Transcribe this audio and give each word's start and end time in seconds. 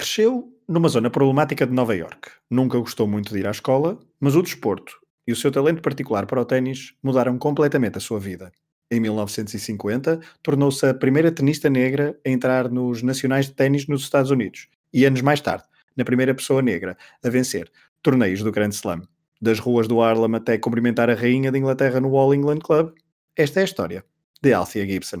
Cresceu 0.00 0.50
numa 0.66 0.88
zona 0.88 1.10
problemática 1.10 1.66
de 1.66 1.74
Nova 1.74 1.94
York. 1.94 2.30
Nunca 2.48 2.78
gostou 2.78 3.06
muito 3.06 3.34
de 3.34 3.40
ir 3.40 3.46
à 3.46 3.50
escola, 3.50 3.98
mas 4.18 4.34
o 4.34 4.40
desporto 4.40 4.98
e 5.28 5.32
o 5.32 5.36
seu 5.36 5.52
talento 5.52 5.82
particular 5.82 6.24
para 6.24 6.40
o 6.40 6.44
ténis 6.46 6.94
mudaram 7.02 7.36
completamente 7.36 7.98
a 7.98 8.00
sua 8.00 8.18
vida. 8.18 8.50
Em 8.90 8.98
1950, 8.98 10.18
tornou-se 10.42 10.86
a 10.86 10.94
primeira 10.94 11.30
tenista 11.30 11.68
negra 11.68 12.18
a 12.26 12.30
entrar 12.30 12.70
nos 12.70 13.02
nacionais 13.02 13.48
de 13.48 13.52
ténis 13.52 13.86
nos 13.88 14.00
Estados 14.00 14.30
Unidos 14.30 14.68
e 14.90 15.04
anos 15.04 15.20
mais 15.20 15.42
tarde, 15.42 15.64
na 15.94 16.02
primeira 16.02 16.34
pessoa 16.34 16.62
negra 16.62 16.96
a 17.22 17.28
vencer 17.28 17.70
torneios 18.02 18.42
do 18.42 18.50
Grand 18.50 18.70
Slam. 18.70 19.02
Das 19.38 19.58
ruas 19.58 19.86
do 19.86 20.00
Harlem 20.00 20.34
até 20.34 20.56
cumprimentar 20.56 21.10
a 21.10 21.14
rainha 21.14 21.52
de 21.52 21.58
Inglaterra 21.58 22.00
no 22.00 22.16
All 22.16 22.34
England 22.34 22.60
Club, 22.60 22.94
esta 23.36 23.60
é 23.60 23.64
a 23.64 23.66
história 23.66 24.02
de 24.40 24.50
Althea 24.54 24.86
Gibson. 24.86 25.20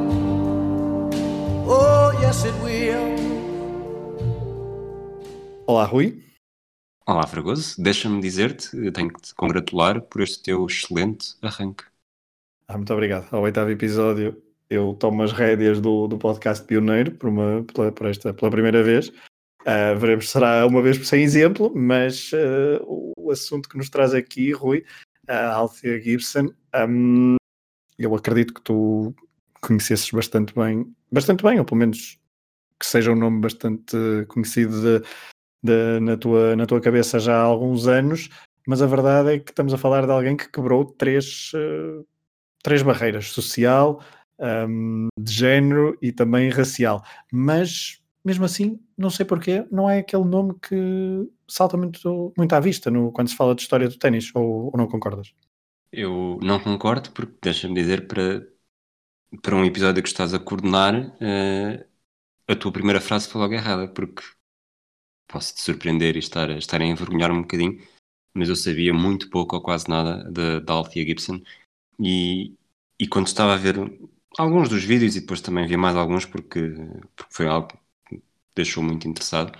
Oh, 1.73 2.11
yes, 2.21 2.43
it 2.43 2.53
will. 2.61 3.15
Olá, 5.65 5.85
Rui. 5.85 6.21
Olá, 7.07 7.25
Fragoso. 7.25 7.81
Deixa-me 7.81 8.19
dizer-te, 8.19 8.75
eu 8.75 8.91
tenho 8.91 9.07
que 9.07 9.21
te 9.21 9.33
congratular 9.33 10.01
por 10.01 10.19
este 10.19 10.43
teu 10.43 10.65
excelente 10.65 11.37
arranque. 11.41 11.85
Ah, 12.67 12.75
muito 12.75 12.91
obrigado. 12.91 13.33
Ao 13.33 13.43
oitavo 13.43 13.69
episódio, 13.69 14.43
eu 14.69 14.93
tomo 14.99 15.23
as 15.23 15.31
rédeas 15.31 15.79
do, 15.79 16.09
do 16.09 16.17
podcast 16.17 16.65
Pioneiro 16.65 17.11
por, 17.11 17.29
uma, 17.29 17.63
pela, 17.63 17.89
por 17.89 18.07
esta, 18.07 18.33
pela 18.33 18.51
primeira 18.51 18.83
vez. 18.83 19.07
Uh, 19.61 19.97
veremos 19.97 20.25
se 20.25 20.33
será 20.33 20.67
uma 20.67 20.81
vez 20.81 21.07
sem 21.07 21.23
exemplo, 21.23 21.71
mas 21.73 22.33
uh, 22.33 23.13
o 23.17 23.31
assunto 23.31 23.69
que 23.69 23.77
nos 23.77 23.89
traz 23.89 24.13
aqui, 24.13 24.51
Rui, 24.51 24.83
a 25.25 25.53
Althea 25.53 26.01
Gibson, 26.01 26.49
um, 26.89 27.37
eu 27.97 28.13
acredito 28.13 28.53
que 28.53 28.61
tu 28.61 29.15
conhecesses 29.61 30.09
bastante 30.11 30.53
bem, 30.55 30.85
bastante 31.11 31.43
bem, 31.43 31.59
ou 31.59 31.65
pelo 31.65 31.79
menos 31.79 32.19
que 32.79 32.85
seja 32.85 33.11
um 33.11 33.15
nome 33.15 33.41
bastante 33.41 33.95
conhecido 34.27 34.81
de, 34.81 35.07
de, 35.63 35.99
na, 35.99 36.17
tua, 36.17 36.55
na 36.55 36.65
tua 36.65 36.81
cabeça 36.81 37.19
já 37.19 37.35
há 37.35 37.43
alguns 37.43 37.87
anos, 37.87 38.29
mas 38.67 38.81
a 38.81 38.87
verdade 38.87 39.35
é 39.35 39.39
que 39.39 39.51
estamos 39.51 39.73
a 39.73 39.77
falar 39.77 40.05
de 40.05 40.11
alguém 40.11 40.35
que 40.35 40.49
quebrou 40.49 40.85
três, 40.85 41.51
uh, 41.53 42.05
três 42.63 42.81
barreiras: 42.81 43.31
social, 43.31 44.03
um, 44.39 45.07
de 45.19 45.31
género 45.31 45.97
e 46.01 46.11
também 46.11 46.49
racial. 46.49 47.03
Mas 47.31 48.01
mesmo 48.23 48.45
assim, 48.45 48.79
não 48.97 49.09
sei 49.09 49.25
porquê, 49.25 49.65
não 49.71 49.89
é 49.89 49.99
aquele 49.99 50.23
nome 50.23 50.55
que 50.61 51.27
salta 51.47 51.75
muito, 51.75 52.33
muito 52.37 52.53
à 52.53 52.59
vista 52.59 52.91
no, 52.91 53.11
quando 53.11 53.29
se 53.29 53.35
fala 53.35 53.55
de 53.55 53.61
história 53.61 53.89
do 53.89 53.97
ténis, 53.97 54.31
ou, 54.35 54.65
ou 54.65 54.73
não 54.77 54.87
concordas? 54.87 55.33
Eu 55.91 56.39
não 56.41 56.59
concordo, 56.59 57.11
porque 57.11 57.33
deixa-me 57.41 57.73
dizer, 57.73 58.07
para, 58.07 58.47
para 59.41 59.55
um 59.55 59.65
episódio 59.65 60.03
que 60.03 60.09
estás 60.09 60.33
a 60.33 60.39
coordenar, 60.39 60.93
uh, 60.95 61.85
a 62.47 62.55
tua 62.55 62.71
primeira 62.71 62.99
frase 62.99 63.27
foi 63.27 63.41
logo 63.41 63.53
errada, 63.53 63.87
porque 63.87 64.23
posso 65.27 65.55
te 65.55 65.61
surpreender 65.61 66.15
e 66.15 66.19
estar, 66.19 66.49
estar 66.51 66.81
a 66.81 66.85
envergonhar 66.85 67.31
um 67.31 67.41
bocadinho, 67.41 67.81
mas 68.33 68.49
eu 68.49 68.55
sabia 68.55 68.93
muito 68.93 69.29
pouco 69.29 69.55
ou 69.55 69.61
quase 69.61 69.87
nada 69.89 70.29
da 70.61 70.73
Althea 70.73 71.05
Gibson 71.05 71.41
e, 71.99 72.53
e 72.99 73.07
quando 73.07 73.27
estava 73.27 73.53
a 73.53 73.57
ver 73.57 73.75
alguns 74.37 74.69
dos 74.69 74.83
vídeos 74.83 75.15
e 75.15 75.21
depois 75.21 75.41
também 75.41 75.67
vi 75.67 75.77
mais 75.77 75.95
alguns 75.95 76.25
porque, 76.25 76.73
porque 77.15 77.33
foi 77.33 77.47
algo 77.47 77.69
que 78.07 78.15
me 78.15 78.23
deixou 78.55 78.83
muito 78.83 79.07
interessado, 79.07 79.57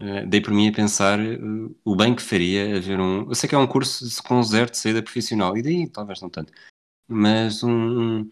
uh, 0.00 0.26
dei 0.26 0.40
por 0.40 0.52
mim 0.52 0.68
a 0.68 0.72
pensar 0.72 1.18
uh, 1.20 1.76
o 1.84 1.94
bem 1.96 2.14
que 2.14 2.22
faria 2.22 2.76
haver 2.76 2.98
um. 3.00 3.28
Eu 3.28 3.34
sei 3.34 3.48
que 3.48 3.54
é 3.54 3.58
um 3.58 3.66
curso 3.66 4.22
com 4.22 4.42
zero 4.42 4.70
de 4.70 4.78
saída 4.78 5.02
profissional, 5.02 5.56
e 5.56 5.62
daí 5.62 5.88
talvez 5.88 6.20
não 6.22 6.30
tanto, 6.30 6.52
mas 7.08 7.62
um 7.62 8.28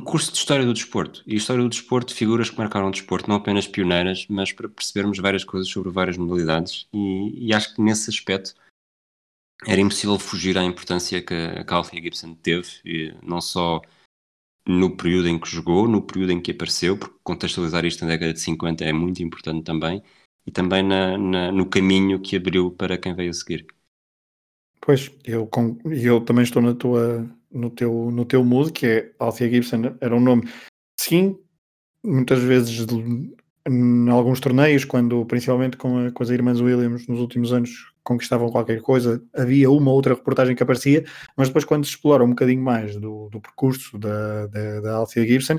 curso 0.00 0.32
de 0.32 0.38
História 0.38 0.64
do 0.64 0.72
Desporto. 0.72 1.22
E 1.26 1.36
História 1.36 1.62
do 1.62 1.68
Desporto, 1.68 2.14
figuras 2.14 2.50
que 2.50 2.58
marcaram 2.58 2.88
o 2.88 2.90
desporto, 2.90 3.28
não 3.28 3.36
apenas 3.36 3.66
pioneiras, 3.66 4.26
mas 4.28 4.52
para 4.52 4.68
percebermos 4.68 5.18
várias 5.18 5.44
coisas 5.44 5.68
sobre 5.68 5.90
várias 5.90 6.16
modalidades. 6.16 6.88
E, 6.92 7.48
e 7.48 7.54
acho 7.54 7.74
que 7.74 7.82
nesse 7.82 8.10
aspecto 8.10 8.54
era 9.66 9.80
impossível 9.80 10.18
fugir 10.18 10.58
à 10.58 10.64
importância 10.64 11.22
que 11.22 11.34
a, 11.34 11.74
Althea 11.74 12.02
Gibson 12.02 12.34
teve, 12.34 12.68
e 12.84 13.14
não 13.22 13.40
só 13.40 13.80
no 14.66 14.96
período 14.96 15.28
em 15.28 15.38
que 15.38 15.48
jogou, 15.48 15.86
no 15.86 16.02
período 16.02 16.32
em 16.32 16.40
que 16.40 16.50
apareceu, 16.50 16.96
porque 16.96 17.16
contextualizar 17.22 17.84
isto 17.84 18.04
na 18.04 18.12
década 18.12 18.32
de 18.32 18.40
50 18.40 18.84
é 18.84 18.92
muito 18.92 19.22
importante 19.22 19.64
também, 19.64 20.02
e 20.46 20.50
também 20.50 20.82
na, 20.82 21.16
na, 21.16 21.52
no 21.52 21.66
caminho 21.66 22.20
que 22.20 22.36
abriu 22.36 22.70
para 22.70 22.98
quem 22.98 23.14
veio 23.14 23.30
a 23.30 23.34
seguir. 23.34 23.66
Pois, 24.80 25.10
eu, 25.24 25.46
com, 25.46 25.78
eu 25.84 26.20
também 26.20 26.44
estou 26.44 26.60
na 26.60 26.74
tua, 26.74 27.26
no, 27.54 27.70
teu, 27.70 28.10
no 28.10 28.24
teu 28.24 28.44
mood, 28.44 28.72
que 28.72 28.86
é 28.86 29.12
Althea 29.18 29.48
Gibson, 29.48 29.96
era 30.00 30.14
um 30.14 30.20
nome, 30.20 30.48
sim, 30.98 31.38
muitas 32.02 32.40
vezes 32.40 32.86
em 33.66 34.10
alguns 34.10 34.40
torneios, 34.40 34.84
quando 34.84 35.24
principalmente 35.24 35.76
com, 35.76 36.06
a, 36.06 36.12
com 36.12 36.22
as 36.22 36.28
irmãs 36.28 36.60
Williams 36.60 37.06
nos 37.06 37.20
últimos 37.20 37.52
anos 37.52 37.92
conquistavam 38.02 38.50
qualquer 38.50 38.82
coisa, 38.82 39.22
havia 39.34 39.70
uma 39.70 39.90
outra 39.90 40.14
reportagem 40.14 40.54
que 40.54 40.62
aparecia, 40.62 41.04
mas 41.36 41.48
depois 41.48 41.64
quando 41.64 41.86
se 41.86 41.92
explora 41.92 42.22
um 42.22 42.30
bocadinho 42.30 42.62
mais 42.62 42.96
do, 42.96 43.30
do 43.30 43.40
percurso 43.40 43.98
da, 43.98 44.46
da, 44.48 44.80
da 44.80 44.94
Althea 44.96 45.26
Gibson, 45.26 45.58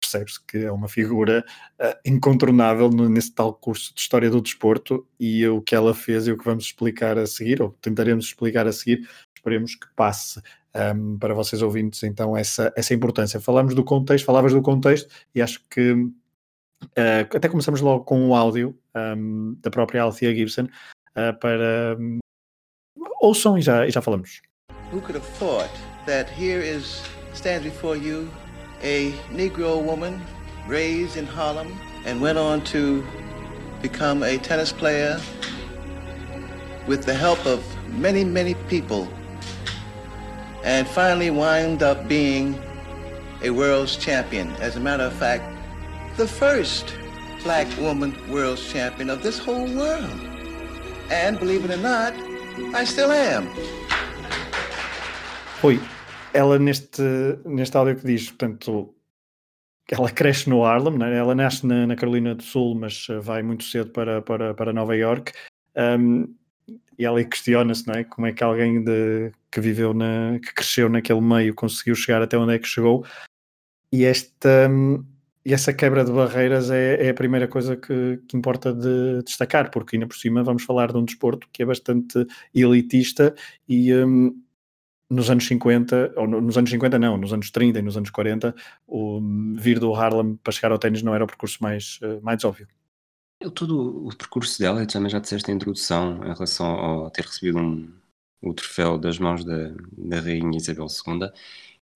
percebe-se 0.00 0.44
que 0.44 0.58
é 0.58 0.72
uma 0.72 0.88
figura 0.88 1.44
uh, 1.80 1.96
incontornável 2.04 2.90
nesse 2.90 3.32
tal 3.32 3.54
curso 3.54 3.94
de 3.94 4.00
História 4.00 4.28
do 4.28 4.40
Desporto 4.40 5.06
e 5.18 5.46
o 5.46 5.62
que 5.62 5.74
ela 5.74 5.94
fez 5.94 6.26
e 6.26 6.32
o 6.32 6.38
que 6.38 6.44
vamos 6.44 6.64
explicar 6.64 7.16
a 7.16 7.26
seguir, 7.26 7.62
ou 7.62 7.70
tentaremos 7.80 8.26
explicar 8.26 8.66
a 8.66 8.72
seguir, 8.72 9.08
esperemos 9.34 9.74
que 9.76 9.86
passe 9.94 10.40
um, 10.74 11.18
para 11.18 11.34
vocês 11.34 11.62
ouvintes 11.62 12.02
então 12.02 12.36
essa, 12.36 12.72
essa 12.76 12.94
importância. 12.94 13.40
Falamos 13.40 13.74
do 13.74 13.84
contexto, 13.84 14.24
falavas 14.24 14.52
do 14.52 14.62
contexto 14.62 15.08
e 15.34 15.40
acho 15.40 15.60
que 15.70 15.92
uh, 15.92 16.16
até 17.34 17.48
começamos 17.48 17.80
logo 17.80 18.04
com 18.04 18.28
o 18.28 18.34
áudio 18.34 18.76
um, 18.94 19.56
da 19.60 19.70
própria 19.70 20.02
Althea 20.02 20.34
Gibson, 20.34 20.64
uh, 20.64 21.38
para. 21.40 21.96
Um, 21.98 22.18
ouçam 23.20 23.56
e 23.56 23.62
já, 23.62 23.86
e 23.86 23.90
já 23.90 24.02
falamos. 24.02 24.42
Who 24.92 25.00
could 25.00 25.16
have 25.16 25.26
thought 25.38 25.70
that 26.06 26.30
here 26.30 26.62
is 26.62 27.02
stands 27.32 27.64
before 27.64 27.96
you 27.96 28.28
a 28.82 29.12
Negro 29.32 29.82
woman 29.82 30.20
raised 30.68 31.16
in 31.16 31.26
Harlem 31.26 31.68
and 32.06 32.20
went 32.20 32.38
on 32.38 32.60
to 32.64 33.02
become 33.80 34.22
a 34.22 34.38
tennis 34.38 34.72
player 34.72 35.20
with 36.86 37.04
the 37.04 37.14
help 37.14 37.44
of 37.46 37.62
many, 37.98 38.24
many 38.24 38.54
people 38.68 39.08
and 40.64 40.88
finally 40.88 41.30
wind 41.30 41.82
up 41.82 42.08
being 42.08 42.58
a 43.42 43.50
world's 43.50 43.96
champion. 43.96 44.50
As 44.60 44.76
a 44.76 44.80
matter 44.80 45.04
of 45.04 45.12
fact, 45.12 45.44
the 46.16 46.26
first 46.26 46.94
black 47.42 47.68
woman 47.78 48.14
world's 48.32 48.66
champion 48.72 49.10
of 49.10 49.22
this 49.22 49.38
whole 49.38 49.68
world. 49.76 50.18
And 51.10 51.38
believe 51.38 51.64
it 51.66 51.70
or 51.70 51.82
not, 51.82 52.14
I 52.74 52.84
still 52.84 53.12
am. 53.12 53.46
Oi, 55.62 55.78
ela 56.32 56.58
neste, 56.58 57.02
neste 57.44 57.76
áudio 57.76 57.96
que 57.96 58.06
diz, 58.06 58.30
portanto, 58.30 58.94
ela 59.90 60.10
cresce 60.10 60.48
no 60.48 60.64
Harlem, 60.64 60.98
né? 60.98 61.16
ela 61.16 61.34
nasce 61.34 61.66
na, 61.66 61.86
na, 61.86 61.96
Carolina 61.96 62.34
do 62.34 62.42
Sul, 62.42 62.74
mas 62.74 63.06
eh, 63.10 63.18
vai 63.18 63.42
muito 63.42 63.64
cedo 63.64 63.90
para, 63.90 64.22
para, 64.22 64.54
para 64.54 64.72
Nova 64.72 64.96
York. 64.96 65.32
Um, 65.76 66.34
e 66.98 67.04
ela 67.04 67.22
questiona-se, 67.24 67.86
não 67.86 67.94
é? 67.94 68.04
Como 68.04 68.26
é 68.26 68.32
que 68.32 68.42
alguém 68.42 68.82
de, 68.82 69.32
que 69.54 69.60
viveu 69.60 69.94
na, 69.94 70.40
que 70.40 70.52
cresceu 70.52 70.88
naquele 70.88 71.20
meio 71.20 71.54
conseguiu 71.54 71.94
chegar 71.94 72.20
até 72.20 72.36
onde 72.36 72.54
é 72.54 72.58
que 72.58 72.66
chegou? 72.66 73.06
E 73.92 74.04
esta, 74.04 74.68
hum, 74.68 75.04
e 75.46 75.54
essa 75.54 75.72
quebra 75.72 76.04
de 76.04 76.10
barreiras 76.10 76.70
é, 76.70 77.06
é 77.06 77.10
a 77.10 77.14
primeira 77.14 77.46
coisa 77.46 77.76
que, 77.76 78.20
que, 78.26 78.36
importa 78.36 78.72
de 78.74 79.22
destacar, 79.22 79.70
porque 79.70 79.94
ainda 79.94 80.08
por 80.08 80.16
cima 80.16 80.42
vamos 80.42 80.64
falar 80.64 80.90
de 80.90 80.98
um 80.98 81.04
desporto 81.04 81.48
que 81.52 81.62
é 81.62 81.66
bastante 81.66 82.26
elitista 82.52 83.32
e 83.68 83.94
um, 83.94 84.36
nos 85.08 85.30
anos 85.30 85.46
50, 85.46 86.14
ou 86.16 86.26
nos 86.26 86.58
anos 86.58 86.70
50 86.70 86.98
não, 86.98 87.16
nos 87.16 87.32
anos 87.32 87.52
30 87.52 87.78
e 87.78 87.82
nos 87.82 87.96
anos 87.96 88.10
40, 88.10 88.52
o 88.88 89.20
vir 89.56 89.78
do 89.78 89.94
Harlem 89.94 90.34
para 90.42 90.52
chegar 90.52 90.72
ao 90.72 90.78
ténis 90.80 91.02
não 91.02 91.14
era 91.14 91.22
o 91.22 91.28
percurso 91.28 91.58
mais, 91.62 92.00
eh, 92.02 92.18
mais 92.22 92.42
óbvio. 92.44 92.66
Eu, 93.40 93.52
todo 93.52 94.08
o 94.08 94.16
percurso 94.16 94.58
dela, 94.58 94.84
também 94.86 95.10
já 95.10 95.20
disseste 95.20 95.50
a 95.50 95.54
introdução 95.54 96.16
em 96.24 96.32
relação 96.32 97.06
a 97.06 97.10
ter 97.10 97.24
recebido 97.24 97.58
um, 97.58 97.92
o 98.44 98.54
troféu 98.54 98.98
das 98.98 99.18
mãos 99.18 99.44
da, 99.44 99.70
da 99.96 100.20
Rainha 100.20 100.56
Isabel 100.56 100.86
II, 100.86 101.30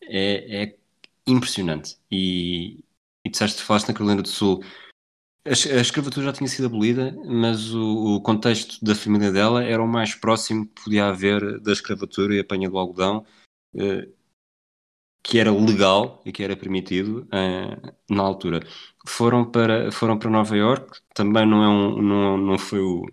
é, 0.02 0.62
é 0.64 0.78
impressionante. 1.26 1.98
E, 2.10 2.84
e 3.24 3.30
disseste, 3.30 3.62
falaste 3.62 3.88
na 3.88 3.94
Carolina 3.94 4.22
do 4.22 4.28
Sul, 4.28 4.62
a, 5.44 5.50
a 5.50 5.80
escravatura 5.80 6.26
já 6.26 6.32
tinha 6.32 6.48
sido 6.48 6.66
abolida, 6.66 7.12
mas 7.24 7.74
o, 7.74 8.16
o, 8.16 8.20
contexto 8.20 8.84
da 8.84 8.94
família 8.94 9.32
dela 9.32 9.64
era 9.64 9.82
o 9.82 9.88
mais 9.88 10.14
próximo 10.14 10.66
que 10.66 10.84
podia 10.84 11.06
haver 11.06 11.60
da 11.60 11.72
escravatura 11.72 12.34
e 12.34 12.40
apanha 12.40 12.68
do 12.68 12.78
algodão, 12.78 13.24
uh, 13.74 14.12
que 15.22 15.38
era 15.38 15.52
legal 15.52 16.22
e 16.24 16.32
que 16.32 16.42
era 16.42 16.56
permitido 16.56 17.28
uh, 17.32 17.94
na 18.10 18.22
altura. 18.22 18.60
Foram 19.06 19.44
para, 19.50 19.90
foram 19.92 20.18
para 20.18 20.30
Nova 20.30 20.56
York, 20.56 21.00
também 21.14 21.46
não, 21.46 21.62
é 21.62 21.68
um, 21.68 22.02
não, 22.02 22.36
não 22.38 22.58
foi 22.58 22.80
o. 22.80 23.06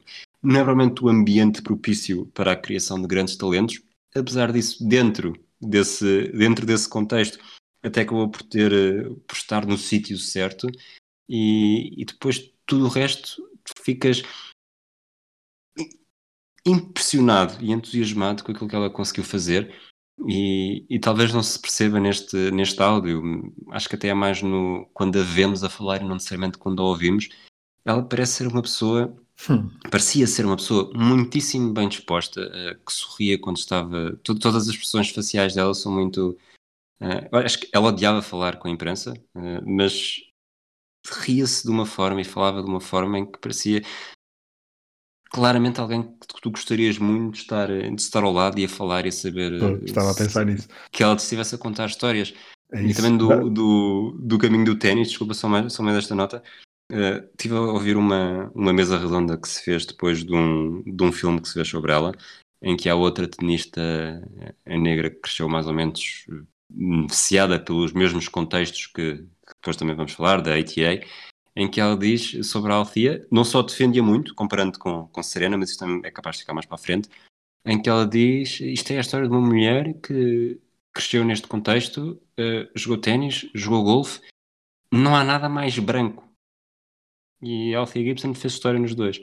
Não 0.45 0.59
é 0.59 0.63
realmente 0.63 1.03
o 1.03 1.09
ambiente 1.09 1.61
propício 1.61 2.27
para 2.27 2.51
a 2.51 2.55
criação 2.55 3.01
de 3.01 3.07
grandes 3.07 3.35
talentos, 3.35 3.81
apesar 4.15 4.51
disso, 4.51 4.87
dentro 4.87 5.33
desse, 5.59 6.31
dentro 6.31 6.65
desse 6.65 6.87
contexto, 6.87 7.39
até 7.83 8.01
acabou 8.01 8.29
por 8.29 8.41
ter 8.43 8.71
por 9.27 9.35
estar 9.35 9.65
no 9.65 9.77
sítio 9.77 10.17
certo 10.17 10.67
e, 11.27 12.01
e 12.01 12.05
depois 12.05 12.51
tudo 12.65 12.85
o 12.85 12.89
resto 12.89 13.47
ficas 13.83 14.23
impressionado 16.65 17.63
e 17.63 17.71
entusiasmado 17.71 18.43
com 18.43 18.51
aquilo 18.51 18.69
que 18.69 18.75
ela 18.75 18.89
conseguiu 18.89 19.23
fazer 19.23 19.73
e, 20.27 20.85
e, 20.89 20.99
talvez 20.99 21.33
não 21.33 21.43
se 21.43 21.59
perceba 21.59 21.99
neste, 21.99 22.49
neste 22.51 22.81
áudio, 22.81 23.53
acho 23.71 23.89
que 23.89 23.95
até 23.95 24.07
é 24.07 24.13
mais 24.13 24.41
no, 24.41 24.89
quando 24.93 25.19
a 25.19 25.23
vemos 25.23 25.63
a 25.63 25.69
falar 25.69 26.01
e 26.01 26.05
não 26.05 26.13
necessariamente 26.13 26.57
quando 26.57 26.81
a 26.81 26.85
ouvimos, 26.85 27.27
ela 27.83 28.01
parece 28.01 28.33
ser 28.33 28.47
uma 28.47 28.61
pessoa, 28.61 29.13
hum. 29.49 29.69
parecia 29.89 30.27
ser 30.27 30.45
uma 30.45 30.55
pessoa 30.55 30.91
muitíssimo 30.93 31.73
bem 31.73 31.87
disposta, 31.89 32.41
uh, 32.41 32.85
que 32.85 32.93
sorria 32.93 33.39
quando 33.39 33.57
estava, 33.57 34.17
todas 34.23 34.55
as 34.55 34.67
expressões 34.67 35.09
faciais 35.09 35.53
dela 35.55 35.73
são 35.73 35.91
muito, 35.91 36.37
uh, 37.01 37.35
acho 37.37 37.59
que 37.59 37.69
ela 37.73 37.89
odiava 37.89 38.21
falar 38.21 38.57
com 38.57 38.67
a 38.67 38.71
imprensa, 38.71 39.13
uh, 39.35 39.61
mas 39.65 40.21
ria-se 41.21 41.63
de 41.63 41.69
uma 41.69 41.85
forma 41.85 42.21
e 42.21 42.25
falava 42.25 42.63
de 42.63 42.69
uma 42.69 42.81
forma 42.81 43.19
em 43.19 43.25
que 43.31 43.39
parecia 43.39 43.83
claramente 45.29 45.79
alguém 45.79 46.03
que 46.03 46.41
tu 46.41 46.49
gostarias 46.49 46.97
muito 46.97 47.33
de 47.33 47.39
estar, 47.41 47.67
de 47.67 48.01
estar 48.01 48.23
ao 48.23 48.31
lado 48.31 48.57
e 48.57 48.65
a 48.65 48.69
falar 48.69 49.05
e 49.05 49.09
a 49.09 49.11
saber. 49.11 49.53
estava 49.83 50.11
a 50.11 50.15
pensar 50.15 50.45
nisso. 50.45 50.67
Que 50.91 51.03
ela 51.03 51.15
estivesse 51.15 51.53
a 51.53 51.57
contar 51.57 51.87
histórias. 51.87 52.33
É 52.71 52.81
e 52.81 52.93
também 52.93 53.15
do, 53.17 53.49
do, 53.49 54.17
do 54.19 54.37
caminho 54.39 54.65
do 54.65 54.79
ténis, 54.79 55.09
desculpa 55.09 55.33
só 55.33 55.47
mais, 55.47 55.71
só 55.73 55.83
mais 55.83 55.95
desta 55.95 56.15
nota. 56.15 56.41
Uh, 56.91 57.27
tive 57.37 57.55
a 57.55 57.61
ouvir 57.61 57.97
uma, 57.97 58.51
uma 58.53 58.71
mesa 58.71 58.97
redonda 58.97 59.37
que 59.37 59.49
se 59.49 59.63
fez 59.63 59.85
depois 59.85 60.23
de 60.23 60.33
um, 60.33 60.83
de 60.83 61.03
um 61.03 61.11
filme 61.11 61.41
que 61.41 61.47
se 61.47 61.55
fez 61.55 61.67
sobre 61.67 61.91
ela, 61.91 62.11
em 62.61 62.77
que 62.77 62.89
há 62.89 62.95
outra 62.95 63.27
tenista 63.27 63.81
a 64.65 64.77
negra 64.77 65.09
que 65.09 65.17
cresceu 65.17 65.49
mais 65.49 65.67
ou 65.67 65.73
menos 65.73 66.25
viciada 67.07 67.59
pelos 67.59 67.93
mesmos 67.93 68.27
contextos 68.27 68.87
que, 68.87 69.25
depois 69.55 69.77
também 69.77 69.95
vamos 69.95 70.13
falar, 70.13 70.41
da 70.41 70.57
ATA, 70.57 71.05
em 71.55 71.69
que 71.69 71.79
ela 71.79 71.97
diz 71.97 72.45
sobre 72.47 72.71
a 72.71 72.75
Althea, 72.75 73.25
não 73.31 73.43
só 73.43 73.61
defendia 73.61 74.03
muito, 74.03 74.35
comparando 74.35 74.77
com, 74.77 75.07
com 75.07 75.23
Serena, 75.23 75.57
mas 75.57 75.69
isto 75.71 75.79
também 75.79 76.01
é 76.03 76.11
capaz 76.11 76.35
de 76.35 76.41
ficar 76.41 76.53
mais 76.53 76.65
para 76.65 76.75
a 76.75 76.79
frente, 76.79 77.09
em 77.65 77.81
que 77.81 77.89
ela 77.89 78.05
diz, 78.05 78.59
isto 78.59 78.91
é 78.91 78.97
a 78.97 79.01
história 79.01 79.27
de 79.27 79.33
uma 79.33 79.45
mulher 79.45 79.93
que 80.01 80.59
cresceu 80.93 81.23
neste 81.23 81.47
contexto, 81.47 82.21
uh, 82.39 82.69
jogou 82.75 82.97
ténis, 82.97 83.49
jogou 83.53 83.83
golfe, 83.83 84.21
não 84.91 85.15
há 85.15 85.23
nada 85.23 85.49
mais 85.49 85.77
branco. 85.79 86.24
E 87.45 87.75
a 87.75 87.79
Althea 87.79 88.03
Gibson 88.03 88.33
fez 88.33 88.53
história 88.53 88.79
nos 88.79 88.95
dois. 88.95 89.19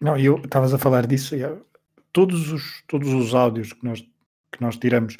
Não, 0.00 0.18
eu 0.18 0.36
estavas 0.36 0.74
a 0.74 0.78
falar 0.78 1.06
disso, 1.06 1.34
todos 2.12 2.52
os, 2.52 2.82
todos 2.86 3.08
os 3.08 3.34
áudios 3.34 3.72
que 3.72 3.84
nós, 3.84 4.00
que 4.00 4.60
nós 4.60 4.76
tiramos 4.76 5.16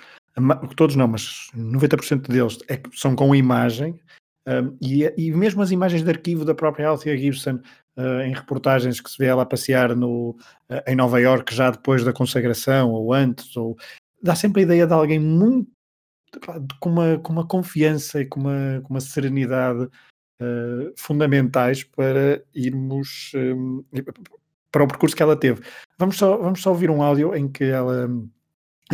todos 0.77 0.97
não, 0.97 1.09
mas 1.09 1.51
90% 1.55 2.29
deles 2.29 2.59
é, 2.69 2.81
são 2.93 3.15
com 3.15 3.35
imagem, 3.35 4.01
um, 4.49 4.77
e, 4.81 5.05
e, 5.17 5.31
mesmo 5.33 5.63
as 5.63 5.71
imagens 5.71 6.03
de 6.03 6.11
arquivo 6.11 6.45
da 6.45 6.55
própria 6.55 6.89
Althea 6.89 7.17
Gibson 7.17 7.61
uh, 7.97 8.21
em 8.23 8.35
reportagens 8.35 9.01
que 9.01 9.09
se 9.09 9.17
vê 9.17 9.27
ela 9.27 9.47
passear 9.47 9.95
no, 9.95 10.31
uh, 10.69 10.83
em 10.87 10.97
Nova 10.97 11.21
York 11.21 11.55
já 11.55 11.71
depois 11.71 12.03
da 12.03 12.13
consagração 12.13 12.91
ou 12.91 13.13
antes, 13.13 13.57
ou, 13.57 13.77
dá 14.21 14.35
sempre 14.35 14.63
a 14.63 14.65
ideia 14.65 14.87
de 14.87 14.93
alguém 14.93 15.21
muito 15.21 15.71
com 16.81 16.89
uma, 16.89 17.19
com 17.19 17.33
uma 17.33 17.47
confiança 17.47 18.21
e 18.21 18.27
com 18.27 18.41
uma, 18.41 18.81
com 18.83 18.95
uma 18.95 19.01
serenidade 19.01 19.89
uh, 20.43 20.93
fundamentais 20.97 21.85
para 21.85 22.43
irmos 22.55 23.33
um, 23.35 23.85
para 24.71 24.85
o 24.85 24.89
percurso 24.89 25.15
que 25.15 25.23
ela 25.23 25.37
teve. 25.37 25.63
Vamos 25.99 26.17
só, 26.17 26.37
vamos 26.39 26.63
só 26.63 26.71
ouvir 26.71 26.91
um 26.91 27.03
áudio 27.03 27.35
em 27.35 27.49
que 27.49 27.65
ela 27.65 28.09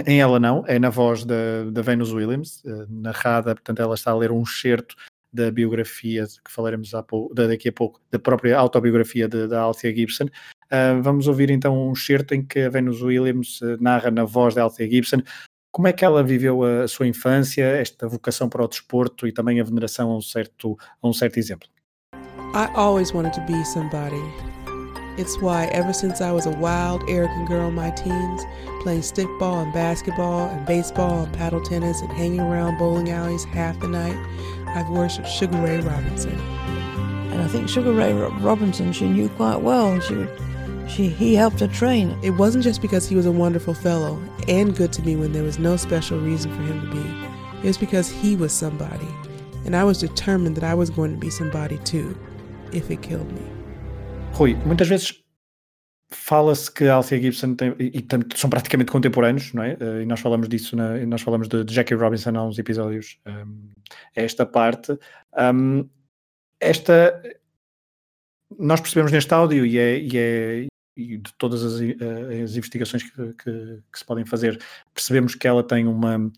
em 0.07 0.21
ela 0.21 0.39
não, 0.39 0.65
é 0.69 0.79
na 0.79 0.91
voz 0.91 1.25
da, 1.25 1.65
da 1.73 1.83
Venus 1.83 2.13
Williams, 2.13 2.63
uh, 2.65 2.87
narrada, 2.89 3.55
portanto 3.55 3.81
ela 3.81 3.95
está 3.95 4.11
a 4.11 4.17
ler 4.17 4.31
um 4.31 4.43
excerto 4.43 4.95
da 5.33 5.51
biografia 5.51 6.25
que 6.27 6.51
falaremos 6.51 6.93
pouco, 7.07 7.35
daqui 7.35 7.69
a 7.69 7.73
pouco, 7.73 8.01
da 8.11 8.19
própria 8.19 8.57
autobiografia 8.59 9.29
da 9.29 9.61
Althea 9.61 9.95
Gibson. 9.95 10.25
Uh, 10.25 11.03
vamos 11.03 11.27
ouvir 11.27 11.51
então 11.51 11.89
um 11.89 11.93
excerto 11.93 12.35
em 12.35 12.45
que 12.45 12.61
a 12.61 12.71
Venus 12.71 13.03
Williams 13.03 13.61
narra 13.81 14.11
na 14.11 14.25
voz 14.25 14.55
da 14.55 14.63
Althea 14.63 14.89
Gibson 14.89 15.23
como 15.71 15.89
é 15.89 15.93
que 15.93 16.05
ela 16.05 16.23
viveu 16.23 16.65
a, 16.65 16.85
a, 16.85 16.89
sua 16.89 17.07
infância, 17.07 17.65
esta 17.65 18.09
vocação 18.09 18.49
para 18.49 18.65
o 18.65 18.69
desporto 18.69 19.27
e 19.27 19.33
também 19.33 19.61
a 19.61 19.65
veneração 19.65 20.11
a 20.11 20.17
um 20.17 20.21
certo, 20.21 20.77
a 21.03 21.09
um 21.09 21.13
certo 21.13 21.39
exemplo. 21.39 21.69
I 22.55 22.69
always 22.75 23.13
wanted 23.13 23.35
to 23.35 23.41
be 23.43 23.63
somebody. 23.65 24.23
It's 25.19 25.37
why, 25.43 25.67
ever 25.73 25.93
since 25.93 26.21
I 26.21 26.31
was 26.31 26.47
a 26.47 26.51
wild, 26.51 27.03
arrogant 27.09 27.49
girl 27.49 27.69
in 27.69 27.75
my 27.75 27.91
teens, 27.91 28.47
playing 28.83 29.03
stickball 29.03 29.65
and 29.65 29.73
basketball 29.73 30.49
and 30.49 30.65
baseball 30.65 31.25
and 31.25 31.33
paddle 31.33 31.61
tennis 31.61 32.01
and 32.01 32.13
hanging 32.13 32.41
around 32.41 32.79
bowling 32.79 33.11
alleys 33.11 33.45
half 33.47 33.79
the 33.81 33.89
night, 33.89 34.17
I've 34.69 34.89
worshipped 34.89 35.29
Sugar 35.29 35.61
Ray 35.61 35.81
Robinson. 35.81 36.39
And 37.33 37.43
I 37.43 37.49
think 37.49 37.69
Sugar 37.69 37.93
Ray 37.93 38.13
Robinson 38.13 38.93
she 38.93 39.09
knew 39.09 39.29
quite 39.31 39.61
well. 39.61 39.99
She, 40.01 40.15
she, 40.89 41.09
he 41.09 41.35
helped 41.35 41.61
her 41.61 41.69
train. 41.69 42.17
It 42.23 42.31
wasn't 42.31 42.65
just 42.65 42.83
because 42.83 43.07
he 43.09 43.15
was 43.15 43.27
a 43.27 43.33
wonderful 43.33 43.75
fellow 43.75 44.19
and 44.49 44.77
good 44.77 44.93
to 44.95 45.03
me 45.03 45.17
when 45.17 45.33
there 45.33 45.45
was 45.45 45.59
no 45.59 45.77
special 45.77 46.19
reason 46.19 46.51
for 46.53 46.63
him 46.63 46.81
to 46.81 46.91
be. 46.91 47.05
It 47.59 47.67
was 47.67 47.79
because 47.79 48.09
he 48.11 48.37
was 48.37 48.53
somebody, 48.53 49.09
and 49.65 49.75
I 49.75 49.85
was 49.85 49.99
determined 49.99 50.57
that 50.57 50.65
I 50.65 50.75
was 50.75 50.91
going 50.91 51.13
to 51.13 51.19
be 51.19 51.31
somebody 51.31 51.79
too, 51.79 52.17
if 52.73 52.91
it 52.91 53.03
killed 53.03 53.31
me. 53.33 53.43
Rui, 54.35 54.55
muitas 54.65 54.89
vezes 54.89 55.23
fala-se 56.11 56.71
que 56.71 56.89
Althea 56.89 57.21
Gibson 57.21 57.55
tem, 57.55 57.75
e, 57.79 57.99
e, 57.99 58.07
são 58.37 58.49
praticamente 58.49 58.91
contemporâneos, 58.91 59.53
não 59.53 59.63
é? 59.63 59.77
Eh, 59.79 60.03
e 60.03 60.07
nós 60.07 60.21
falamos 60.21 60.49
disso, 60.49 60.75
na, 60.77 60.97
nós 61.07 61.21
falamos 61.21 61.49
de, 61.49 61.65
de, 61.65 61.75
Jackie 61.75 61.95
Robinson 61.95 62.31
há 62.37 62.45
uns 62.45 62.59
episódios 62.59 63.19
um, 63.27 63.31
ehm, 63.31 63.49
esta 64.15 64.47
parte. 64.47 64.99
Um, 65.37 65.89
esta 66.61 67.21
nós 68.59 68.81
percebemos 68.81 69.13
neste 69.13 69.33
áudio 69.35 69.67
e, 69.67 69.79
é, 69.79 69.99
e, 69.99 70.11
é, 70.15 70.67
e 70.99 71.17
de 71.17 71.33
todas 71.35 71.63
as, 71.63 71.81
eh, 71.81 72.43
as 72.43 72.57
investigações 72.57 73.05
que, 73.05 73.11
que, 73.35 73.83
que, 73.93 73.99
se 73.99 74.05
podem 74.05 74.27
fazer, 74.27 74.61
percebemos 74.93 75.37
que 75.37 75.47
ela 75.47 75.63
tem 75.63 75.87
uma, 75.87 76.31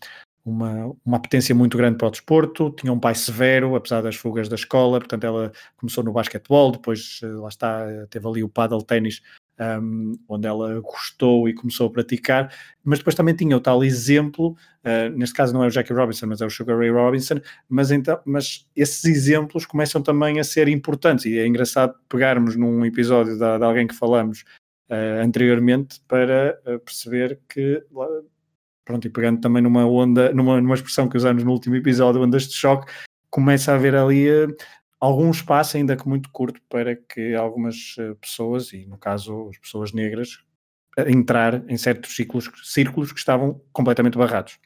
uma, 0.45 0.95
uma 1.03 1.17
apetência 1.17 1.55
muito 1.55 1.75
grande 1.75 1.97
para 1.97 2.07
o 2.07 2.11
desporto, 2.11 2.69
tinha 2.69 2.93
um 2.93 2.99
pai 2.99 3.15
severo, 3.15 3.75
apesar 3.75 4.01
das 4.01 4.15
fugas 4.15 4.47
da 4.47 4.55
escola, 4.55 4.99
portanto 4.99 5.23
ela 5.23 5.51
começou 5.77 6.03
no 6.03 6.13
basquetebol, 6.13 6.71
depois 6.71 7.19
eh, 7.23 7.27
lá 7.27 7.49
está, 7.49 8.07
teve 8.11 8.27
ali 8.27 8.43
o 8.43 8.49
paddle 8.49 8.83
ténis, 8.83 9.23
um, 9.61 10.13
onde 10.27 10.47
ela 10.47 10.79
gostou 10.81 11.47
e 11.47 11.53
começou 11.53 11.87
a 11.87 11.91
praticar, 11.91 12.53
mas 12.83 12.99
depois 12.99 13.15
também 13.15 13.35
tinha 13.35 13.55
o 13.55 13.59
tal 13.59 13.83
exemplo, 13.83 14.55
uh, 14.83 15.15
neste 15.15 15.35
caso 15.35 15.53
não 15.53 15.63
é 15.63 15.67
o 15.67 15.69
Jackie 15.69 15.93
Robinson, 15.93 16.25
mas 16.27 16.41
é 16.41 16.45
o 16.45 16.49
Sugar 16.49 16.77
Ray 16.77 16.89
Robinson, 16.89 17.39
mas, 17.69 17.91
então, 17.91 18.19
mas 18.25 18.67
esses 18.75 19.05
exemplos 19.05 19.65
começam 19.65 20.01
também 20.01 20.39
a 20.39 20.43
ser 20.43 20.67
importantes, 20.67 21.25
e 21.25 21.37
é 21.37 21.45
engraçado 21.45 21.93
pegarmos 22.09 22.55
num 22.55 22.85
episódio 22.85 23.33
de, 23.33 23.39
de 23.39 23.63
alguém 23.63 23.85
que 23.85 23.95
falamos 23.95 24.43
uh, 24.89 25.23
anteriormente 25.23 26.01
para 26.07 26.59
uh, 26.65 26.79
perceber 26.79 27.39
que 27.47 27.83
pronto, 28.83 29.05
e 29.05 29.09
pegando 29.09 29.39
também 29.39 29.61
numa 29.61 29.85
onda, 29.85 30.33
numa, 30.33 30.59
numa 30.59 30.75
expressão 30.75 31.07
que 31.07 31.15
usamos 31.15 31.43
no 31.43 31.51
último 31.51 31.75
episódio, 31.75 32.21
ondas 32.21 32.47
de 32.47 32.55
choque, 32.55 32.91
começa 33.29 33.71
a 33.71 33.75
haver 33.75 33.95
ali 33.95 34.29
uh, 34.29 34.55
algum 35.01 35.31
espaço, 35.31 35.75
ainda 35.75 35.97
que 35.97 36.07
muito 36.07 36.29
curto, 36.29 36.61
para 36.69 36.95
que 36.95 37.33
algumas 37.33 37.97
uh, 37.97 38.15
pessoas, 38.15 38.71
e 38.71 38.85
no 38.85 38.97
caso 38.97 39.49
as 39.49 39.57
pessoas 39.57 39.91
negras, 39.91 40.35
uh, 40.97 41.09
entrar 41.09 41.67
em 41.69 41.75
certos 41.75 42.15
ciclos, 42.15 42.49
círculos 42.63 43.11
que 43.11 43.19
estavam 43.19 43.59
completamente 43.73 44.17
barrados. 44.17 44.59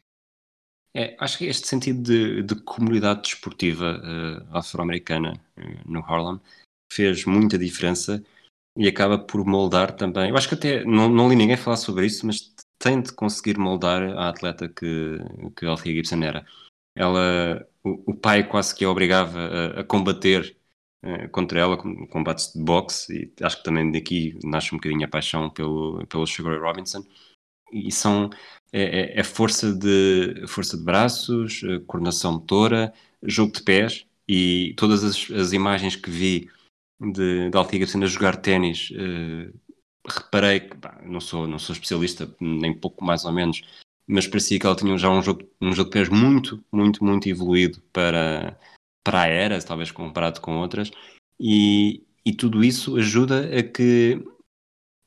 É, 0.94 1.16
acho 1.20 1.38
que 1.38 1.46
este 1.46 1.68
sentido 1.68 2.02
de, 2.02 2.44
de 2.44 2.56
comunidade 2.62 3.24
desportiva 3.24 4.02
afro-americana 4.52 5.34
no 5.86 6.00
Harlem 6.00 6.40
fez 6.90 7.26
muita 7.26 7.58
diferença 7.58 8.24
e 8.78 8.88
acaba 8.88 9.18
por 9.18 9.46
moldar 9.46 9.92
também. 9.92 10.30
Eu 10.30 10.38
acho 10.38 10.48
que 10.48 10.56
até 10.56 10.86
não, 10.86 11.10
não 11.10 11.28
li 11.28 11.36
ninguém 11.36 11.58
falar 11.58 11.76
sobre 11.76 12.06
isso, 12.06 12.26
mas 12.26 12.54
tem 12.78 13.02
de 13.02 13.12
conseguir 13.14 13.58
moldar 13.58 14.02
a 14.18 14.30
atleta 14.30 14.68
que, 14.68 15.18
que 15.56 15.66
Althea 15.66 15.94
Gibson 15.94 16.24
era. 16.24 16.46
Ela, 16.96 17.68
o, 17.84 18.12
o 18.12 18.16
pai 18.16 18.48
quase 18.48 18.74
que 18.76 18.86
a 18.86 18.90
obrigava 18.90 19.40
a, 19.40 19.82
a 19.82 19.84
combater 19.84 20.58
uh, 21.04 21.30
contra 21.30 21.60
ela, 21.60 21.78
com 21.78 22.08
combates 22.08 22.54
de 22.54 22.64
boxe, 22.64 23.34
e 23.40 23.44
acho 23.44 23.58
que 23.58 23.64
também 23.64 23.92
daqui 23.92 24.38
nasce 24.44 24.74
um 24.74 24.78
bocadinho 24.78 25.06
a 25.06 25.10
paixão 25.10 25.50
pelo, 25.50 26.06
pelo 26.08 26.26
Sugar 26.26 26.60
Robinson. 26.62 27.06
E 27.72 27.92
são 27.92 28.30
é, 28.72 29.18
é, 29.18 29.20
é 29.20 29.24
força 29.24 29.74
de 29.74 30.46
força 30.48 30.78
de 30.78 30.84
braços, 30.84 31.62
coordenação 31.88 32.34
motora, 32.34 32.94
jogo 33.24 33.54
de 33.54 33.64
pés, 33.64 34.06
E 34.28 34.74
todas 34.78 35.04
as, 35.04 35.30
as 35.32 35.54
imagens 35.54 35.96
que 35.96 36.10
vi 36.10 36.50
de, 37.00 37.50
de 37.50 37.78
Gibson 37.78 38.04
a 38.04 38.08
jogar 38.08 38.38
ténis, 38.38 38.92
uh, 38.92 39.54
reparei 40.08 40.62
que, 40.62 40.76
bah, 40.78 41.02
não, 41.04 41.20
sou, 41.20 41.48
não 41.48 41.60
sou 41.60 41.74
especialista, 41.74 42.34
nem 42.40 42.74
pouco 42.74 43.04
mais 43.04 43.26
ou 43.26 43.32
menos, 43.32 43.62
mas 44.08 44.28
parecia 44.28 44.60
que 44.60 44.66
ela 44.66 44.76
tinha 44.76 44.98
já 44.98 45.10
um 45.10 45.22
jogo, 45.22 45.44
um 45.62 45.74
jogo 45.74 45.90
de 45.90 45.94
pés 45.94 46.10
muito, 46.10 46.64
muito, 46.72 47.04
muito 47.04 47.28
evoluído 47.28 47.82
para, 47.92 48.60
para 49.04 49.22
a 49.22 49.28
era, 49.28 49.62
talvez 49.62 49.92
comparado 49.92 50.42
com 50.42 50.58
outras, 50.58 50.92
e, 51.40 52.04
e 52.26 52.34
tudo 52.34 52.64
isso 52.64 52.98
ajuda 52.98 53.58
a 53.58 53.64
que, 53.64 54.24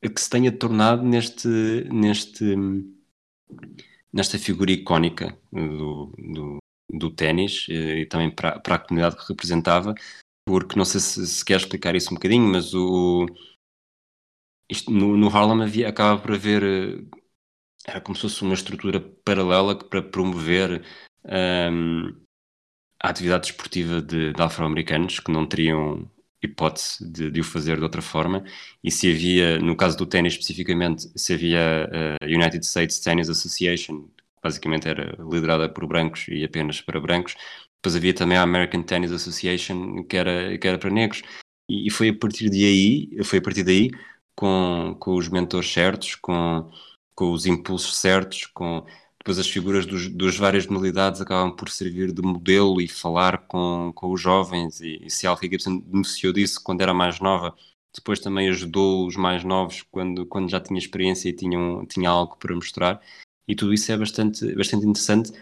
a 0.04 0.08
que 0.08 0.20
se 0.20 0.30
tenha 0.30 0.52
tornado 0.52 1.02
neste, 1.02 1.48
neste, 1.90 2.44
nesta 4.12 4.38
figura 4.38 4.72
icónica 4.72 5.38
do, 5.52 6.12
do, 6.18 6.58
do 6.90 7.10
ténis 7.10 7.66
eh, 7.68 8.00
e 8.00 8.06
também 8.06 8.30
para, 8.30 8.58
para 8.60 8.74
a 8.76 8.78
comunidade 8.78 9.16
que 9.16 9.28
representava, 9.28 9.94
porque 10.46 10.76
não 10.76 10.84
sei 10.84 11.00
se, 11.00 11.26
se 11.26 11.44
quer 11.44 11.56
explicar 11.58 11.94
isso 11.94 12.10
um 12.10 12.14
bocadinho, 12.14 12.46
mas 12.46 12.74
o, 12.74 13.26
isto, 14.70 14.90
no, 14.90 15.16
no 15.16 15.28
Harlem 15.28 15.62
havia, 15.62 15.88
acaba 15.88 16.20
por 16.20 16.32
haver 16.34 16.62
eh, 16.62 17.17
era 17.88 18.00
como 18.00 18.14
se 18.14 18.22
fosse 18.22 18.42
uma 18.42 18.54
estrutura 18.54 19.00
paralela 19.24 19.74
para 19.74 20.02
promover 20.02 20.84
um, 21.24 22.14
a 23.02 23.08
atividade 23.08 23.48
desportiva 23.48 24.02
de, 24.02 24.32
de 24.32 24.42
afro-americanos 24.42 25.20
que 25.20 25.32
não 25.32 25.46
teriam 25.46 26.10
hipótese 26.42 27.10
de, 27.10 27.30
de, 27.30 27.40
o 27.40 27.44
fazer 27.44 27.78
de 27.78 27.82
outra 27.82 28.02
forma. 28.02 28.44
E 28.84 28.90
se 28.90 29.10
havia, 29.10 29.58
no 29.58 29.74
caso 29.76 29.96
do 29.96 30.06
ténis 30.06 30.34
especificamente, 30.34 31.10
se 31.16 31.32
havia 31.32 31.88
a 32.20 32.24
United 32.26 32.64
States 32.64 33.00
Tennis 33.00 33.30
Association, 33.30 34.02
que 34.02 34.42
basicamente 34.42 34.86
era 34.86 35.16
liderada 35.18 35.68
por 35.68 35.86
brancos 35.86 36.26
e 36.28 36.44
apenas 36.44 36.80
para 36.80 37.00
brancos, 37.00 37.36
depois 37.76 37.96
havia 37.96 38.14
também 38.14 38.36
a 38.36 38.42
American 38.42 38.82
Tennis 38.82 39.12
Association 39.12 40.04
que 40.04 40.16
era, 40.16 40.58
que 40.58 40.68
era 40.68 40.78
para 40.78 40.90
negros. 40.90 41.22
E, 41.70 41.86
e 41.86 41.90
foi 41.90 42.10
a 42.10 42.14
partir 42.16 42.50
de 42.50 42.64
aí, 42.64 43.24
foi 43.24 43.38
a 43.38 43.42
partir 43.42 43.62
daí 43.64 43.90
com, 44.36 44.96
com 45.00 45.14
os 45.14 45.28
mentores 45.28 45.72
certos, 45.72 46.14
com, 46.16 46.70
com 47.18 47.32
os 47.32 47.46
impulsos 47.46 47.96
certos, 47.96 48.46
com 48.46 48.86
depois 49.18 49.40
as 49.40 49.50
figuras 49.50 49.84
dos, 49.84 50.08
das 50.08 50.36
várias 50.36 50.68
modalidades 50.68 51.20
acabam 51.20 51.50
por 51.50 51.68
servir 51.68 52.12
de 52.12 52.22
modelo 52.22 52.80
e 52.80 52.86
falar 52.86 53.38
com, 53.48 53.90
com 53.92 54.12
os 54.12 54.20
jovens 54.20 54.80
e, 54.80 55.04
e 55.04 55.10
se 55.10 55.26
a 55.26 55.30
Alfie 55.30 55.50
Gibson 55.50 55.80
beneficiou 55.80 56.32
disso 56.32 56.62
quando 56.62 56.80
era 56.80 56.94
mais 56.94 57.18
nova, 57.18 57.56
depois 57.92 58.20
também 58.20 58.48
ajudou 58.48 59.04
os 59.04 59.16
mais 59.16 59.42
novos 59.42 59.82
quando, 59.90 60.26
quando 60.26 60.48
já 60.48 60.60
tinha 60.60 60.78
experiência 60.78 61.28
e 61.28 61.32
tinham, 61.32 61.84
tinha 61.86 62.08
algo 62.08 62.36
para 62.36 62.54
mostrar. 62.54 63.02
E 63.48 63.56
tudo 63.56 63.74
isso 63.74 63.90
é 63.90 63.96
bastante, 63.96 64.54
bastante 64.54 64.86
interessante. 64.86 65.32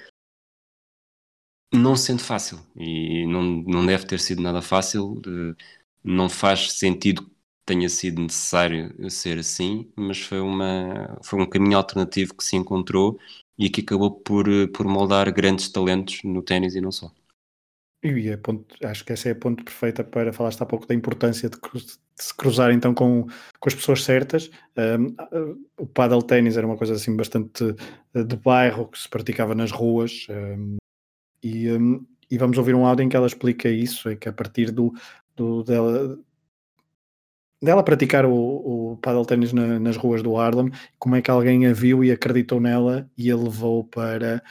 Não 1.75 1.95
sendo 1.95 2.23
fácil 2.23 2.59
e 2.75 3.27
não, 3.27 3.43
não 3.43 3.85
deve 3.85 4.07
ter 4.07 4.19
sido 4.19 4.41
nada 4.41 4.63
fácil 4.63 5.21
eh, 5.27 5.55
não 6.03 6.31
faz 6.31 6.73
sentido 6.73 7.31
tenha 7.67 7.89
sido 7.89 8.23
necessário 8.23 9.11
ser 9.11 9.39
assim, 9.39 9.91
mas 9.97 10.21
foi, 10.21 10.41
uma, 10.41 11.19
foi 11.23 11.41
um 11.41 11.47
caminho 11.47 11.77
alternativo 11.77 12.35
que 12.35 12.45
se 12.45 12.57
encontrou 12.57 13.19
e 13.59 13.69
que 13.69 13.81
acabou 13.81 14.13
por, 14.13 14.47
por 14.73 14.87
moldar 14.87 15.31
grandes 15.33 15.69
talentos 15.69 16.23
no 16.23 16.43
ténis 16.43 16.77
e 16.77 16.81
não 16.81 16.93
só. 16.93 17.13
E 18.03 18.29
é 18.29 18.37
ponto, 18.37 18.77
acho 18.87 19.05
que 19.05 19.13
essa 19.13 19.29
é 19.29 19.33
a 19.33 19.35
ponto 19.35 19.65
perfeita 19.65 20.05
para 20.05 20.33
falaste 20.33 20.63
há 20.63 20.67
pouco 20.67 20.87
da 20.87 20.95
importância 20.95 21.49
de, 21.49 21.59
de 21.59 21.99
se 22.15 22.35
cruzar 22.37 22.71
então 22.71 22.95
com, 22.95 23.27
com 23.59 23.69
as 23.69 23.75
pessoas 23.75 24.05
certas. 24.05 24.49
Um, 24.77 25.17
o 25.77 25.87
paddle 25.87 26.23
ténis 26.23 26.57
era 26.57 26.67
uma 26.67 26.77
coisa 26.77 26.95
assim 26.95 27.17
bastante 27.17 27.75
eh, 28.15 28.23
de 28.23 28.37
bairro 28.37 28.89
que 28.89 28.99
se 28.99 29.09
praticava 29.09 29.55
nas 29.55 29.73
ruas 29.73 30.27
um, 30.31 30.77
e, 31.43 31.71
um, 31.73 32.07
e, 32.31 32.39
vamos 32.39 32.59
ouvir 32.59 32.75
um 32.75 32.87
áudio 32.87 33.05
em 33.05 33.09
que 33.09 33.17
ela 33.17 33.27
explica 33.27 33.69
isso, 33.69 34.09
é 34.09 34.17
que 34.17 34.29
a 34.29 34.33
partir 34.33 34.71
do, 34.71 34.93
do 35.35 35.63
dela, 35.65 36.19
dela 37.67 37.83
praticar 37.83 38.25
o, 38.25 38.33
o 38.33 38.97
paddle 39.03 39.27
ténis 39.27 39.53
na, 39.53 39.79
nas 39.79 39.97
ruas 39.97 40.23
do 40.23 40.37
Harlem, 40.37 40.71
como 40.99 41.17
é 41.17 41.21
que 41.21 41.31
alguém 41.31 41.67
a 41.67 41.73
viu 41.73 42.03
e 42.03 42.11
acreditou 42.11 42.61
nela 42.61 43.11
e 43.19 43.31
a 43.31 43.37
levou 43.37 43.85
para, 43.85 44.43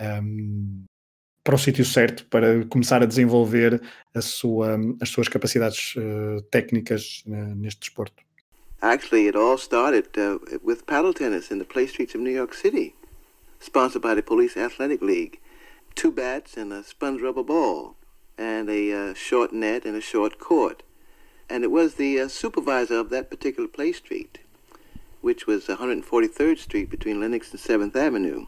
um, 0.00 0.84
para 1.44 1.54
o 1.54 1.58
sítio 1.58 1.84
certo, 1.84 2.26
para 2.26 2.64
começar 2.66 3.02
a 3.02 3.06
desenvolver 3.06 3.80
a 4.14 4.20
sua, 4.20 4.76
as 5.00 5.10
suas 5.10 5.28
capacidades 5.28 5.94
uh, 5.96 6.42
técnicas 6.50 7.22
uh, 7.26 7.54
neste 7.54 7.80
desporto. 7.80 8.22
Actually, 8.80 9.28
it 9.28 9.36
all 9.36 9.56
started 9.56 10.08
uh, 10.18 10.40
with 10.64 10.84
paddle 10.86 11.14
tennis 11.14 11.52
in 11.52 11.58
the 11.58 11.64
play 11.64 11.86
streets 11.86 12.16
of 12.16 12.22
New 12.24 12.34
York 12.34 12.52
City, 12.52 12.94
sponsored 13.60 14.02
by 14.02 14.14
the 14.14 14.22
Police 14.22 14.56
Athletic 14.56 15.00
League. 15.00 15.38
Two 15.94 16.10
bats 16.10 16.56
and 16.56 16.72
a 16.72 16.82
sponge 16.82 17.22
rubber 17.22 17.44
ball, 17.44 17.94
and 18.36 18.68
a 18.68 18.92
uh, 18.92 19.14
short 19.14 19.52
net 19.52 19.84
and 19.84 19.94
a 19.94 20.00
short 20.00 20.40
court. 20.40 20.82
And 21.52 21.64
it 21.64 21.70
was 21.70 21.96
the 21.96 22.18
uh, 22.18 22.28
supervisor 22.28 22.98
of 22.98 23.10
that 23.10 23.28
particular 23.28 23.68
play 23.68 23.92
street, 23.92 24.38
which 25.20 25.46
was 25.46 25.66
143rd 25.66 26.56
Street 26.56 26.88
between 26.88 27.20
Lenox 27.20 27.50
and 27.50 27.60
7th 27.60 27.94
Avenue. 27.94 28.46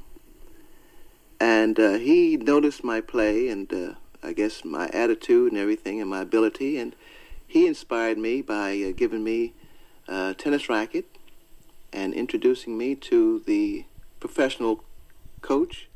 And 1.39 1.79
uh, 1.79 1.99
he 1.99 2.39
noticed 2.39 2.83
my 2.83 3.03
play 3.03 3.49
and 3.51 3.71
uh, 3.71 3.95
I 4.23 4.33
guess 4.33 4.65
my 4.65 4.89
attitude 4.89 5.53
and 5.53 5.61
everything 5.61 6.01
and 6.01 6.09
my 6.09 6.23
ability, 6.23 6.79
and 6.79 6.97
he 7.47 7.67
inspired 7.67 8.17
me 8.17 8.41
by 8.41 8.83
uh, 8.83 8.93
giving 8.97 9.23
me 9.23 9.53
a 10.09 10.33
tennis 10.33 10.71
racket 10.71 11.05
and 11.93 12.15
introducing 12.15 12.79
me 12.79 12.95
to 12.95 13.41
the 13.41 13.85
professional 14.19 14.83
coach 15.43 15.91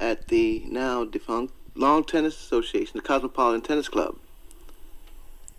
at 0.00 0.26
the 0.26 0.64
now 0.66 1.04
defunct 1.04 1.54
Long 1.76 2.02
Tennis 2.02 2.34
Association, 2.34 2.94
the 2.96 3.02
Cosmopolitan 3.02 3.62
Tennis 3.62 3.88
Club 3.88 4.18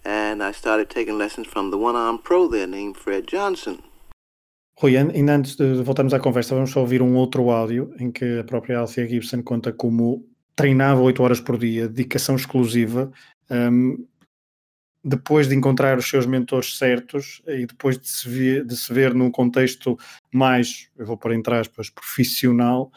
and 0.06 0.42
I 0.42 0.54
started 0.54 0.90
taking 0.90 1.18
lessons 1.18 1.48
from 1.48 1.72
the 1.72 1.78
one-arm 1.78 2.20
pro 2.20 2.48
there 2.50 2.68
named 2.68 2.98
Fred 2.98 3.26
Johnson. 3.28 3.80
Rui, 4.76 4.98
ainda 4.98 5.36
antes 5.36 5.56
de 5.56 5.84
voltarmos 5.84 6.14
à 6.14 6.20
conversa, 6.20 6.56
vamos 6.56 6.72
só 6.72 6.82
ouvir 6.82 7.02
um 7.02 7.16
outro 7.16 7.52
áudio 7.52 7.94
em 8.00 8.12
que 8.12 8.40
a 8.40 8.44
própria 8.44 8.80
Alcia 8.80 9.08
Gibson 9.08 9.44
conta 9.44 9.72
como 9.72 10.26
treinava 10.56 11.02
8 11.02 11.24
horas 11.24 11.40
por 11.40 11.58
dia, 11.58 11.88
dedicação 11.88 12.36
exclusiva, 12.36 13.12
um, 13.50 14.06
depois 15.04 15.48
de 15.48 15.56
encontrar 15.56 15.98
os 15.98 16.10
seus 16.10 16.26
mentores 16.26 16.78
certos 16.78 17.42
e 17.48 17.66
depois 17.66 18.00
de 18.00 18.08
se, 18.08 18.28
ver, 18.28 18.66
de 18.66 18.76
se 18.76 18.92
ver 18.94 19.14
num 19.14 19.30
contexto 19.30 19.98
mais, 20.34 20.90
eu 20.98 21.06
vou 21.06 21.18
pôr 21.18 21.34
entre 21.34 21.56
aspas, 21.56 21.90
profissional, 21.90 22.92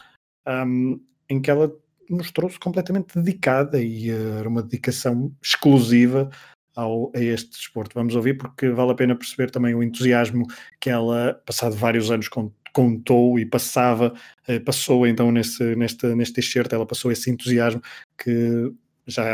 um, 0.47 1.01
em 1.29 1.41
que 1.41 1.51
ela 1.51 1.73
mostrou-se 2.09 2.59
completamente 2.59 3.19
dedicada 3.19 3.83
e 3.83 4.11
uh, 4.11 4.39
era 4.39 4.49
uma 4.49 4.63
dedicação 4.63 5.33
exclusiva 5.43 6.31
ao, 6.77 7.11
a 7.15 7.21
este 7.21 7.51
desporto. 7.51 7.95
Vamos 7.95 8.15
ouvir 8.15 8.37
porque 8.37 8.69
vale 8.69 8.93
a 8.93 8.95
pena 8.95 9.17
perceber 9.17 9.51
também 9.51 9.75
o 9.75 9.83
entusiasmo 9.83 10.47
que 10.79 10.91
ela, 10.91 11.41
passado 11.45 11.75
vários 11.75 12.11
anos, 12.11 12.29
contou 12.73 13.39
e 13.39 13.47
passava, 13.47 14.13
eh, 14.47 14.61
passou 14.61 15.07
então 15.07 15.33
nesse, 15.33 15.75
neste, 15.75 16.07
neste 16.15 16.41
ela 16.71 16.85
passou 16.85 17.11
esse 17.11 17.31
entusiasmo 17.31 17.81
que 18.19 18.71
já 19.07 19.25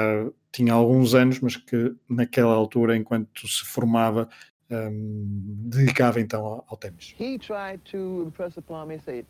tinha 0.53 0.73
alguns 0.73 1.15
anos, 1.15 1.41
mas 1.41 1.57
que 1.57 1.93
naquela 2.09 2.55
altura, 2.55 2.97
enquanto 2.97 3.49
se 3.49 3.65
formava, 3.65 4.29
um, 4.71 5.69
dedicava 5.69 6.21
então 6.21 6.45
ao, 6.45 6.65
ao 6.69 6.77
ténis. 6.77 7.15
He 7.19 7.39
tried 7.39 7.81
to 7.91 8.25
impress 8.27 8.57
upon 8.57 8.87
me, 8.87 9.01
say, 9.05 9.25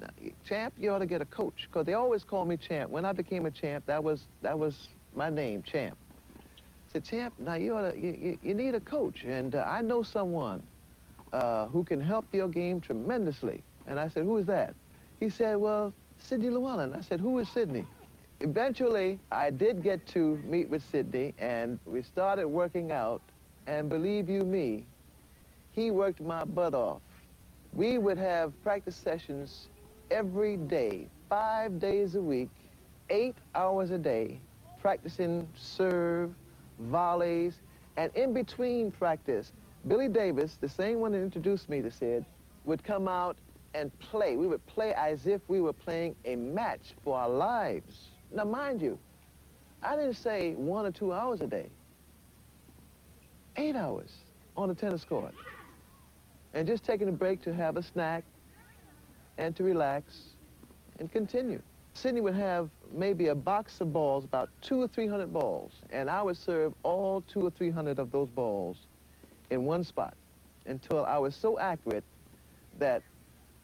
champ, 0.44 0.74
you 0.78 0.92
ought 0.92 1.00
to 1.00 1.06
get 1.06 1.22
a 1.22 1.26
coach, 1.26 1.68
because 1.68 1.84
they 1.84 1.94
always 1.94 2.24
call 2.24 2.44
me 2.44 2.56
champ. 2.56 2.90
When 2.90 3.04
I 3.04 3.12
became 3.12 3.46
a 3.46 3.50
champ, 3.50 3.86
that 3.86 4.02
was 4.02 4.28
that 4.42 4.58
was 4.58 4.90
my 5.14 5.30
name, 5.30 5.62
champ. 5.62 5.96
Said, 6.92 7.04
champ, 7.04 7.34
now 7.38 7.54
you, 7.54 7.78
you, 7.96 8.38
you 8.42 8.54
need 8.54 8.74
a 8.74 8.80
coach, 8.80 9.24
and 9.24 9.54
uh, 9.54 9.64
I 9.66 9.80
know 9.80 10.02
someone 10.02 10.62
uh, 11.32 11.66
who 11.68 11.84
can 11.84 12.00
help 12.00 12.26
your 12.32 12.48
game 12.48 12.80
tremendously. 12.80 13.62
And 13.86 13.98
I 13.98 14.08
said, 14.08 14.24
who 14.24 14.36
is 14.36 14.46
that? 14.46 14.74
He 15.18 15.28
said, 15.30 15.56
well, 15.56 15.92
Sidney 16.18 16.50
Llewellyn. 16.50 16.94
I 16.94 17.00
said, 17.00 17.20
who 17.20 17.38
is 17.38 17.48
Sidney? 17.48 17.84
Eventually, 18.40 19.18
I 19.30 19.50
did 19.50 19.82
get 19.82 20.06
to 20.08 20.38
meet 20.44 20.68
with 20.68 20.82
Sidney, 20.90 21.34
and 21.38 21.78
we 21.86 22.02
started 22.02 22.46
working 22.46 22.92
out, 22.92 23.22
and 23.66 23.88
believe 23.88 24.28
you 24.28 24.42
me, 24.42 24.84
he 25.72 25.90
worked 25.90 26.20
my 26.20 26.44
butt 26.44 26.74
off. 26.74 27.00
We 27.72 27.96
would 27.98 28.18
have 28.18 28.52
practice 28.62 28.96
sessions 28.96 29.68
every 30.10 30.56
day, 30.58 31.08
five 31.30 31.78
days 31.78 32.16
a 32.16 32.20
week, 32.20 32.50
eight 33.08 33.36
hours 33.54 33.90
a 33.90 33.98
day, 33.98 34.38
practicing 34.80 35.48
serve, 35.56 36.34
volleys, 36.82 37.54
and 37.96 38.14
in 38.14 38.32
between 38.32 38.90
practice, 38.90 39.52
Billy 39.86 40.08
Davis, 40.08 40.56
the 40.60 40.68
same 40.68 41.00
one 41.00 41.12
that 41.12 41.18
introduced 41.18 41.68
me 41.68 41.82
to 41.82 41.90
Sid, 41.90 42.24
would 42.64 42.82
come 42.84 43.08
out 43.08 43.36
and 43.74 43.96
play. 43.98 44.36
We 44.36 44.46
would 44.46 44.64
play 44.66 44.94
as 44.94 45.26
if 45.26 45.40
we 45.48 45.60
were 45.60 45.72
playing 45.72 46.14
a 46.24 46.36
match 46.36 46.94
for 47.04 47.18
our 47.18 47.28
lives. 47.28 48.08
Now, 48.32 48.44
mind 48.44 48.80
you, 48.80 48.98
I 49.82 49.96
didn't 49.96 50.14
say 50.14 50.52
one 50.54 50.86
or 50.86 50.92
two 50.92 51.12
hours 51.12 51.40
a 51.40 51.46
day. 51.46 51.68
Eight 53.56 53.74
hours 53.76 54.10
on 54.56 54.68
the 54.68 54.74
tennis 54.74 55.04
court. 55.04 55.34
And 56.54 56.66
just 56.66 56.84
taking 56.84 57.08
a 57.08 57.12
break 57.12 57.42
to 57.42 57.54
have 57.54 57.76
a 57.76 57.82
snack 57.82 58.24
and 59.38 59.56
to 59.56 59.64
relax 59.64 60.04
and 60.98 61.10
continue. 61.10 61.60
Sydney 61.94 62.20
would 62.20 62.34
have 62.34 62.70
maybe 62.94 63.28
a 63.28 63.34
box 63.34 63.80
of 63.80 63.92
balls, 63.92 64.24
about 64.24 64.48
two 64.60 64.80
or 64.82 64.88
three 64.88 65.06
hundred 65.06 65.32
balls, 65.32 65.72
and 65.90 66.08
I 66.10 66.22
would 66.22 66.36
serve 66.36 66.72
all 66.82 67.22
two 67.22 67.40
or 67.40 67.50
three 67.50 67.70
hundred 67.70 67.98
of 67.98 68.10
those 68.10 68.28
balls 68.28 68.76
in 69.50 69.64
one 69.64 69.84
spot 69.84 70.14
until 70.66 71.04
I 71.04 71.18
was 71.18 71.34
so 71.34 71.58
accurate 71.58 72.04
that 72.78 73.02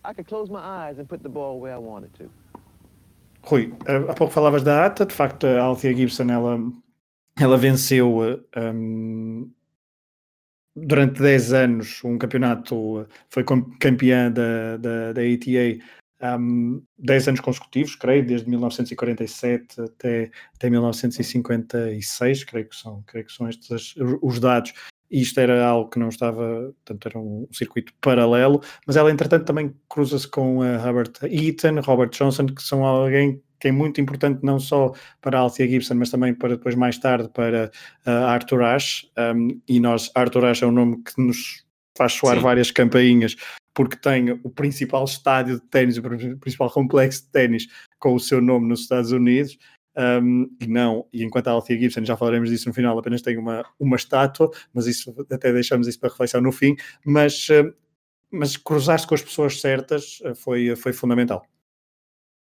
I 0.04 0.12
could 0.12 0.26
close 0.26 0.50
my 0.50 0.60
eyes 0.60 0.98
and 0.98 1.08
put 1.08 1.22
the 1.22 1.28
ball 1.28 1.60
where 1.60 1.74
I 1.74 1.78
wanted 1.78 2.12
to. 2.14 2.30
Rui, 3.42 3.72
há 4.08 4.14
pouco 4.14 4.32
falavas 4.32 4.62
da 4.62 4.84
ATA, 4.84 5.06
de 5.06 5.14
facto 5.14 5.46
a 5.46 5.60
Althea 5.62 5.94
Gibson 5.94 6.30
ela, 6.30 6.58
ela 7.40 7.56
venceu 7.56 8.44
um, 8.56 9.50
durante 10.74 11.20
10 11.20 11.52
anos 11.52 12.04
um 12.04 12.18
campeonato, 12.18 13.06
foi 13.28 13.44
campeã 13.80 14.30
da, 14.30 14.76
da, 14.76 15.12
da 15.12 15.20
ATA 15.22 15.82
um, 16.22 16.82
10 16.98 17.28
anos 17.28 17.40
consecutivos, 17.40 17.94
creio, 17.94 18.26
desde 18.26 18.48
1947 18.48 19.80
até, 19.80 20.30
até 20.54 20.70
1956, 20.70 22.44
creio 22.44 22.68
que 22.68 22.76
são, 22.76 23.02
creio 23.06 23.26
que 23.26 23.32
são 23.32 23.48
estes 23.48 23.94
os 24.22 24.40
dados. 24.40 24.72
E 25.10 25.22
isto 25.22 25.40
era 25.40 25.64
algo 25.66 25.88
que 25.88 25.98
não 25.98 26.10
estava, 26.10 26.74
portanto, 26.84 27.06
era 27.06 27.18
um 27.18 27.48
circuito 27.50 27.94
paralelo, 28.00 28.60
mas 28.86 28.96
ela, 28.96 29.10
entretanto, 29.10 29.46
também 29.46 29.74
cruza-se 29.88 30.28
com 30.28 30.60
a 30.60 30.76
Robert 30.76 31.12
Eaton, 31.22 31.80
Robert 31.80 32.10
Johnson, 32.10 32.46
que 32.46 32.62
são 32.62 32.84
alguém 32.84 33.42
que 33.58 33.68
é 33.68 33.72
muito 33.72 34.00
importante 34.00 34.44
não 34.44 34.60
só 34.60 34.92
para 35.20 35.38
a 35.38 35.40
Althea 35.40 35.66
Gibson, 35.66 35.94
mas 35.94 36.10
também 36.10 36.34
para 36.34 36.50
depois 36.50 36.74
mais 36.74 36.98
tarde 36.98 37.28
para 37.30 37.70
uh, 38.06 38.10
Arthur 38.10 38.62
Ashe. 38.62 39.10
Um, 39.18 39.60
e 39.66 39.80
nós, 39.80 40.10
Arthur 40.14 40.44
Ashe 40.44 40.62
é 40.62 40.66
um 40.66 40.72
nome 40.72 41.02
que 41.02 41.20
nos 41.20 41.64
faz 41.96 42.12
soar 42.12 42.36
Sim. 42.36 42.42
várias 42.42 42.70
campainhas, 42.70 43.34
porque 43.78 43.96
tem 43.96 44.32
o 44.32 44.50
principal 44.50 45.04
estádio 45.04 45.60
de 45.60 45.66
ténis, 45.68 45.96
o 45.96 46.02
principal 46.40 46.68
complexo 46.68 47.22
de 47.22 47.28
ténis 47.28 47.68
com 48.00 48.12
o 48.12 48.18
seu 48.18 48.42
nome 48.42 48.66
nos 48.66 48.80
Estados 48.80 49.12
Unidos. 49.12 49.56
Um, 49.96 50.50
e 50.60 50.66
não, 50.66 51.06
e 51.12 51.22
enquanto 51.22 51.46
a 51.46 51.52
Althea 51.52 51.78
Gibson, 51.78 52.04
já 52.04 52.16
falaremos 52.16 52.50
disso 52.50 52.68
no 52.68 52.74
final, 52.74 52.98
apenas 52.98 53.22
tem 53.22 53.38
uma, 53.38 53.64
uma 53.78 53.94
estátua, 53.94 54.50
mas 54.74 54.88
isso 54.88 55.14
até 55.30 55.52
deixamos 55.52 55.86
isso 55.86 56.00
para 56.00 56.08
reflexão 56.08 56.40
no 56.40 56.50
fim, 56.50 56.74
mas, 57.06 57.48
uh, 57.50 57.72
mas 58.32 58.56
cruzar-se 58.56 59.06
com 59.06 59.14
as 59.14 59.22
pessoas 59.22 59.60
certas 59.60 60.18
uh, 60.24 60.34
foi, 60.34 60.74
foi 60.74 60.92
fundamental. 60.92 61.46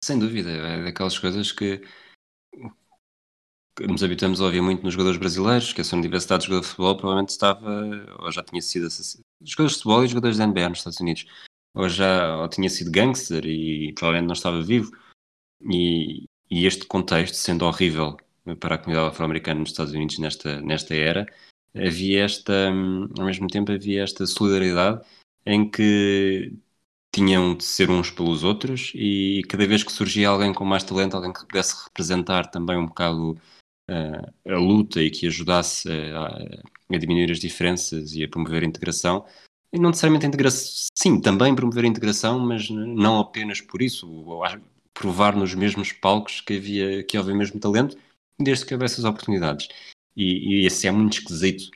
Sem 0.04 0.18
dúvida, 0.18 0.50
é 0.50 0.82
daquelas 0.82 1.18
coisas 1.18 1.52
que, 1.52 1.80
nos 3.80 4.04
habituamos 4.04 4.42
a 4.42 4.44
ouvir 4.44 4.60
muito 4.60 4.82
nos 4.82 4.92
jogadores 4.92 5.18
brasileiros, 5.18 5.72
que 5.72 5.80
essa 5.80 5.96
universidade 5.96 6.42
de 6.42 6.48
jogador 6.48 6.64
de 6.64 6.68
futebol 6.68 6.96
provavelmente 6.98 7.30
estava, 7.30 7.82
ou 8.18 8.30
já 8.30 8.42
tinha 8.42 8.60
sido 8.60 8.86
jogadores 9.44 9.72
de 9.72 9.78
futebol 9.78 10.04
e 10.04 10.08
jogadores 10.08 10.38
da 10.38 10.46
NBA 10.46 10.68
nos 10.68 10.78
Estados 10.78 11.00
Unidos, 11.00 11.26
ou 11.74 11.88
já 11.88 12.36
ou 12.38 12.48
tinha 12.48 12.68
sido 12.70 12.90
gangster 12.90 13.44
e 13.46 13.92
provavelmente 13.94 14.28
não 14.28 14.34
estava 14.34 14.62
vivo. 14.62 14.90
E, 15.70 16.24
e 16.50 16.66
este 16.66 16.86
contexto, 16.86 17.34
sendo 17.34 17.64
horrível 17.64 18.16
para 18.60 18.74
a 18.76 18.78
comunidade 18.78 19.10
afro-americana 19.10 19.60
nos 19.60 19.70
Estados 19.70 19.92
Unidos 19.92 20.18
nesta, 20.18 20.60
nesta 20.60 20.94
era, 20.94 21.26
havia 21.74 22.24
esta, 22.24 22.68
ao 23.18 23.24
mesmo 23.24 23.48
tempo 23.48 23.72
havia 23.72 24.02
esta 24.02 24.26
solidariedade 24.26 25.04
em 25.46 25.68
que 25.68 26.52
tinham 27.14 27.56
de 27.56 27.64
ser 27.64 27.90
uns 27.90 28.10
pelos 28.10 28.42
outros 28.42 28.92
e 28.94 29.42
cada 29.48 29.66
vez 29.66 29.84
que 29.84 29.92
surgia 29.92 30.28
alguém 30.28 30.52
com 30.52 30.64
mais 30.64 30.84
talento, 30.84 31.14
alguém 31.14 31.32
que 31.32 31.46
pudesse 31.46 31.84
representar 31.84 32.50
também 32.50 32.76
um 32.76 32.86
bocado 32.86 33.38
a 33.88 34.56
luta 34.56 35.02
e 35.02 35.10
que 35.10 35.26
ajudasse 35.26 35.88
a, 35.90 36.26
a, 36.26 36.98
diminuir 36.98 37.30
as 37.30 37.38
diferenças 37.38 38.14
e 38.14 38.24
a 38.24 38.28
promover 38.28 38.62
a 38.62 38.66
integração, 38.66 39.24
e 39.72 39.78
não 39.78 39.90
necessariamente 39.90 40.24
a 40.24 40.28
integração, 40.28 40.88
sim, 40.94 41.20
também 41.20 41.54
promover 41.54 41.84
a 41.84 41.88
integração, 41.88 42.38
mas 42.38 42.70
não 42.70 43.18
apenas 43.18 43.60
por 43.60 43.82
isso, 43.82 44.08
provar 44.92 45.34
nos 45.34 45.54
mesmos 45.54 45.92
palcos 45.92 46.40
que 46.40 46.54
havia, 46.56 47.02
que 47.04 47.16
havia 47.16 47.34
o 47.34 47.36
mesmo 47.36 47.58
talento, 47.58 47.96
desde 48.38 48.64
que 48.64 48.72
houvesse 48.72 49.00
as 49.00 49.04
oportunidades. 49.04 49.68
E, 50.16 50.62
e 50.62 50.66
esse 50.66 50.86
é 50.86 50.90
muito 50.90 51.18
esquisito 51.18 51.70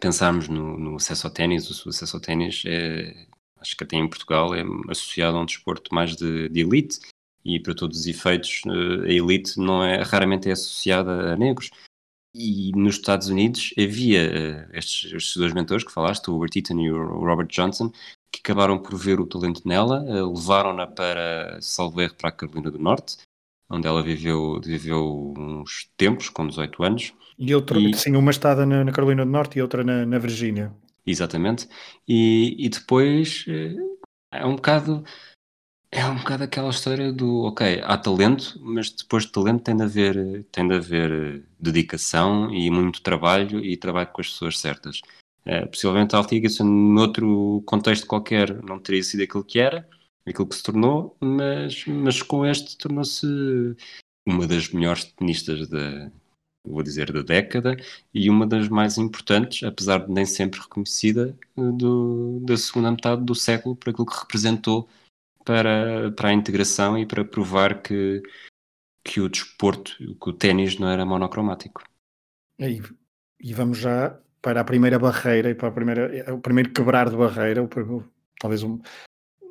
pensarmos 0.00 0.48
no, 0.48 0.78
no 0.78 0.96
acesso 0.96 1.26
ao 1.26 1.32
ténis, 1.32 1.84
o 1.84 1.88
acesso 1.88 2.16
ao 2.16 2.22
ténis 2.22 2.62
é, 2.66 3.26
acho 3.58 3.76
que 3.76 3.84
até 3.84 3.96
em 3.96 4.08
Portugal 4.08 4.54
é 4.54 4.62
associado 4.88 5.36
a 5.36 5.40
um 5.40 5.46
desporto 5.46 5.94
mais 5.94 6.16
de, 6.16 6.48
de 6.48 6.60
elite 6.60 7.00
e 7.44 7.60
para 7.60 7.74
todos 7.74 8.00
os 8.00 8.06
efeitos 8.06 8.62
eh, 8.66 9.08
a 9.08 9.12
elite 9.12 9.58
não 9.58 9.82
é 9.82 10.02
raramente 10.02 10.48
é 10.48 10.52
associada 10.52 11.32
a 11.32 11.36
negros 11.36 11.70
e 12.34 12.72
nos 12.74 12.96
Estados 12.96 13.28
Unidos 13.28 13.74
havia 13.78 14.22
uh, 14.22 14.76
estes, 14.76 15.12
estes, 15.12 15.36
dois 15.36 15.52
mentores 15.52 15.84
que 15.84 15.92
falaste, 15.92 16.28
o 16.28 16.32
Robert 16.32 16.50
Eaton 16.56 16.80
e 16.80 16.90
o 16.90 17.24
Robert 17.24 17.48
Johnson, 17.48 17.90
que 18.32 18.40
acabaram 18.42 18.78
por 18.78 18.96
ver 18.96 19.20
o 19.20 19.26
talento 19.26 19.68
nela, 19.68 20.02
uh, 20.02 20.34
levaram-na 20.34 20.86
para 20.86 21.58
Salver 21.60 22.14
para 22.14 22.30
a 22.30 22.32
Carolina 22.32 22.70
do 22.70 22.78
Norte, 22.78 23.18
onde 23.68 23.86
ela 23.86 24.02
viveu, 24.02 24.58
viveu 24.64 25.34
uns 25.36 25.90
tempos, 25.96 26.30
com 26.30 26.46
18 26.46 26.82
anos. 26.82 27.12
E 27.38 27.54
outra, 27.54 27.78
e... 27.78 27.92
sim, 27.94 28.16
uma 28.16 28.30
estada 28.30 28.64
na, 28.64 28.82
na, 28.82 28.92
Carolina 28.92 29.26
do 29.26 29.30
Norte 29.30 29.58
e 29.58 29.62
outra 29.62 29.84
na, 29.84 30.06
na 30.06 30.18
Virgínia. 30.18 30.72
Exatamente. 31.06 31.68
E, 32.08 32.56
e 32.58 32.68
depois 32.68 33.44
é 34.32 34.46
um 34.46 34.56
bocado 34.56 35.04
é 35.92 36.06
um 36.06 36.16
bocado 36.16 36.44
aquela 36.44 36.70
história 36.70 37.12
do 37.12 37.42
ok, 37.42 37.82
há 37.84 37.98
talento, 37.98 38.58
mas 38.62 38.90
depois 38.90 39.26
de 39.26 39.32
talento 39.32 39.62
tem 39.62 39.76
de 39.76 39.82
haver, 39.82 40.44
tem 40.50 40.66
de 40.66 40.74
haver 40.74 41.44
dedicação 41.60 42.52
e 42.52 42.70
muito 42.70 43.02
trabalho 43.02 43.62
e 43.62 43.76
trabalho 43.76 44.08
com 44.08 44.22
as 44.22 44.30
pessoas 44.30 44.58
certas. 44.58 45.02
É, 45.44 45.66
possivelmente 45.66 46.14
a 46.14 46.18
Altigason, 46.18 46.64
noutro 46.64 47.62
contexto 47.66 48.06
qualquer, 48.06 48.62
não 48.62 48.78
teria 48.78 49.02
sido 49.02 49.22
aquilo 49.22 49.44
que 49.44 49.60
era, 49.60 49.86
aquilo 50.26 50.46
que 50.46 50.56
se 50.56 50.62
tornou, 50.62 51.14
mas, 51.20 51.84
mas 51.86 52.22
com 52.22 52.46
este 52.46 52.78
tornou-se 52.78 53.26
uma 54.26 54.46
das 54.46 54.70
melhores 54.70 55.04
tenistas 55.04 55.68
da, 55.68 56.10
vou 56.66 56.82
dizer, 56.82 57.12
da 57.12 57.20
década 57.20 57.76
e 58.14 58.30
uma 58.30 58.46
das 58.46 58.66
mais 58.68 58.96
importantes, 58.96 59.62
apesar 59.62 60.06
de 60.06 60.12
nem 60.12 60.24
sempre 60.24 60.60
reconhecida, 60.60 61.36
do, 61.54 62.40
da 62.46 62.56
segunda 62.56 62.90
metade 62.90 63.22
do 63.24 63.34
século 63.34 63.76
por 63.76 63.90
aquilo 63.90 64.06
que 64.06 64.18
representou 64.18 64.88
para, 65.44 66.10
para 66.12 66.28
a 66.28 66.32
integração 66.32 66.98
e 66.98 67.06
para 67.06 67.24
provar 67.24 67.82
que, 67.82 68.22
que 69.04 69.20
o 69.20 69.28
desporto, 69.28 69.96
que 69.96 70.30
o 70.30 70.32
ténis 70.32 70.78
não 70.78 70.88
era 70.88 71.04
monocromático. 71.04 71.82
E, 72.58 72.80
e 73.40 73.54
vamos 73.54 73.78
já 73.78 74.18
para 74.40 74.60
a 74.60 74.64
primeira 74.64 74.98
barreira 74.98 75.50
e 75.50 75.54
para 75.54 75.68
a 75.68 75.72
primeira, 75.72 76.34
o 76.34 76.40
primeiro 76.40 76.72
quebrar 76.72 77.08
de 77.08 77.16
barreira, 77.16 77.62
o, 77.62 77.68
talvez 78.40 78.62
um, 78.62 78.80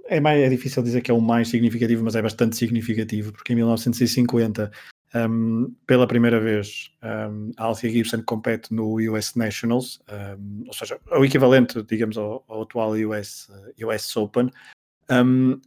é, 0.05 0.19
mais, 0.19 0.41
é 0.41 0.49
difícil 0.49 0.83
dizer 0.83 1.01
que 1.01 1.11
é 1.11 1.13
o 1.13 1.21
mais 1.21 1.47
significativo, 1.47 2.03
mas 2.03 2.15
é 2.15 2.21
bastante 2.21 2.55
significativo, 2.55 3.31
porque 3.31 3.53
em 3.53 3.57
1950 3.57 4.71
um, 5.13 5.73
pela 5.85 6.07
primeira 6.07 6.39
vez, 6.39 6.91
um, 7.03 7.51
a 7.57 7.65
Althea 7.65 7.91
Gibson 7.91 8.23
compete 8.23 8.73
no 8.73 8.95
US 9.11 9.35
Nationals, 9.35 10.01
um, 10.09 10.63
ou 10.67 10.73
seja, 10.73 10.99
o 11.11 11.25
equivalente, 11.25 11.83
digamos, 11.83 12.17
ao, 12.17 12.43
ao 12.47 12.61
atual 12.63 12.91
US, 12.91 13.49
US 13.85 14.17
Open. 14.17 14.49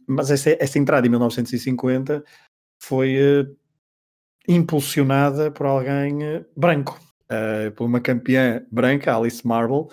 Mas 0.07 0.31
essa, 0.31 0.55
essa, 0.59 0.79
entrada 0.79 1.05
em 1.05 1.09
1950 1.09 2.23
foi 2.79 3.15
uh, 3.17 3.55
impulsionada 4.47 5.51
por 5.51 5.65
alguém 5.65 6.23
uh, 6.23 6.45
branco, 6.55 6.99
uh, 7.25 7.71
por 7.71 7.85
uma 7.85 7.99
campeã 7.99 8.65
branca, 8.71 9.15
Alice 9.15 9.45
Marble, 9.45 9.87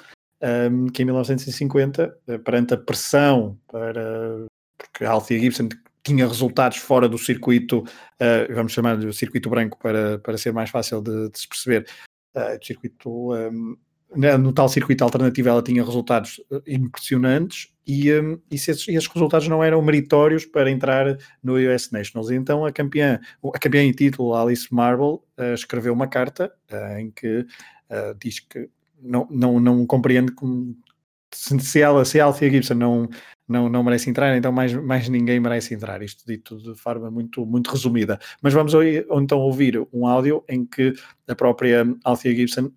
que 0.92 1.02
em 1.02 1.04
1950, 1.04 2.18
uh, 2.28 2.38
perante 2.40 2.74
a 2.74 2.76
pressão 2.76 3.58
para 3.68 4.46
porque 4.76 5.04
Althea 5.04 5.38
Gibson 5.38 5.68
tinha 6.02 6.26
resultados 6.26 6.78
fora 6.78 7.08
do 7.08 7.16
circuito, 7.16 7.84
vamos 8.52 8.72
chamar-lhe 8.72 9.06
o 9.06 9.12
circuito 9.12 9.48
branco 9.48 9.78
para, 9.78 10.18
para 10.18 10.36
ser 10.36 10.52
mais 10.52 10.70
fácil 10.70 11.00
de, 11.00 11.30
de 11.30 11.38
se 11.38 11.48
perceber, 11.48 11.86
circuito, 12.60 13.32
um, 13.32 13.76
no 14.16 14.52
tal 14.52 14.68
circuito 14.68 15.04
alternativo 15.04 15.48
ela 15.48 15.62
tinha 15.62 15.84
resultados 15.84 16.40
eh, 16.50 16.62
impressionantes 16.66 17.72
e, 17.86 18.12
um, 18.12 18.38
e, 18.50 18.54
esses, 18.54 18.86
esses, 18.88 19.06
resultados 19.08 19.48
não 19.48 19.62
eram 19.62 19.82
meritórios 19.82 20.44
para 20.44 20.70
entrar 20.70 21.16
no 21.42 21.54
US 21.54 21.90
Nationals. 21.90 22.30
Então 22.30 22.64
a 22.64 22.72
campeã, 22.72 23.20
a 23.54 23.58
campeã 23.58 23.82
em 23.82 23.92
título, 23.92 24.34
Alice 24.34 24.72
Marble, 24.72 25.20
uh, 25.38 25.54
escreveu 25.54 25.92
uma 25.92 26.06
carta 26.06 26.52
em 26.98 27.10
que 27.10 27.46
diz 28.18 28.40
que 28.40 28.70
não, 29.02 29.26
não, 29.30 29.60
não 29.60 29.84
compreende 29.84 30.32
como 30.32 30.74
se, 31.34 31.80
ela, 31.80 32.04
se 32.04 32.20
a 32.20 32.24
Althea 32.24 32.50
Gibson 32.50 32.74
não, 32.74 33.08
não, 33.48 33.68
não 33.68 33.82
merece 33.82 34.08
entrar, 34.08 34.36
então 34.36 34.52
mais, 34.52 34.72
mais 34.72 35.08
ninguém 35.08 35.40
merece 35.40 35.74
entrar. 35.74 36.02
Isto 36.02 36.24
dito 36.26 36.56
de 36.58 36.74
forma 36.74 37.10
muito, 37.10 37.44
muito 37.44 37.70
resumida. 37.70 38.18
Mas 38.40 38.52
vamos 38.52 38.72
então 38.74 39.38
ouvir 39.38 39.86
um 39.92 40.06
áudio 40.06 40.44
em 40.48 40.64
que 40.64 40.94
a 41.26 41.34
própria 41.34 41.84
Althea 42.04 42.34
Gibson 42.34 42.70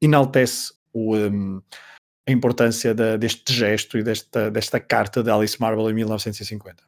enaltece 0.00 0.72
o, 0.92 1.16
um, 1.16 1.62
a 2.26 2.32
importância 2.32 2.94
deste 2.94 3.52
gesto 3.52 3.96
e 3.96 4.02
desta, 4.02 4.50
desta 4.50 4.78
carta 4.78 5.22
de 5.22 5.30
Alice 5.30 5.56
Marble 5.58 5.90
em 5.90 5.94
1950. 5.94 6.82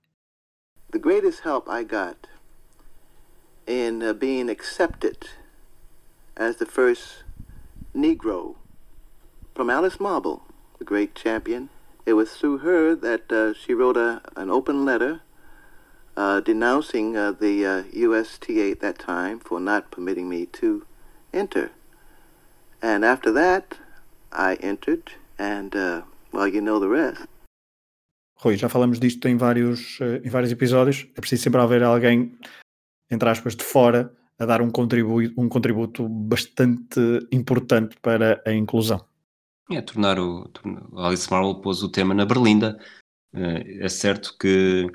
The 0.92 0.98
greatest 0.98 1.42
help 1.44 1.68
I 1.68 1.84
got 1.84 2.28
in 3.66 4.02
uh, 4.02 4.12
being 4.12 4.50
accepted 4.50 5.28
as 6.36 6.56
the 6.56 6.66
first 6.66 7.24
Negro 7.94 8.56
from 9.54 9.70
Alice 9.70 10.00
Marble 10.00 10.42
the 10.80 10.84
great 10.84 11.14
champion. 11.14 11.68
It 12.06 12.14
was 12.14 12.32
through 12.32 12.58
her 12.58 12.96
that 12.96 13.30
uh, 13.30 13.52
she 13.54 13.74
wrote 13.74 13.96
a, 13.96 14.22
an 14.34 14.50
open 14.50 14.84
letter 14.84 15.20
uh, 16.16 16.40
denouncing 16.40 17.16
uh, 17.16 17.32
the 17.32 17.64
uh, 17.64 17.82
USTA 17.92 18.72
at 18.72 18.80
that 18.80 18.98
time 18.98 19.38
for 19.38 19.60
not 19.60 19.90
permitting 19.90 20.28
me 20.28 20.46
to 20.46 20.84
enter. 21.32 21.70
And 22.82 23.04
after 23.04 23.32
that, 23.34 23.76
I 24.32 24.56
entered, 24.62 25.12
and 25.38 25.74
uh, 25.74 26.02
well, 26.32 26.48
you 26.48 26.60
know 26.60 26.80
the 26.80 26.88
rest. 26.88 27.28
Rui, 28.42 28.56
já 28.56 28.70
falamos 28.70 28.98
disto 28.98 29.28
em 29.28 29.36
vários, 29.36 30.00
eh, 30.00 30.22
em 30.24 30.30
vários 30.30 30.50
episódios. 30.50 31.06
É 31.14 31.20
preciso 31.20 31.42
sempre 31.42 31.60
haver 31.60 31.82
alguém, 31.82 32.38
entre 33.10 33.28
aspas, 33.28 33.54
de 33.54 33.62
fora 33.62 34.10
a 34.38 34.46
dar 34.46 34.62
um 34.62 34.70
contributo, 34.70 35.38
um 35.38 35.46
contributo 35.46 36.08
bastante 36.08 37.00
importante 37.30 37.98
para 38.00 38.42
a 38.46 38.52
inclusão. 38.52 39.04
É, 39.70 39.82
tornar 39.82 40.18
o, 40.18 40.50
Alice 40.96 41.30
Marvel 41.30 41.56
pôs 41.56 41.82
o 41.82 41.90
tema 41.90 42.14
na 42.14 42.24
berlinda. 42.24 42.80
Eh, 43.34 43.84
é 43.84 43.88
certo 43.90 44.34
que, 44.38 44.86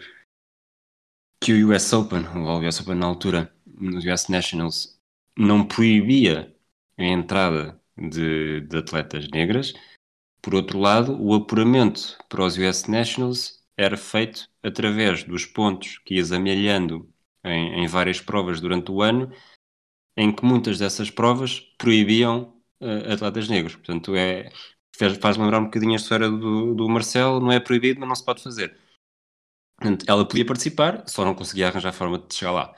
que 1.39 1.54
o 1.54 1.69
US 1.69 1.93
Open, 1.93 2.26
o 2.36 2.67
US 2.67 2.82
Open 2.82 2.95
na 2.95 3.06
altura, 3.06 3.54
nos 3.67 4.04
US 4.04 4.28
Nationals, 4.28 5.00
não 5.38 5.67
proibia 5.67 6.55
a 6.97 7.03
entrada 7.03 7.79
de, 7.97 8.62
de 8.62 8.77
atletas 8.77 9.27
negras. 9.29 9.73
Por 10.41 10.55
outro 10.55 10.79
lado, 10.79 11.17
o 11.21 11.34
apuramento 11.34 12.17
para 12.29 12.43
os 12.43 12.58
US 12.58 12.86
Nationals 12.88 13.63
era 13.77 13.97
feito 13.97 14.49
através 14.63 15.23
dos 15.23 15.45
pontos 15.45 15.97
que 15.99 16.15
ias 16.15 16.31
amelhando 16.31 17.12
em, 17.43 17.84
em 17.84 17.88
várias 17.88 18.21
provas 18.21 18.62
durante 18.62 18.91
o 18.91 19.01
ano, 19.01 19.31
em 20.17 20.34
que 20.34 20.45
muitas 20.45 20.79
dessas 20.79 21.10
provas 21.10 21.60
proibiam 21.77 22.55
uh, 22.81 23.13
atletas 23.13 23.49
negros. 23.49 23.75
Portanto, 23.75 24.15
é, 24.15 24.49
faz 25.21 25.38
lembrar 25.38 25.60
um 25.60 25.65
bocadinho 25.65 25.93
a 25.93 25.97
história 25.97 26.29
do, 26.29 26.73
do 26.73 26.89
Marcelo, 26.89 27.39
não 27.39 27.51
é 27.51 27.60
proibido, 27.60 27.99
mas 27.99 28.10
não 28.10 28.15
se 28.15 28.25
pode 28.25 28.41
fazer. 28.41 28.77
Portanto, 29.77 30.05
ela 30.08 30.27
podia 30.27 30.45
participar, 30.45 31.03
só 31.08 31.25
não 31.25 31.36
conseguia 31.36 31.67
arranjar 31.67 31.91
forma 31.91 32.19
de 32.19 32.34
chegar 32.34 32.51
lá. 32.51 32.75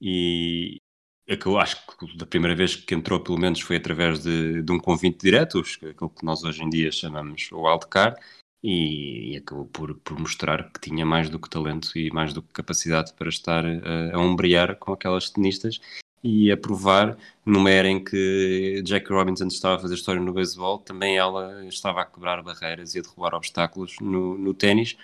E 0.00 0.80
é 1.26 1.36
que 1.36 1.46
eu 1.46 1.58
acho 1.58 1.76
que 1.86 2.16
da 2.16 2.26
primeira 2.26 2.54
vez 2.54 2.76
que 2.76 2.94
entrou, 2.94 3.20
pelo 3.20 3.38
menos, 3.38 3.60
foi 3.60 3.76
através 3.76 4.22
de, 4.22 4.62
de 4.62 4.72
um 4.72 4.78
convite 4.78 5.18
direto, 5.22 5.58
aquilo 5.58 6.10
que 6.10 6.24
nós 6.24 6.44
hoje 6.44 6.62
em 6.62 6.70
dia 6.70 6.90
chamamos 6.92 7.50
o 7.52 7.62
wildcard, 7.62 8.16
e, 8.62 9.32
e 9.32 9.36
acabou 9.36 9.66
por, 9.66 9.94
por 9.96 10.18
mostrar 10.18 10.70
que 10.72 10.80
tinha 10.80 11.04
mais 11.06 11.28
do 11.30 11.38
que 11.38 11.48
talento 11.48 11.96
e 11.96 12.10
mais 12.10 12.32
do 12.32 12.42
que 12.42 12.52
capacidade 12.52 13.12
para 13.12 13.28
estar 13.28 13.64
a, 13.64 14.16
a 14.16 14.18
ombrear 14.18 14.76
com 14.76 14.92
aquelas 14.92 15.30
tenistas 15.30 15.80
e 16.22 16.50
a 16.50 16.56
provar, 16.56 17.16
numa 17.44 17.70
era 17.70 17.88
em 17.88 18.02
que 18.02 18.82
Jackie 18.84 19.12
Robinson 19.12 19.46
estava 19.46 19.76
a 19.76 19.78
fazer 19.78 19.94
história 19.94 20.20
no 20.20 20.32
beisebol, 20.32 20.78
também 20.78 21.16
ela 21.16 21.64
estava 21.66 22.00
a 22.00 22.04
quebrar 22.04 22.42
barreiras 22.42 22.94
e 22.94 22.98
a 22.98 23.02
derrubar 23.02 23.34
obstáculos 23.34 23.96
no, 24.00 24.36
no 24.36 24.52
ténis, 24.52 24.96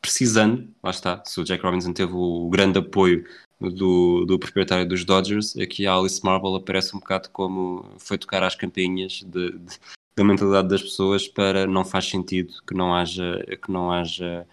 precisando, 0.00 0.68
lá 0.82 0.90
está, 0.90 1.22
se 1.24 1.40
o 1.40 1.44
Jack 1.44 1.62
Robinson 1.62 1.92
teve 1.92 2.12
o 2.14 2.48
grande 2.48 2.78
apoio 2.78 3.24
do, 3.60 4.24
do 4.24 4.38
proprietário 4.38 4.88
dos 4.88 5.04
Dodgers, 5.04 5.56
aqui 5.56 5.86
a 5.86 5.94
Alice 5.94 6.24
Marble 6.24 6.56
aparece 6.56 6.96
um 6.96 7.00
bocado 7.00 7.28
como 7.30 7.84
foi 7.98 8.16
tocar 8.16 8.42
às 8.42 8.54
campainhas 8.54 9.22
de, 9.22 9.58
de 9.58 9.78
da 10.16 10.24
mentalidade 10.24 10.68
das 10.68 10.82
pessoas 10.82 11.26
para 11.28 11.66
não 11.66 11.84
faz 11.84 12.06
sentido 12.06 12.52
que 12.66 12.74
não 12.74 12.94
haja, 12.94 13.42
que 13.62 13.70
não 13.70 13.90
haja 13.90 14.46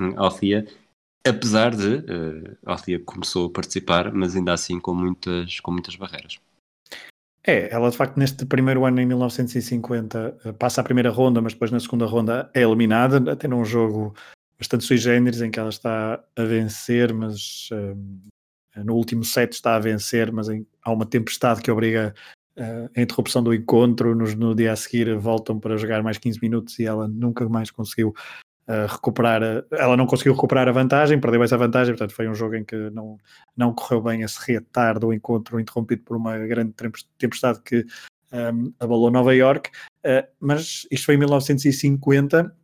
hum, 0.00 0.12
Althea, 0.16 0.66
apesar 1.26 1.74
de 1.74 1.96
uh, 1.96 2.58
Althea 2.66 3.00
começou 3.00 3.46
a 3.46 3.50
participar, 3.50 4.12
mas 4.12 4.36
ainda 4.36 4.52
assim 4.52 4.78
com 4.78 4.94
muitas, 4.94 5.60
com 5.60 5.70
muitas 5.70 5.96
barreiras. 5.96 6.38
É, 7.46 7.72
ela 7.72 7.90
de 7.90 7.96
facto 7.96 8.16
neste 8.16 8.44
primeiro 8.46 8.84
ano 8.84 9.00
em 9.00 9.06
1950 9.06 10.38
eh, 10.44 10.52
passa 10.52 10.80
a 10.80 10.84
primeira 10.84 11.10
ronda, 11.10 11.42
mas 11.42 11.52
depois 11.52 11.70
na 11.70 11.78
segunda 11.78 12.06
ronda 12.06 12.50
é 12.54 12.62
eliminada, 12.62 13.32
até 13.32 13.46
num 13.46 13.64
jogo 13.66 14.14
bastante 14.64 14.84
sui 14.84 14.96
generis 14.96 15.42
em 15.42 15.50
que 15.50 15.60
ela 15.60 15.68
está 15.68 16.24
a 16.36 16.42
vencer, 16.42 17.12
mas 17.12 17.68
uh, 17.70 18.82
no 18.82 18.94
último 18.94 19.22
set 19.22 19.52
está 19.52 19.76
a 19.76 19.78
vencer, 19.78 20.32
mas 20.32 20.48
em, 20.48 20.66
há 20.82 20.90
uma 20.90 21.04
tempestade 21.04 21.60
que 21.60 21.70
obriga 21.70 22.14
uh, 22.58 22.90
a 22.96 23.00
interrupção 23.00 23.42
do 23.42 23.52
encontro, 23.52 24.14
nos, 24.14 24.34
no 24.34 24.54
dia 24.54 24.72
a 24.72 24.76
seguir 24.76 25.14
voltam 25.18 25.60
para 25.60 25.76
jogar 25.76 26.02
mais 26.02 26.16
15 26.16 26.38
minutos 26.40 26.78
e 26.78 26.86
ela 26.86 27.06
nunca 27.06 27.46
mais 27.46 27.70
conseguiu 27.70 28.14
uh, 28.66 28.86
recuperar, 28.88 29.42
a, 29.42 29.64
ela 29.72 29.98
não 29.98 30.06
conseguiu 30.06 30.32
recuperar 30.32 30.66
a 30.66 30.72
vantagem, 30.72 31.20
perdeu 31.20 31.42
essa 31.42 31.58
vantagem, 31.58 31.92
portanto 31.92 32.14
foi 32.14 32.26
um 32.26 32.34
jogo 32.34 32.54
em 32.54 32.64
que 32.64 32.88
não, 32.90 33.18
não 33.54 33.74
correu 33.74 34.00
bem 34.00 34.24
a 34.24 34.28
se 34.28 34.38
reatar 34.50 34.98
do 34.98 35.12
encontro, 35.12 35.60
interrompido 35.60 36.02
por 36.04 36.16
uma 36.16 36.38
grande 36.38 36.72
tempestade 37.18 37.60
que 37.60 37.84
um, 38.32 38.72
abalou 38.80 39.10
Nova 39.10 39.34
York, 39.34 39.68
uh, 40.06 40.26
mas 40.40 40.86
isto 40.90 41.04
foi 41.04 41.16
em 41.16 41.18
1950 41.18 42.63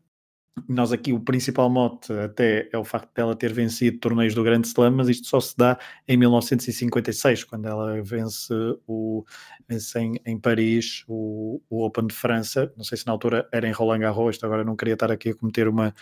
nós 0.69 0.93
aqui 0.93 1.13
o 1.13 1.21
principal 1.21 1.71
mote 1.71 2.13
até 2.13 2.69
é 2.73 2.79
o 2.79 2.85
facto 2.85 3.13
dela 3.15 3.35
ter 3.35 3.53
vencido 3.53 3.99
torneios 3.99 4.35
do 4.35 4.43
Grande 4.43 4.67
Slam, 4.67 4.91
mas 4.93 5.09
isto 5.09 5.27
só 5.27 5.41
se 5.41 5.57
dá 5.57 5.79
em 6.07 6.17
1956, 6.17 7.45
quando 7.45 7.67
ela 7.67 8.01
vence, 8.03 8.53
o, 8.87 9.25
vence 9.69 9.99
em, 9.99 10.21
em 10.25 10.39
Paris 10.39 11.05
o, 11.09 11.61
o, 11.69 11.85
Open 11.85 12.07
de 12.07 12.15
França. 12.15 12.73
Não 12.77 12.85
sei 12.85 12.99
se 12.99 13.07
na 13.07 13.13
altura 13.13 13.49
era 13.53 13.69
em 13.69 13.73
Roland 13.73 14.01
Garros, 14.01 14.43
agora 14.43 14.65
não 14.65 14.77
queria 14.77 14.95
estar 14.95 15.11
aqui 15.11 15.31
a 15.31 15.35
cometer 15.35 15.69
uma, 15.69 15.95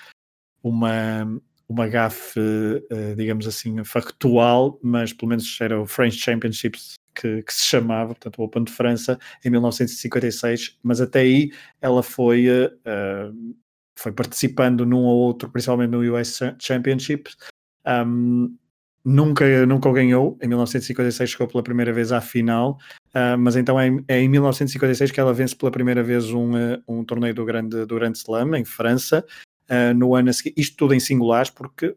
uma, 0.62 1.40
uma 1.68 1.88
gafe, 1.88 2.40
uh, 2.40 3.16
digamos 3.16 3.46
assim, 3.46 3.82
factual, 3.84 4.78
mas 4.82 5.12
pelo 5.12 5.30
menos 5.30 5.58
era 5.60 5.80
o 5.80 5.86
French 5.86 6.16
Championships 6.16 6.94
que, 7.14 7.42
que, 7.42 7.52
se 7.52 7.64
chamava, 7.66 8.08
portanto, 8.14 8.38
o 8.38 8.44
Open 8.44 8.64
de 8.64 8.72
França, 8.72 9.18
em 9.44 9.50
1956, 9.50 10.78
mas 10.82 11.00
até 11.00 11.20
aí 11.20 11.52
ela 11.80 12.02
foi 12.02 12.48
uh, 12.48 13.56
foi 13.98 14.12
participando 14.12 14.86
num 14.86 15.02
ou 15.02 15.18
outro, 15.18 15.50
principalmente 15.50 15.90
no 15.90 16.14
US 16.14 16.40
Championship. 16.60 17.30
Um, 17.86 18.56
nunca, 19.04 19.66
nunca 19.66 19.88
o 19.88 19.92
ganhou. 19.92 20.38
Em 20.40 20.46
1956 20.46 21.30
chegou 21.30 21.48
pela 21.48 21.62
primeira 21.62 21.92
vez 21.92 22.12
à 22.12 22.20
final, 22.20 22.78
uh, 23.08 23.36
mas 23.38 23.56
então 23.56 23.78
é, 23.78 23.88
é, 24.06 24.20
em 24.20 24.28
1956 24.28 25.10
que 25.10 25.18
ela 25.18 25.34
vence 25.34 25.56
pela 25.56 25.72
primeira 25.72 26.02
vez 26.02 26.30
um, 26.30 26.52
uh, 26.52 26.82
um 26.86 27.04
torneio 27.04 27.34
do 27.34 27.44
Grande, 27.44 27.84
do 27.86 27.94
Grande 27.96 28.18
Slam 28.18 28.54
em 28.54 28.64
França. 28.64 29.24
Uh, 29.68 29.92
no 29.94 30.14
ano 30.14 30.30
a 30.30 30.32
seguir, 30.32 30.54
isto 30.56 30.76
tudo 30.76 30.94
em 30.94 31.00
singulares, 31.00 31.50
porque 31.50 31.94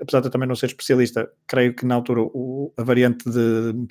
apesar 0.00 0.20
de 0.20 0.26
eu 0.26 0.30
também 0.30 0.48
não 0.48 0.56
ser 0.56 0.66
especialista, 0.66 1.30
creio 1.46 1.74
que 1.74 1.86
na 1.86 1.94
altura 1.94 2.22
o, 2.22 2.72
a 2.76 2.82
variante 2.82 3.30
de 3.30 3.86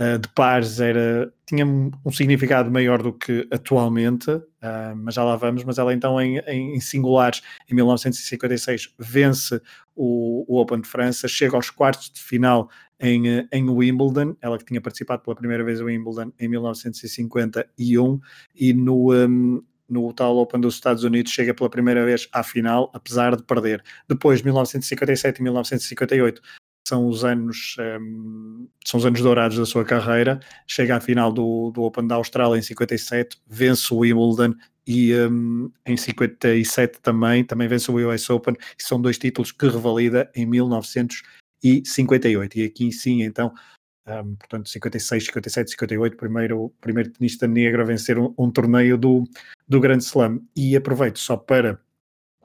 uh, 0.00 0.18
de 0.18 0.28
pares 0.28 0.80
era, 0.80 1.32
tinha 1.46 1.66
um 1.66 2.10
significado 2.10 2.70
maior 2.70 3.02
do 3.02 3.12
que 3.12 3.46
atualmente, 3.52 4.30
uh, 4.30 4.96
mas 4.96 5.14
já 5.14 5.22
lá 5.22 5.36
vamos. 5.36 5.62
Mas 5.64 5.78
ela 5.78 5.92
então 5.92 6.20
em, 6.20 6.38
em 6.38 6.80
singulares, 6.80 7.42
em 7.70 7.74
1956, 7.74 8.94
vence 8.98 9.60
o, 9.94 10.44
o, 10.48 10.60
Open 10.60 10.80
de 10.80 10.88
França, 10.88 11.28
chega 11.28 11.56
aos 11.56 11.70
quartos 11.70 12.10
de 12.10 12.20
final 12.20 12.70
em, 12.98 13.28
eh, 13.28 13.48
em 13.52 13.68
Wimbledon, 13.68 14.36
ela 14.40 14.58
que 14.58 14.64
tinha 14.64 14.80
participado 14.80 15.22
pela 15.22 15.34
primeira 15.34 15.64
vez 15.64 15.80
em 15.80 15.84
Wimbledon 15.84 16.32
em 16.38 16.48
1951, 16.48 18.20
e 18.54 18.74
no, 18.74 19.12
um, 19.12 19.62
no 19.88 20.12
tal 20.12 20.36
Open 20.36 20.60
dos 20.60 20.74
Estados 20.74 21.02
Unidos 21.02 21.32
chega 21.32 21.54
pela 21.54 21.68
primeira 21.68 22.04
vez 22.04 22.28
à 22.32 22.42
final, 22.42 22.90
apesar 22.94 23.36
de 23.36 23.42
perder. 23.42 23.82
Depois, 24.08 24.42
1957 24.42 25.38
e 25.38 25.42
1958, 25.42 26.42
são 26.86 27.06
os 27.06 27.24
anos 27.24 27.76
um, 27.78 28.68
são 28.84 28.98
os 28.98 29.06
anos 29.06 29.20
dourados 29.20 29.56
da 29.56 29.66
sua 29.66 29.84
carreira. 29.84 30.40
Chega 30.66 30.96
à 30.96 31.00
final 31.00 31.32
do, 31.32 31.70
do 31.70 31.82
Open 31.82 32.06
da 32.06 32.16
Austrália 32.16 32.58
em 32.58 32.62
57, 32.62 33.40
vence 33.46 33.94
o 33.94 33.98
Wimbledon 33.98 34.54
e 34.86 35.14
um, 35.14 35.70
em 35.86 35.96
57 35.96 37.00
também, 37.00 37.44
também 37.44 37.68
vence 37.68 37.90
o 37.90 38.08
US 38.08 38.28
Open, 38.28 38.54
e 38.78 38.82
são 38.82 39.00
dois 39.00 39.16
títulos 39.18 39.52
que 39.52 39.68
revalida 39.68 40.28
em 40.34 40.44
1958. 40.46 42.58
E 42.58 42.64
aqui 42.64 42.90
sim, 42.90 43.22
então, 43.22 43.54
um, 44.06 44.34
portanto, 44.34 44.68
56, 44.68 45.26
57, 45.26 45.70
58, 45.70 46.16
primeiro, 46.16 46.74
primeiro 46.80 47.10
tenista 47.10 47.46
negro 47.46 47.82
a 47.82 47.84
vencer 47.84 48.18
um, 48.18 48.34
um 48.36 48.50
torneio 48.50 48.98
do, 48.98 49.22
do 49.68 49.78
Grand 49.78 49.98
Slam. 49.98 50.40
E 50.56 50.74
aproveito 50.74 51.20
só 51.20 51.36
para, 51.36 51.78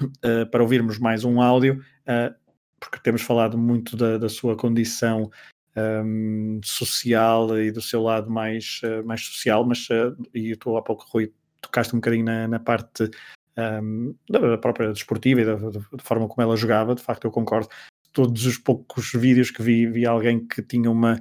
uh, 0.02 0.46
para 0.52 0.62
ouvirmos 0.62 1.00
mais 1.00 1.24
um 1.24 1.42
áudio. 1.42 1.82
Uh, 2.08 2.45
porque 2.90 3.00
temos 3.04 3.22
falado 3.22 3.58
muito 3.58 3.98
da, 3.98 4.18
da 4.18 4.30
sua 4.30 4.56
condição 4.56 5.32
um, 5.76 6.60
social 6.64 7.60
e 7.60 7.72
do 7.72 7.82
seu 7.82 8.02
lado 8.02 8.30
mais, 8.30 8.80
uh, 8.84 9.06
mais 9.06 9.26
social, 9.26 9.66
mas 9.66 9.88
uh, 9.90 10.16
e 10.34 10.56
tu 10.56 10.78
há 10.78 10.82
pouco, 10.82 11.06
Rui, 11.10 11.34
tocaste 11.62 11.96
um 11.96 12.00
bocadinho 12.00 12.26
na, 12.26 12.48
na 12.48 12.60
parte 12.60 13.10
um, 13.58 14.16
da 14.30 14.58
própria 14.58 14.94
desportiva 14.94 15.42
e 15.42 15.46
da, 15.46 15.56
da, 15.56 15.82
forma 16.00 16.28
como 16.28 16.42
ela 16.42 16.56
jogava, 16.56 16.96
de 16.96 17.02
facto 17.02 17.26
eu 17.26 17.32
concordo. 17.32 17.70
Todos 18.14 18.46
os 18.46 18.58
poucos 18.58 19.12
vídeos 19.14 19.52
que 19.52 19.62
vi, 19.62 19.88
vi 19.88 20.06
alguém 20.06 20.46
que 20.46 20.62
tinha 20.62 20.90
uma, 20.90 21.20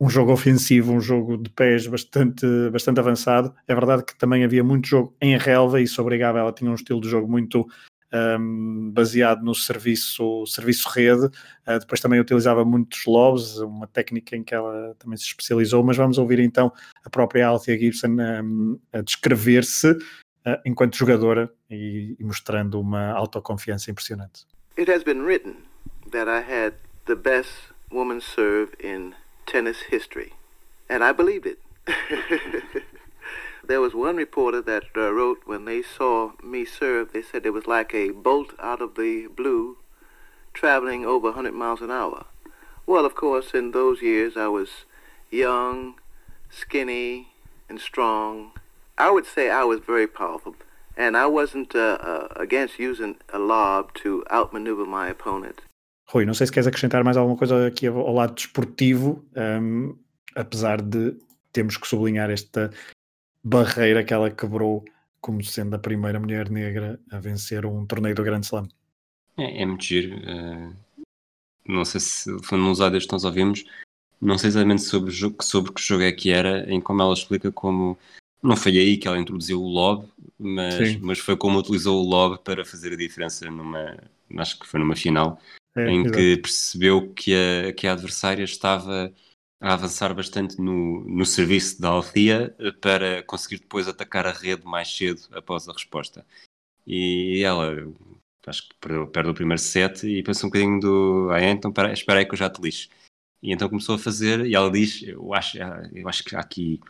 um 0.00 0.10
jogo 0.10 0.32
ofensivo, 0.32 0.92
um 0.92 1.00
jogo 1.00 1.38
de 1.38 1.48
pés 1.48 1.86
bastante, 1.86 2.44
bastante 2.70 3.00
avançado. 3.00 3.54
É 3.66 3.74
verdade 3.74 4.04
que 4.04 4.18
também 4.18 4.44
havia 4.44 4.62
muito 4.62 4.88
jogo 4.88 5.16
em 5.22 5.38
relva 5.38 5.80
e 5.80 5.84
isso 5.84 6.02
obrigava, 6.02 6.38
ela 6.38 6.52
tinha 6.52 6.70
um 6.70 6.74
estilo 6.74 7.00
de 7.00 7.08
jogo 7.08 7.30
muito 7.30 7.66
um, 8.12 8.90
baseado 8.90 9.42
no 9.42 9.54
serviço, 9.54 10.44
serviço 10.46 10.88
rede. 10.88 11.26
Uh, 11.26 11.78
depois 11.80 12.00
também 12.00 12.20
utilizava 12.20 12.64
muitos 12.64 13.04
lobs, 13.06 13.58
uma 13.58 13.86
técnica 13.86 14.36
em 14.36 14.42
que 14.42 14.54
ela 14.54 14.94
também 14.98 15.16
se 15.16 15.24
especializou. 15.24 15.82
Mas 15.82 15.96
vamos 15.96 16.18
ouvir 16.18 16.38
então 16.40 16.72
a 17.04 17.10
própria 17.10 17.46
Althea 17.46 17.78
Gibson 17.78 18.16
um, 18.18 18.78
a 18.92 19.00
descrever-se 19.00 19.90
uh, 19.90 20.60
enquanto 20.64 20.96
jogadora 20.96 21.52
e, 21.70 22.16
e 22.18 22.24
mostrando 22.24 22.80
uma 22.80 23.10
autoconfiança 23.12 23.90
impressionante. 23.90 24.46
It 24.78 24.90
has 24.90 25.02
been 25.02 25.22
written 25.22 25.56
that 26.12 26.28
I 26.28 26.40
had 26.40 26.74
the 27.06 27.16
best 27.16 27.50
woman 27.90 28.20
serve 28.20 28.72
in 28.82 29.14
tennis 29.46 29.78
history. 29.90 30.32
And 30.88 31.02
I 31.02 31.12
it. 31.46 31.58
there 33.68 33.80
was 33.80 33.94
one 33.94 34.16
reporter 34.16 34.62
that 34.62 34.84
uh, 34.96 35.12
wrote 35.12 35.42
when 35.44 35.66
they 35.66 35.82
saw 35.82 36.32
me 36.42 36.64
serve, 36.64 37.12
they 37.12 37.22
said 37.22 37.46
it 37.46 37.52
was 37.52 37.66
like 37.66 37.94
a 37.94 38.10
bolt 38.10 38.52
out 38.58 38.82
of 38.82 38.94
the 38.94 39.28
blue 39.36 39.76
traveling 40.54 41.04
over 41.04 41.28
100 41.28 41.52
miles 41.52 41.80
an 41.80 41.90
hour. 41.90 42.24
Well, 42.86 43.04
of 43.04 43.14
course, 43.14 43.52
in 43.52 43.72
those 43.72 44.02
years 44.02 44.36
I 44.36 44.48
was 44.48 44.70
young, 45.30 45.94
skinny, 46.50 47.28
and 47.68 47.78
strong. 47.78 48.52
I 48.96 49.10
would 49.10 49.26
say 49.26 49.50
I 49.50 49.64
was 49.64 49.80
very 49.86 50.06
powerful. 50.06 50.54
And 50.96 51.16
I 51.16 51.26
wasn't 51.26 51.76
uh, 51.76 51.98
uh, 52.00 52.28
against 52.36 52.80
using 52.80 53.16
a 53.32 53.38
lob 53.38 53.94
to 54.02 54.24
outmaneuver 54.30 54.84
my 54.84 55.08
opponent. 55.08 55.60
Rui, 56.10 56.24
não 56.24 56.34
sei 56.34 56.46
se 56.46 56.52
queres 56.52 56.66
acrescentar 56.66 57.04
mais 57.04 57.16
alguma 57.16 57.36
coisa 57.36 57.66
aqui 57.66 57.86
ao 57.86 58.14
lado 58.14 58.34
desportivo, 58.34 59.22
um, 59.36 59.94
apesar 60.34 60.80
de 60.80 61.14
termos 61.52 61.76
que 61.76 61.86
sublinhar 61.86 62.30
esta 62.30 62.70
barreira 63.42 64.04
que 64.04 64.12
ela 64.12 64.30
quebrou 64.30 64.84
como 65.20 65.42
sendo 65.42 65.74
a 65.74 65.78
primeira 65.78 66.18
mulher 66.20 66.50
negra 66.50 66.98
a 67.10 67.18
vencer 67.18 67.66
um 67.66 67.84
torneio 67.86 68.14
do 68.14 68.22
Grande 68.22 68.46
Slam. 68.46 68.68
É, 69.36 69.62
é 69.62 69.66
muito 69.66 69.84
giro. 69.84 70.16
Uh, 70.18 70.74
não 71.66 71.84
sei 71.84 72.00
se 72.00 72.42
foi 72.42 72.58
nos 72.58 72.80
áudios 72.80 73.06
que 73.06 73.12
nós 73.12 73.24
ouvimos, 73.24 73.64
não 74.20 74.38
sei 74.38 74.48
exatamente 74.48 74.82
sobre, 74.82 75.12
sobre 75.40 75.72
que 75.72 75.82
jogo 75.82 76.02
é 76.02 76.12
que 76.12 76.30
era, 76.30 76.70
em 76.72 76.80
como 76.80 77.02
ela 77.02 77.12
explica 77.12 77.52
como 77.52 77.96
não 78.42 78.56
foi 78.56 78.78
aí 78.78 78.96
que 78.96 79.06
ela 79.06 79.18
introduziu 79.18 79.60
o 79.60 79.68
lob, 79.68 80.08
mas, 80.38 80.96
mas 81.00 81.18
foi 81.18 81.36
como 81.36 81.58
utilizou 81.58 82.00
o 82.00 82.08
lob 82.08 82.38
para 82.42 82.64
fazer 82.64 82.92
a 82.92 82.96
diferença 82.96 83.50
numa, 83.50 83.96
acho 84.36 84.58
que 84.58 84.66
foi 84.66 84.78
numa 84.78 84.94
final, 84.94 85.40
é, 85.76 85.88
em 85.88 86.00
exatamente. 86.00 86.36
que 86.36 86.42
percebeu 86.42 87.12
que 87.12 87.34
a, 87.34 87.72
que 87.72 87.86
a 87.86 87.92
adversária 87.92 88.44
estava 88.44 89.12
a 89.60 89.72
avançar 89.72 90.14
bastante 90.14 90.60
no, 90.60 91.04
no 91.04 91.26
serviço 91.26 91.80
da 91.80 91.88
Althea 91.88 92.54
para 92.80 93.22
conseguir 93.24 93.58
depois 93.58 93.88
atacar 93.88 94.26
a 94.26 94.32
rede 94.32 94.64
mais 94.64 94.94
cedo 94.94 95.22
após 95.32 95.68
a 95.68 95.72
resposta. 95.72 96.24
E 96.86 97.42
ela, 97.44 97.74
acho 98.46 98.68
que 98.68 98.74
perde 99.12 99.30
o 99.30 99.34
primeiro 99.34 99.60
set 99.60 100.06
e 100.06 100.22
pensa 100.22 100.46
um 100.46 100.48
bocadinho 100.48 100.80
do 100.80 101.28
ah, 101.30 101.40
é, 101.40 101.50
então 101.50 101.72
espera 101.92 102.20
aí 102.20 102.24
que 102.24 102.34
eu 102.34 102.38
já 102.38 102.48
te 102.48 102.62
lixo. 102.62 102.88
E 103.42 103.52
então 103.52 103.68
começou 103.68 103.96
a 103.96 103.98
fazer, 103.98 104.46
e 104.46 104.54
ela 104.54 104.70
diz: 104.70 105.02
Eu 105.02 105.34
acho, 105.34 105.58
eu 105.92 106.08
acho 106.08 106.24
que 106.24 106.34
aqui, 106.34 106.80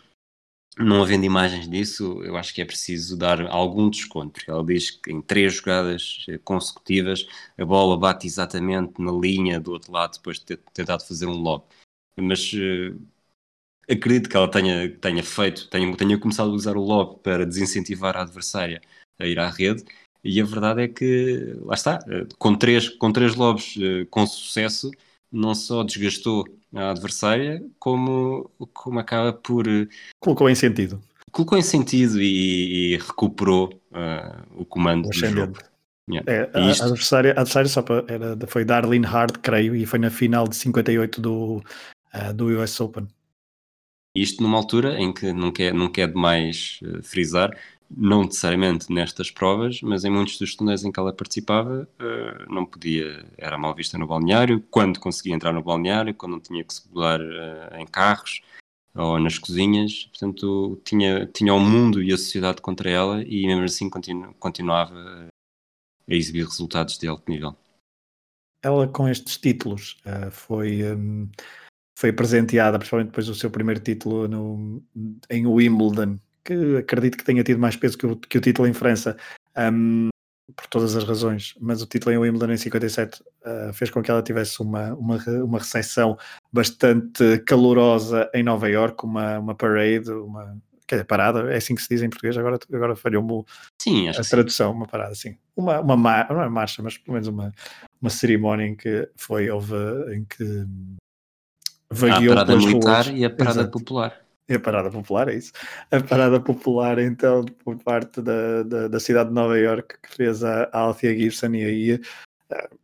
não 0.79 1.03
havendo 1.03 1.25
imagens 1.25 1.69
disso, 1.69 2.23
eu 2.23 2.37
acho 2.37 2.55
que 2.55 2.63
é 2.63 2.65
preciso 2.65 3.17
dar 3.17 3.41
algum 3.49 3.91
desconto. 3.91 4.41
Ela 4.47 4.65
diz 4.65 4.91
que 4.91 5.13
em 5.13 5.21
três 5.21 5.55
jogadas 5.55 6.27
consecutivas 6.45 7.27
a 7.59 7.65
bola 7.65 7.99
bate 7.99 8.27
exatamente 8.27 9.01
na 9.01 9.13
linha 9.13 9.61
do 9.61 9.73
outro 9.73 9.93
lado 9.93 10.15
depois 10.15 10.39
de 10.39 10.47
ter 10.47 10.59
tentado 10.73 11.05
fazer 11.07 11.27
um 11.27 11.37
lob 11.37 11.65
mas 12.21 12.53
uh, 12.53 12.99
acredito 13.89 14.29
que 14.29 14.37
ela 14.37 14.51
tenha, 14.51 14.91
tenha 15.01 15.23
feito, 15.23 15.69
tenha, 15.69 15.97
tenha 15.97 16.19
começado 16.19 16.51
a 16.51 16.55
usar 16.55 16.77
o 16.77 16.83
lob 16.83 17.21
para 17.23 17.47
desincentivar 17.47 18.17
a 18.17 18.23
adversária 18.23 18.81
a 19.19 19.27
ir 19.27 19.39
à 19.39 19.49
rede. 19.49 19.85
E 20.23 20.41
a 20.41 20.45
verdade 20.45 20.83
é 20.83 20.89
que, 20.89 21.57
lá 21.63 21.75
está, 21.75 22.01
eh, 22.09 22.27
com 22.39 22.55
três, 22.55 22.89
com 22.89 23.13
três 23.13 23.37
lobos 23.37 23.77
uh, 23.77 24.05
com 24.11 24.27
sucesso, 24.27 24.91
não 25.31 25.55
só 25.55 25.85
desgastou 25.85 26.45
a 26.75 26.91
adversária, 26.91 27.65
como, 27.79 28.51
como 28.75 28.99
acaba 28.99 29.33
por. 29.33 29.65
Colocou 30.21 30.51
em 30.51 30.55
sentido. 30.55 31.01
Colocou 31.31 31.57
em 31.57 31.63
sentido 31.63 32.21
e, 32.21 32.95
e 32.95 32.97
recuperou 32.97 33.73
uh, 33.93 34.61
o 34.61 34.65
comando 34.65 35.07
o 35.07 35.11
do 35.11 35.15
jogo. 35.15 35.57
Yeah. 36.11 36.31
É, 36.31 36.51
a, 36.55 36.71
isto... 36.71 36.83
a, 36.83 36.87
adversária, 36.87 37.31
a 37.31 37.41
adversária 37.41 37.69
só 37.69 37.83
para, 37.83 38.05
era, 38.09 38.37
foi 38.47 38.65
Darlene 38.65 39.07
Hard, 39.07 39.39
creio, 39.39 39.77
e 39.77 39.87
foi 39.87 39.99
na 39.99 40.11
final 40.11 40.49
de 40.49 40.57
58 40.57 41.21
do, 41.21 41.63
uh, 42.19 42.35
do 42.35 42.47
US 42.61 42.81
Open. 42.81 43.09
Isto 44.15 44.43
numa 44.43 44.59
altura 44.59 44.99
em 44.99 45.13
que 45.13 45.33
não 45.33 45.53
quer, 45.53 45.73
não 45.73 45.91
quer 45.91 46.09
demais 46.09 46.81
uh, 46.83 47.03
frisar, 47.03 47.57
não 47.91 48.25
necessariamente 48.25 48.93
nestas 48.93 49.31
provas, 49.31 49.81
mas 49.81 50.05
em 50.05 50.11
muitos 50.11 50.39
dos 50.39 50.55
torneios 50.55 50.85
em 50.85 50.91
que 50.91 50.99
ela 50.99 51.13
participava, 51.13 51.89
uh, 52.01 52.53
não 52.53 52.67
podia, 52.67 53.25
era 53.37 53.57
mal 53.57 53.75
vista 53.75 53.97
no 53.97 54.07
balneário, 54.07 54.61
quando 54.71 54.99
conseguia 54.99 55.35
entrar 55.35 55.53
no 55.53 55.63
balneário, 55.63 56.15
quando 56.15 56.33
não 56.33 56.41
tinha 56.41 56.65
que 56.65 56.75
se 56.75 56.89
mudar 56.89 57.21
em 57.79 57.87
carros 57.87 58.43
ou 58.95 59.21
nas 59.21 59.39
cozinhas, 59.39 60.07
portanto 60.07 60.81
tinha, 60.85 61.27
tinha 61.27 61.55
o 61.55 61.61
mundo 61.61 62.03
e 62.03 62.13
a 62.13 62.17
sociedade 62.17 62.61
contra 62.61 62.91
ela 62.91 63.23
e 63.23 63.47
mesmo 63.47 63.63
assim 63.63 63.89
continu, 63.89 64.35
continuava 64.35 65.29
a 66.09 66.15
exibir 66.15 66.45
resultados 66.45 66.99
de 66.99 67.07
alto 67.07 67.31
nível. 67.31 67.55
Ela 68.65 68.89
com 68.89 69.09
estes 69.09 69.37
títulos 69.37 69.99
foi 70.33 70.83
um, 70.93 71.29
foi 71.99 72.13
presenteada, 72.13 72.79
principalmente 72.79 73.09
depois 73.09 73.27
do 73.27 73.35
seu 73.35 73.51
primeiro 73.51 73.81
título 73.81 74.29
no, 74.29 74.81
em 75.29 75.45
Wimbledon, 75.49 76.17
que 76.45 76.77
acredito 76.77 77.19
que 77.19 77.25
tenha 77.25 77.43
tido 77.43 77.59
mais 77.59 77.75
peso 77.75 77.99
que 77.99 78.07
o, 78.07 78.15
que 78.15 78.39
o 78.39 78.41
título 78.41 78.69
em 78.69 78.73
França, 78.73 79.17
um, 79.73 80.09
por 80.55 80.69
todas 80.69 80.95
as 80.95 81.03
razões, 81.03 81.57
mas 81.61 81.83
o 81.83 81.87
título 81.87 82.15
em 82.15 82.19
Wimbledon 82.19 82.53
em 82.53 82.57
57 82.57 83.21
uh, 83.21 83.73
fez 83.73 83.91
com 83.91 84.01
que 84.01 84.13
ela 84.13 84.23
tivesse 84.23 84.63
uma, 84.63 84.95
uma, 84.95 85.17
uma 85.43 85.59
recepção 85.59 86.17
bastante 86.53 87.39
calorosa 87.39 88.31
em 88.33 88.45
Nova 88.45 88.69
York, 88.69 89.05
uma, 89.05 89.41
uma 89.41 89.57
parade, 89.57 90.09
uma 90.09 90.57
quer 90.87 91.05
parada, 91.05 91.53
é 91.53 91.57
assim 91.57 91.75
que 91.75 91.83
se 91.83 91.89
diz 91.89 92.01
em 92.01 92.09
português, 92.09 92.39
agora, 92.39 92.61
agora 92.73 92.95
falhou-me 92.95 93.45
a 94.09 94.23
tradução, 94.23 94.71
sim. 94.71 94.77
uma 94.77 94.87
parada 94.87 95.11
assim, 95.11 95.37
uma, 95.57 95.81
uma, 95.81 96.27
não 96.31 96.43
é 96.45 96.49
marcha, 96.49 96.81
mas 96.81 96.97
pelo 96.97 97.15
menos 97.15 97.27
uma, 97.27 97.53
uma 98.01 98.09
cerimónia 98.09 98.69
em 98.69 98.77
que 98.77 99.11
foi, 99.17 99.51
houve, 99.51 99.75
em 100.15 100.25
que 100.25 100.65
vagueou 101.93 102.33
a 102.33 102.37
parada 102.37 102.57
militar 102.57 103.05
ruas. 103.07 103.19
e 103.19 103.25
a 103.25 103.31
parada 103.31 103.61
Exato. 103.61 103.79
popular. 103.79 104.29
E 104.49 104.55
a 104.55 104.61
parada 104.61 104.91
popular, 104.91 105.29
é 105.29 105.35
isso. 105.35 105.53
A 105.91 106.01
parada 106.01 106.41
popular, 106.41 106.99
então, 106.99 107.45
por 107.45 107.77
parte 107.77 108.23
da, 108.23 108.63
da, 108.63 108.89
da 108.89 109.01
cidade 109.01 109.29
de 109.29 109.35
Nova 109.35 109.59
York, 109.59 109.97
que 110.03 110.17
fez 110.17 110.43
a, 110.43 110.65
a 110.73 110.79
Althea 110.79 111.15
Gibson 111.15 111.55
e 111.55 111.65
aí 111.65 111.95
uh, 111.95 112.79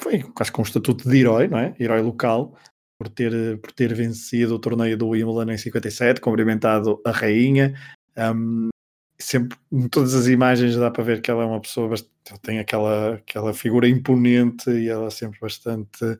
foi 0.00 0.22
quase 0.22 0.50
com 0.50 0.62
um 0.62 0.64
estatuto 0.64 1.08
de 1.08 1.18
herói, 1.18 1.46
não 1.46 1.58
é? 1.58 1.74
Herói 1.78 2.00
local, 2.00 2.56
por 2.98 3.08
ter, 3.08 3.60
por 3.60 3.70
ter 3.70 3.94
vencido 3.94 4.56
o 4.56 4.58
torneio 4.58 4.98
do 4.98 5.08
Wimbledon 5.08 5.52
em 5.52 5.58
57, 5.58 6.20
cumprimentado 6.20 7.00
a 7.04 7.12
rainha. 7.12 7.74
Um, 8.16 8.68
sempre, 9.16 9.56
em 9.70 9.88
todas 9.88 10.14
as 10.14 10.26
imagens 10.26 10.74
dá 10.76 10.90
para 10.90 11.04
ver 11.04 11.20
que 11.22 11.30
ela 11.30 11.44
é 11.44 11.46
uma 11.46 11.60
pessoa 11.60 11.88
bastante, 11.88 12.12
tem 12.42 12.58
aquela, 12.58 13.14
aquela 13.14 13.54
figura 13.54 13.88
imponente 13.88 14.68
e 14.70 14.88
ela 14.88 15.06
é 15.06 15.10
sempre 15.10 15.38
bastante 15.40 16.18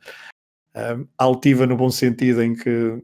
altiva 1.18 1.66
no 1.66 1.76
bom 1.76 1.90
sentido 1.90 2.42
em 2.42 2.54
que 2.54 3.02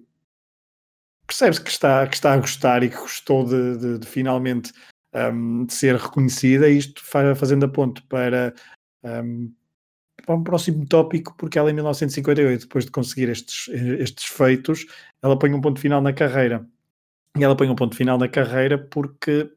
percebe-se 1.27 1.63
que 1.63 1.71
está, 1.71 2.07
que 2.07 2.15
está 2.15 2.33
a 2.33 2.39
gostar 2.39 2.83
e 2.83 2.89
que 2.89 2.97
gostou 2.97 3.45
de, 3.45 3.77
de, 3.77 3.99
de 3.99 4.07
finalmente 4.07 4.73
um, 5.15 5.65
de 5.67 5.75
ser 5.75 5.97
reconhecida, 5.97 6.69
e 6.69 6.79
isto 6.79 7.03
fazendo 7.05 7.67
a 7.67 7.69
ponto 7.69 8.03
para, 8.07 8.55
um, 9.05 9.53
para 10.25 10.35
um 10.35 10.43
próximo 10.43 10.87
tópico, 10.87 11.35
porque 11.37 11.59
ela 11.59 11.71
em 11.71 11.75
1958, 11.75 12.63
depois 12.63 12.85
de 12.85 12.91
conseguir 12.91 13.29
estes, 13.29 13.69
estes 13.69 14.25
feitos, 14.25 14.87
ela 15.23 15.39
põe 15.39 15.53
um 15.53 15.61
ponto 15.61 15.81
final 15.81 16.01
na 16.01 16.13
carreira. 16.13 16.67
E 17.37 17.45
ela 17.45 17.57
põe 17.57 17.69
um 17.69 17.77
ponto 17.77 17.95
final 17.95 18.19
na 18.19 18.29
carreira 18.29 18.79
porque 18.79 19.51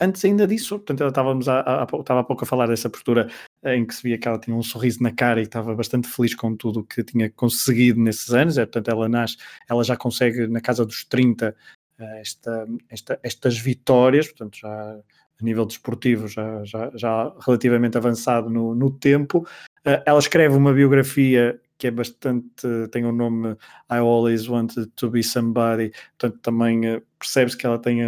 antes 0.00 0.24
ainda 0.24 0.46
disso, 0.46 0.78
portanto, 0.78 1.06
estávamos 1.06 1.48
a, 1.48 1.60
a, 1.60 1.84
estava 1.84 2.20
há 2.20 2.24
pouco 2.24 2.44
a 2.44 2.46
falar 2.46 2.66
dessa 2.66 2.88
postura 2.88 3.28
em 3.64 3.86
que 3.86 3.94
se 3.94 4.02
via 4.02 4.18
que 4.18 4.26
ela 4.26 4.38
tinha 4.38 4.56
um 4.56 4.62
sorriso 4.62 5.02
na 5.02 5.12
cara 5.12 5.40
e 5.40 5.44
estava 5.44 5.74
bastante 5.74 6.08
feliz 6.08 6.34
com 6.34 6.56
tudo 6.56 6.80
o 6.80 6.84
que 6.84 7.02
tinha 7.02 7.30
conseguido 7.30 8.00
nesses 8.00 8.32
anos, 8.32 8.58
é, 8.58 8.64
portanto, 8.64 8.88
ela 8.88 9.08
nasce, 9.08 9.36
ela 9.68 9.84
já 9.84 9.96
consegue 9.96 10.46
na 10.46 10.60
casa 10.60 10.84
dos 10.84 11.04
30 11.04 11.54
eh, 11.98 12.20
esta, 12.20 12.66
esta, 12.88 13.20
estas 13.22 13.58
vitórias, 13.58 14.28
portanto, 14.28 14.58
já 14.58 15.00
a 15.40 15.44
nível 15.44 15.66
desportivo, 15.66 16.26
já, 16.28 16.64
já, 16.64 16.90
já 16.94 17.32
relativamente 17.46 17.96
avançado 17.96 18.50
no, 18.50 18.74
no 18.74 18.90
tempo. 18.90 19.46
Eh, 19.84 20.02
ela 20.06 20.18
escreve 20.18 20.56
uma 20.56 20.72
biografia 20.72 21.60
que 21.76 21.86
é 21.86 21.90
bastante, 21.92 22.66
tem 22.90 23.04
o 23.04 23.12
nome 23.12 23.52
I 23.90 23.98
Always 23.98 24.48
Wanted 24.48 24.88
to 24.96 25.10
Be 25.10 25.22
Somebody, 25.22 25.92
portanto, 26.18 26.40
também 26.42 26.86
eh, 26.86 27.02
percebe-se 27.18 27.56
que 27.56 27.66
ela 27.66 27.78
tem 27.78 28.00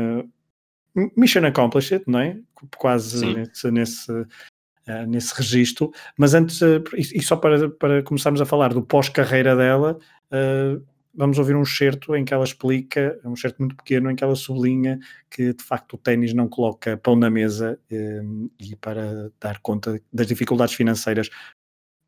mission 1.17 1.45
accomplished, 1.47 2.03
não 2.07 2.21
é? 2.21 2.39
Quase 2.77 3.25
nesse, 3.25 3.71
nesse, 3.71 4.13
uh, 4.13 5.07
nesse 5.07 5.35
registro. 5.35 5.93
Mas 6.17 6.35
antes, 6.35 6.61
uh, 6.61 6.83
e, 6.97 7.23
só 7.23 7.37
para, 7.37 7.69
para 7.71 8.03
começarmos 8.03 8.41
a 8.41 8.47
falar 8.47 8.73
do 8.73 8.83
pós-carreira 8.83 9.57
dela, 9.57 9.99
uh, 10.33 10.83
vamos 11.15 11.39
ouvir 11.39 11.57
um 11.57 11.65
certo 11.65 12.15
em 12.15 12.25
que 12.25 12.35
ela 12.35 12.45
explica, 12.45 13.19
um 13.25 13.37
certo 13.37 13.59
muito 13.59 13.77
pequeno, 13.77 14.11
em 14.11 14.17
que 14.17 14.25
ela 14.25 14.37
sublinha 14.37 14.99
que 15.31 15.53
de 15.53 15.63
facto 15.63 15.95
o 15.95 15.99
ténis 15.99 16.33
não 16.33 16.49
coloca 16.49 16.97
pão 16.97 17.17
na 17.17 17.29
mesa 17.29 17.79
e 17.91 18.77
para 18.77 19.31
dar 19.41 19.59
conta 19.59 20.01
das 20.13 20.27
dificuldades 20.27 20.75
financeiras 20.75 21.29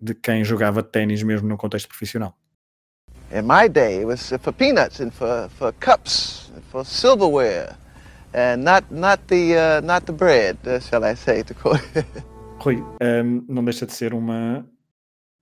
de 0.01 0.15
quem 0.15 0.45
jogava 0.45 0.83
ténis 0.83 1.23
mesmo 1.23 1.49
no 1.49 1.57
contexto 1.57 1.89
profissional. 1.89 2.37
In 3.33 3.43
my 3.43 3.69
day, 3.69 3.99
it 3.99 4.07
was 4.07 4.33
for 4.41 4.53
peanuts 4.53 5.01
and 5.01 5.11
for, 5.11 5.49
for 5.59 5.73
cups, 5.81 6.51
and 6.55 6.63
for 6.71 6.85
silverware 6.85 7.77
and 8.35 8.59
not 8.59 8.87
not 8.91 9.23
the 9.27 9.57
uh, 9.57 9.81
not 9.85 10.07
the 10.07 10.13
bread, 10.13 10.57
uh, 10.67 10.81
shall 10.81 11.05
I 11.05 11.15
say, 11.15 11.43
to 11.45 11.55
quote. 11.55 11.83
Rui, 12.59 12.77
um, 12.77 13.45
não 13.49 13.65
deixa 13.65 13.87
de 13.87 13.93
ser 13.93 14.15
uma 14.15 14.65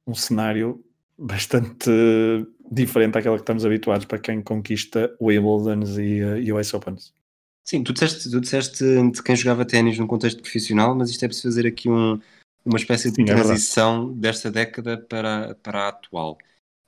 um 0.06 0.14
cenário 0.14 0.82
bastante 1.18 1.90
diferente 2.70 3.18
àquela 3.18 3.36
que 3.36 3.42
estamos 3.42 3.64
habituados 3.64 4.06
para 4.06 4.18
quem 4.18 4.40
conquista 4.40 5.14
Wimbledon 5.20 5.84
e 6.00 6.50
uh, 6.52 6.56
US 6.56 6.72
Opens. 6.72 7.12
Sim, 7.64 7.82
tu 7.84 7.92
disseste, 7.92 8.30
tu 8.30 8.40
disseste 8.40 8.84
de 8.84 9.22
quem 9.22 9.36
jogava 9.36 9.64
ténis 9.64 9.98
num 9.98 10.06
contexto 10.06 10.40
profissional, 10.40 10.94
mas 10.94 11.10
isto 11.10 11.24
é 11.24 11.28
preciso 11.28 11.48
fazer 11.48 11.68
aqui 11.68 11.88
um, 11.88 12.18
uma 12.64 12.78
espécie 12.78 13.10
de 13.10 13.16
Sim, 13.16 13.22
é 13.22 13.26
transição 13.26 14.12
desta 14.12 14.50
década 14.50 14.98
para, 14.98 15.54
para 15.62 15.84
a 15.84 15.88
atual, 15.88 16.38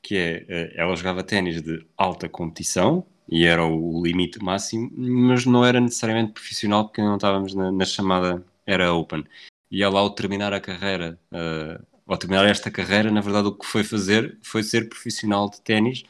que 0.02 0.16
é, 0.16 0.44
eh, 0.48 0.72
ela 0.74 0.96
jogava 0.96 1.22
ténis 1.22 1.62
de 1.62 1.86
alta 1.96 2.28
competição, 2.28 3.06
e 3.32 3.46
era 3.46 3.64
o 3.64 4.02
limite 4.04 4.38
máximo, 4.44 4.90
mas 4.94 5.46
não 5.46 5.64
era 5.64 5.80
necessariamente 5.80 6.34
profissional, 6.34 6.84
porque 6.84 7.00
não 7.00 7.16
estávamos 7.16 7.54
na, 7.54 7.72
na 7.72 7.84
chamada 7.86 8.44
era 8.66 8.92
Open. 8.92 9.24
E 9.70 9.82
ela, 9.82 10.00
ao 10.00 10.10
terminar 10.10 10.52
a 10.52 10.60
carreira, 10.60 11.18
uh, 11.32 11.82
ao 12.06 12.18
terminar 12.18 12.44
esta 12.44 12.70
carreira, 12.70 13.10
na 13.10 13.22
verdade, 13.22 13.48
o 13.48 13.54
que 13.54 13.64
foi 13.64 13.82
fazer 13.84 14.38
foi 14.42 14.62
ser 14.62 14.86
profissional 14.90 15.48
de 15.48 15.62
ténis, 15.62 16.02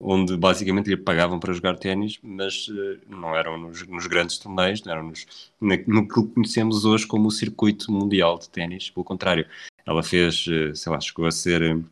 onde 0.00 0.34
basicamente 0.38 0.88
lhe 0.88 0.96
pagavam 0.96 1.38
para 1.38 1.52
jogar 1.52 1.76
ténis, 1.76 2.18
mas 2.22 2.66
uh, 2.68 2.98
não 3.06 3.36
eram 3.36 3.58
nos, 3.58 3.86
nos, 3.86 4.06
grandes 4.06 4.38
torneios, 4.38 4.82
não 4.82 4.92
eram 4.92 5.02
nos, 5.02 5.52
no 5.60 6.08
que 6.08 6.32
conhecemos 6.32 6.86
hoje 6.86 7.06
como 7.06 7.28
o 7.28 7.30
circuito 7.30 7.92
mundial 7.92 8.38
de 8.38 8.48
ténis. 8.48 8.88
Pelo 8.88 9.04
contrário, 9.04 9.46
ela 9.84 10.02
fez, 10.02 10.46
uh, 10.46 10.74
sei 10.74 10.90
lá, 10.90 10.98
chegou 10.98 11.26
a 11.26 11.30
ser. 11.30 11.84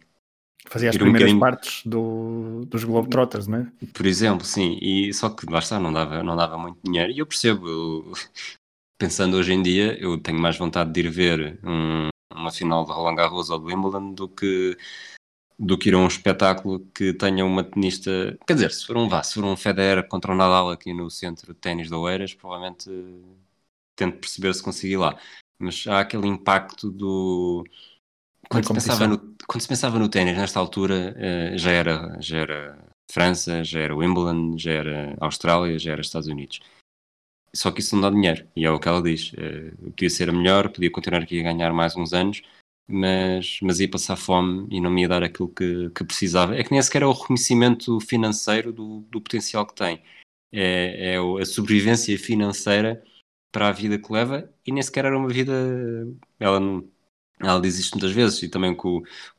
Fazia 0.70 0.90
as 0.90 0.96
ir 0.96 0.98
primeiras 0.98 1.32
partes 1.34 1.82
do, 1.84 2.64
dos 2.66 2.84
Globetrotters, 2.84 3.46
não 3.46 3.58
é? 3.58 3.72
Por 3.94 4.06
exemplo, 4.06 4.44
sim, 4.44 4.78
e 4.82 5.12
só 5.14 5.30
que 5.30 5.46
lá 5.50 5.58
está, 5.60 5.78
não 5.78 5.92
dava, 5.92 6.22
não 6.22 6.36
dava 6.36 6.58
muito 6.58 6.78
dinheiro. 6.84 7.12
E 7.12 7.18
eu 7.18 7.26
percebo, 7.26 7.68
eu- 7.68 8.12
pensando 8.98 9.36
hoje 9.36 9.52
em 9.52 9.62
dia, 9.62 9.98
eu 10.00 10.18
tenho 10.20 10.38
mais 10.40 10.56
vontade 10.58 10.92
de 10.92 11.00
ir 11.00 11.10
ver 11.10 11.58
um- 11.64 12.08
uma 12.34 12.50
final 12.52 12.84
de 12.84 12.92
Roland 12.92 13.16
Garros 13.16 13.50
ou 13.50 13.58
de 13.58 13.66
Wimbledon 13.66 14.12
do 14.14 14.28
que, 14.28 14.76
do 15.58 15.78
que 15.78 15.88
ir 15.90 15.94
a 15.94 15.98
um 15.98 16.06
espetáculo 16.08 16.80
que 16.94 17.12
tenha 17.14 17.44
uma 17.44 17.64
tenista. 17.64 18.38
Quer 18.46 18.54
dizer, 18.54 18.72
se 18.72 18.86
for 18.86 18.96
um 18.96 19.08
vá, 19.08 19.22
se 19.22 19.34
for 19.34 19.44
um 19.44 19.56
Federer 19.56 20.06
contra 20.08 20.32
um 20.32 20.36
Nadal 20.36 20.70
aqui 20.70 20.92
no 20.94 21.10
centro 21.10 21.54
de 21.54 21.60
ténis 21.60 21.88
de 21.88 21.94
Oeiras, 21.94 22.34
provavelmente 22.34 22.90
tento 23.96 24.18
perceber 24.20 24.54
se 24.54 24.62
consegui 24.62 24.94
ir 24.94 24.96
lá. 24.98 25.18
Mas 25.58 25.86
há 25.86 26.00
aquele 26.00 26.26
impacto 26.28 26.90
do. 26.90 27.64
Quando 28.48 28.66
se, 28.66 28.72
pensava 28.72 29.06
no, 29.06 29.18
quando 29.46 29.60
se 29.60 29.68
pensava 29.68 29.98
no 29.98 30.08
ténis 30.08 30.36
nesta 30.36 30.58
altura, 30.58 31.14
eh, 31.18 31.58
já, 31.58 31.70
era, 31.70 32.16
já 32.20 32.38
era 32.38 32.78
França, 33.10 33.62
já 33.62 33.80
era 33.80 33.94
Wimbledon, 33.94 34.56
já 34.56 34.72
era 34.72 35.16
Austrália, 35.20 35.78
já 35.78 35.92
era 35.92 36.00
Estados 36.00 36.28
Unidos. 36.28 36.60
Só 37.54 37.70
que 37.70 37.80
isso 37.80 37.94
não 37.94 38.02
dá 38.02 38.10
dinheiro, 38.10 38.46
e 38.54 38.64
é 38.64 38.70
o 38.70 38.78
que 38.78 38.88
ela 38.88 39.02
diz. 39.02 39.32
Eu 39.36 39.90
podia 39.90 40.10
ser 40.10 40.28
a 40.28 40.32
melhor, 40.32 40.70
podia 40.70 40.90
continuar 40.90 41.22
aqui 41.22 41.40
a 41.40 41.42
ganhar 41.42 41.72
mais 41.72 41.96
uns 41.96 42.12
anos, 42.12 42.42
mas, 42.86 43.58
mas 43.62 43.80
ia 43.80 43.90
passar 43.90 44.16
fome 44.16 44.66
e 44.70 44.80
não 44.80 44.90
me 44.90 45.02
ia 45.02 45.08
dar 45.08 45.22
aquilo 45.22 45.48
que, 45.48 45.90
que 45.90 46.04
precisava. 46.04 46.56
É 46.56 46.64
que 46.64 46.72
nem 46.72 46.80
sequer 46.80 47.02
é 47.02 47.06
o 47.06 47.12
reconhecimento 47.12 48.00
financeiro 48.00 48.72
do, 48.72 49.00
do 49.10 49.20
potencial 49.20 49.66
que 49.66 49.74
tem. 49.74 50.02
É, 50.50 51.14
é 51.14 51.16
a 51.18 51.44
sobrevivência 51.44 52.18
financeira 52.18 53.02
para 53.52 53.68
a 53.68 53.72
vida 53.72 53.98
que 53.98 54.12
leva, 54.12 54.50
e 54.66 54.72
nem 54.72 54.82
sequer 54.82 55.06
era 55.06 55.18
uma 55.18 55.28
vida. 55.28 55.52
Ela 56.38 56.60
não. 56.60 56.88
Ela 57.40 57.60
diz 57.60 57.78
isto 57.78 57.94
muitas 57.94 58.10
vezes, 58.12 58.42
e 58.42 58.48
também 58.48 58.74
que, 58.76 58.82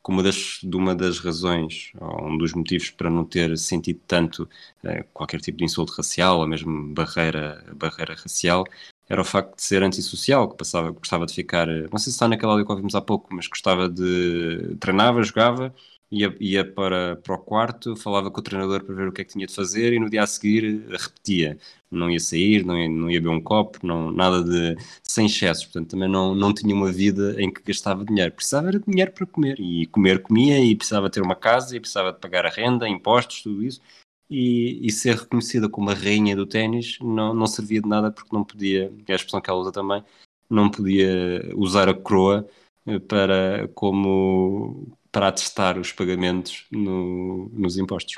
uma 0.08 0.22
das, 0.22 0.62
uma 0.62 0.94
das 0.94 1.18
razões, 1.18 1.92
ou 2.00 2.28
um 2.28 2.38
dos 2.38 2.52
motivos 2.54 2.90
para 2.90 3.10
não 3.10 3.24
ter 3.24 3.56
sentido 3.58 4.00
tanto 4.06 4.48
eh, 4.82 5.04
qualquer 5.12 5.40
tipo 5.40 5.58
de 5.58 5.64
insulto 5.64 5.92
racial, 5.92 6.38
ou 6.40 6.46
mesmo 6.46 6.94
barreira, 6.94 7.62
barreira 7.76 8.14
racial, 8.14 8.64
era 9.08 9.20
o 9.20 9.24
facto 9.24 9.56
de 9.56 9.62
ser 9.62 9.82
antissocial, 9.82 10.48
que 10.48 10.56
passava, 10.56 10.90
gostava 10.90 11.26
de 11.26 11.34
ficar, 11.34 11.68
eh, 11.68 11.82
não 11.92 11.98
sei 11.98 12.04
se 12.04 12.10
está 12.10 12.26
naquela 12.28 12.52
áudio 12.52 12.64
que 12.66 12.72
ouvimos 12.72 12.94
há 12.94 13.00
pouco, 13.02 13.28
mas 13.34 13.46
gostava 13.46 13.88
de, 13.88 14.76
treinava, 14.80 15.22
jogava, 15.22 15.74
ia, 16.10 16.34
ia 16.40 16.64
para, 16.64 17.16
para 17.16 17.34
o 17.34 17.38
quarto, 17.38 17.96
falava 17.96 18.30
com 18.30 18.40
o 18.40 18.42
treinador 18.42 18.84
para 18.84 18.94
ver 18.94 19.08
o 19.08 19.12
que 19.12 19.22
é 19.22 19.24
que 19.24 19.32
tinha 19.32 19.46
de 19.46 19.54
fazer, 19.54 19.92
e 19.92 19.98
no 20.00 20.10
dia 20.10 20.22
a 20.22 20.26
seguir 20.26 20.86
repetia. 20.90 21.58
Não 21.90 22.10
ia 22.10 22.20
sair, 22.20 22.64
não 22.64 22.76
ia, 22.78 22.88
não 22.88 23.10
ia 23.10 23.20
beber 23.20 23.34
um 23.34 23.40
copo, 23.40 23.84
não, 23.86 24.12
nada 24.12 24.42
de, 24.44 24.76
sem 25.02 25.26
excessos, 25.26 25.64
portanto 25.64 25.90
também 25.90 26.08
não, 26.08 26.34
não 26.34 26.52
tinha 26.54 26.74
uma 26.74 26.92
vida 26.92 27.40
em 27.40 27.52
que 27.52 27.62
gastava 27.62 28.04
dinheiro, 28.04 28.32
precisava 28.32 28.68
era 28.68 28.78
de 28.78 28.86
dinheiro 28.86 29.12
para 29.12 29.26
comer, 29.26 29.58
e 29.60 29.86
comer 29.86 30.22
comia, 30.22 30.58
e 30.60 30.74
precisava 30.76 31.10
ter 31.10 31.22
uma 31.22 31.34
casa, 31.34 31.76
e 31.76 31.80
precisava 31.80 32.12
de 32.12 32.18
pagar 32.20 32.46
a 32.46 32.50
renda, 32.50 32.88
impostos, 32.88 33.42
tudo 33.42 33.62
isso, 33.64 33.80
e, 34.28 34.86
e 34.86 34.92
ser 34.92 35.16
reconhecida 35.16 35.68
como 35.68 35.90
a 35.90 35.94
rainha 35.94 36.36
do 36.36 36.46
ténis 36.46 36.98
não, 37.00 37.34
não 37.34 37.46
servia 37.46 37.82
de 37.82 37.88
nada 37.88 38.12
porque 38.12 38.34
não 38.34 38.44
podia, 38.44 38.92
é 39.08 39.12
a 39.12 39.16
expressão 39.16 39.40
que 39.40 39.50
ela 39.50 39.60
usa 39.60 39.72
também, 39.72 40.04
não 40.48 40.70
podia 40.70 41.50
usar 41.56 41.88
a 41.88 41.94
coroa 41.94 42.48
eh, 42.86 42.98
para, 43.00 43.68
como, 43.74 44.86
para 45.12 45.28
atestar 45.28 45.78
os 45.78 45.92
pagamentos 45.92 46.66
no- 46.70 47.50
nos 47.52 47.76
impostos. 47.76 48.16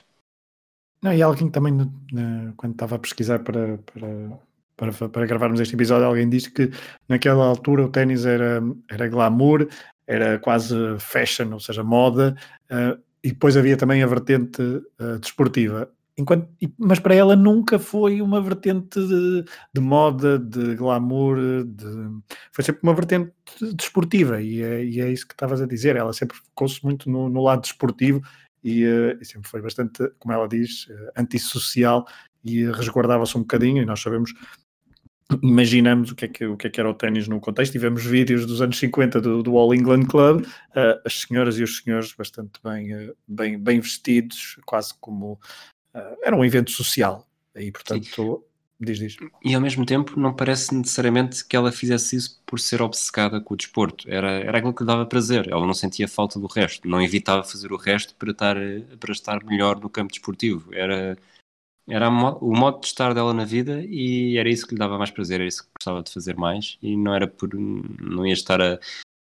Não, 1.03 1.13
e 1.13 1.21
alguém 1.23 1.51
também, 1.51 1.77
quando 2.57 2.73
estava 2.73 2.95
a 2.97 2.99
pesquisar 2.99 3.41
para, 3.41 3.79
para, 3.79 4.39
para, 4.77 5.09
para 5.09 5.27
gravarmos 5.27 5.59
este 5.61 5.75
episódio, 5.75 6.07
alguém 6.07 6.29
disse 6.29 6.51
que 6.51 6.71
naquela 7.09 7.45
altura 7.45 7.85
o 7.85 7.89
ténis 7.91 8.25
era, 8.25 8.61
era 8.89 9.09
glamour, 9.09 9.69
era 10.07 10.39
quase 10.39 10.75
fashion, 11.01 11.53
ou 11.53 11.61
seja, 11.61 11.83
moda, 11.83 12.37
eh, 12.71 12.97
e 13.25 13.31
depois 13.33 13.57
havia 13.57 13.77
também 13.77 14.03
a 14.03 14.07
vertente 14.07 14.63
eh, 15.01 15.19
desportiva. 15.19 15.91
Enquanto, 16.17 16.47
mas 16.79 16.99
para 16.99 17.15
ela 17.15 17.35
nunca 17.35 17.79
foi 17.79 18.21
uma 18.21 18.41
vertente 18.41 19.01
de, 19.01 19.45
de 19.75 19.81
moda, 19.81 20.39
de 20.39 20.75
glamour, 20.75 21.65
de, 21.65 21.87
foi 22.53 22.63
sempre 22.63 22.83
uma 22.83 22.95
vertente 22.95 23.33
desportiva, 23.75 24.41
e 24.43 24.63
é, 24.63 24.85
e 24.85 25.01
é 25.01 25.11
isso 25.11 25.27
que 25.27 25.33
estavas 25.33 25.63
a 25.63 25.67
dizer. 25.67 25.97
Ela 25.97 26.13
sempre 26.13 26.37
focou-se 26.37 26.85
muito 26.85 27.09
no, 27.09 27.31
no 27.31 27.43
lado 27.43 27.63
desportivo 27.63 28.21
e, 28.63 28.85
eh, 28.85 29.17
e 29.21 29.25
sempre 29.25 29.49
foi 29.49 29.63
bastante, 29.63 30.07
como 30.19 30.35
ela 30.35 30.47
diz, 30.47 30.87
eh, 30.91 31.13
antissocial 31.17 32.07
e 32.45 32.65
resguardava-se 32.71 33.37
um 33.37 33.41
bocadinho. 33.41 33.83
E 33.83 33.87
nós 33.87 34.01
sabemos, 34.01 34.33
imaginamos 35.43 36.11
o 36.11 36.15
que, 36.15 36.25
é 36.27 36.29
que, 36.29 36.45
o 36.47 36.57
que 36.57 36.67
é 36.67 36.71
que 36.71 36.81
era 36.81 36.91
o 36.91 36.95
ténis 36.95 37.29
no 37.29 37.41
contexto. 37.41 37.73
Tivemos 37.73 38.05
vídeos 38.05 38.47
dos 38.47 38.61
anos 38.61 38.79
50 38.79 39.21
do, 39.21 39.43
do 39.43 39.57
All 39.57 39.75
England 39.75 40.07
Club, 40.07 40.45
eh, 40.75 41.01
as 41.05 41.21
senhoras 41.21 41.59
e 41.59 41.63
os 41.63 41.79
senhores 41.79 42.13
bastante 42.13 42.61
bem, 42.63 42.93
eh, 42.93 43.13
bem, 43.27 43.59
bem 43.59 43.81
vestidos, 43.81 44.59
quase 44.67 44.93
como 45.01 45.39
era 46.23 46.37
um 46.37 46.45
evento 46.45 46.71
social. 46.71 47.27
E 47.55 47.71
portanto, 47.71 48.45
diz, 48.81 48.99
diz. 48.99 49.17
E 49.45 49.55
ao 49.55 49.61
mesmo 49.61 49.85
tempo 49.87 50.19
não 50.19 50.35
parece 50.35 50.75
necessariamente 50.75 51.45
que 51.45 51.57
ela 51.57 51.71
fizesse 51.71 52.17
isso 52.17 52.43
por 52.47 52.59
ser 52.59 52.83
obcecada 52.83 53.41
com 53.41 53.55
o 53.55 53.57
desporto. 53.57 54.09
Era, 54.11 54.31
era 54.41 54.59
aquilo 54.59 54.75
que 54.75 54.83
lhe 54.83 54.87
dava 54.87 55.07
prazer. 55.07 55.49
Ela 55.51 55.67
não 55.67 55.75
sentia 55.75 56.09
falta 56.09 56.39
do 56.39 56.47
resto. 56.47 56.89
Não 56.89 57.01
evitava 57.01 57.45
fazer 57.45 57.73
o 57.73 57.77
resto 57.77 58.15
para 58.17 58.31
estar, 58.31 58.57
para 58.99 59.13
estar 59.13 59.45
melhor 59.45 59.81
no 59.81 59.89
campo 59.89 60.13
desportivo. 60.13 60.75
Era, 60.75 61.17
era 61.89 62.09
o 62.09 62.57
modo 62.57 62.81
de 62.81 62.87
estar 62.87 63.15
dela 63.15 63.35
na 63.35 63.45
vida 63.45 63.85
e 63.85 64.37
era 64.39 64.49
isso 64.49 64.67
que 64.67 64.75
lhe 64.75 64.79
dava 64.79 64.99
mais 64.99 65.11
prazer. 65.11 65.41
Era 65.41 65.49
isso 65.49 65.65
que 65.65 65.71
gostava 65.79 66.03
de 66.03 66.13
fazer 66.13 66.37
mais. 66.37 66.79
E 66.83 66.97
não 66.97 67.15
era 67.15 67.27
por... 67.27 67.51
Não 67.55 68.27
ia 68.27 68.33
estar 68.33 68.61
a, 68.61 68.79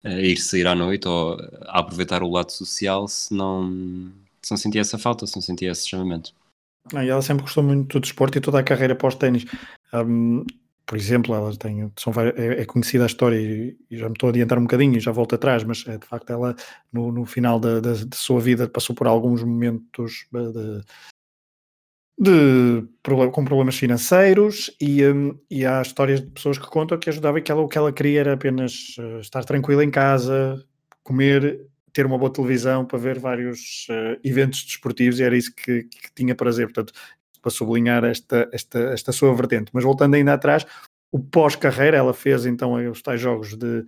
a 0.04 0.22
ir 0.22 0.38
sair 0.38 0.68
à 0.68 0.76
noite 0.76 1.08
ou 1.08 1.38
a 1.68 1.80
aproveitar 1.80 2.24
o 2.24 2.32
lado 2.32 2.52
social 2.52 3.08
se 3.08 3.34
não, 3.34 4.12
se 4.42 4.52
não 4.52 4.58
sentia 4.58 4.82
essa 4.82 4.98
falta, 4.98 5.26
se 5.28 5.36
não 5.36 5.42
sentia 5.42 5.72
esse 5.72 5.88
chamamento. 5.88 6.34
Ah, 6.94 7.04
e 7.04 7.10
ela 7.10 7.22
sempre 7.22 7.44
gostou 7.44 7.64
muito 7.64 7.94
do 7.94 8.02
desporto 8.02 8.38
e 8.38 8.42
toda 8.42 8.60
a 8.60 8.64
carreira 8.64 8.96
pós-ténis. 8.96 9.46
Hum, 9.94 10.46
por 10.86 10.98
exemplo, 10.98 11.34
ela 11.34 11.56
tem, 11.56 11.92
são, 11.98 12.14
é, 12.36 12.62
é 12.62 12.66
conhecida 12.66 13.04
a 13.04 13.08
história 13.08 13.38
e, 13.38 13.76
já 13.92 14.08
me 14.08 14.14
estou 14.14 14.28
a 14.28 14.30
adiantar 14.30 14.60
um 14.60 14.64
bocadinho 14.64 14.96
e 14.96 15.00
já 15.00 15.12
volto 15.12 15.34
atrás, 15.34 15.64
mas 15.64 15.84
é, 15.88 15.98
de 15.98 16.06
facto 16.06 16.30
ela 16.30 16.56
no, 16.94 17.12
no 17.12 17.26
final 17.26 17.60
da, 17.60 17.80
da, 17.80 17.94
da 17.94 18.16
sua 18.16 18.40
vida 18.40 18.70
passou 18.70 18.96
por 18.96 19.08
alguns 19.08 19.44
momentos 19.44 20.28
eh, 20.36 20.82
de, 22.18 22.82
de 22.82 22.88
com 23.32 23.44
problemas 23.44 23.76
financeiros 23.76 24.72
e, 24.80 25.04
hum, 25.06 25.38
e 25.50 25.66
há 25.66 25.82
histórias 25.82 26.22
de 26.22 26.28
pessoas 26.28 26.60
que 26.60 26.68
contam 26.68 27.00
que 27.00 27.10
ajudava 27.10 27.40
e 27.40 27.42
que 27.42 27.52
ela, 27.52 27.62
o 27.62 27.68
que 27.68 27.78
ela 27.78 27.92
queria 27.92 28.20
era 28.20 28.34
apenas 28.34 28.96
eh, 29.00 29.20
estar 29.22 29.44
tranquila 29.44 29.84
em 29.84 29.90
casa, 29.90 30.64
comer, 31.04 31.66
ter 31.96 32.06
uma 32.06 32.18
boa 32.18 32.32
televisão 32.32 32.86
para 32.86 33.00
ver 33.00 33.18
vários 33.18 33.88
eh, 33.90 34.20
eventos 34.22 34.66
desportivos 34.66 35.18
e 35.18 35.24
era 35.24 35.36
isso 35.36 35.56
que, 35.56 35.84
que 35.84 36.14
tinha 36.14 36.36
prazer. 36.36 36.66
Portanto, 36.66 36.92
para 37.42 37.50
sublinhar 37.50 38.04
esta, 38.04 38.50
esta, 38.52 38.80
esta 38.92 39.12
sua 39.14 39.34
vertente. 39.34 39.72
Mas 39.74 39.86
voltando 39.86 40.16
ainda 40.16 40.34
atrás, 40.34 40.66
o 41.10 41.20
pós-carreira, 41.20 41.96
ela 41.96 42.14
fez 42.14 42.46
então 42.46 42.74
os 42.92 43.02
tais 43.02 43.22
jogos 43.22 43.56
de 43.56 43.86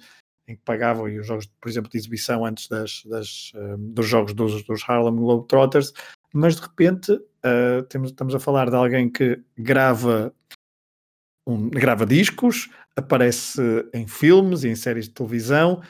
em 0.48 0.56
que 0.56 0.62
pagavam 0.64 1.10
e 1.10 1.20
os 1.20 1.28
jogos, 1.28 1.46
por 1.60 1.68
exemplo, 1.68 1.92
de 1.92 1.98
exibição 1.98 2.46
antes 2.46 2.70
das, 2.70 3.04
das, 3.04 3.52
eh, 3.54 3.76
dos 3.78 4.08
jogos 4.08 4.34
dos, 4.34 4.64
dos 4.64 4.82
Harlem 4.88 5.18
Globetrotters, 5.18 5.92
mas 6.34 6.56
de 6.56 6.62
repente 6.62 7.12
eh, 7.44 7.82
temos, 7.90 8.12
estamos 8.12 8.34
a 8.34 8.40
falar 8.40 8.70
de 8.70 8.78
alguém 8.78 9.10
que 9.10 9.44
grava, 9.58 10.34
um, 11.46 11.70
grava 11.70 12.06
discos, 12.06 12.70
aparece 12.96 13.62
em 13.94 14.08
filmes 14.08 14.64
e 14.64 14.70
em 14.70 14.76
séries 14.76 15.10
de 15.10 15.14
televisão, 15.14 15.82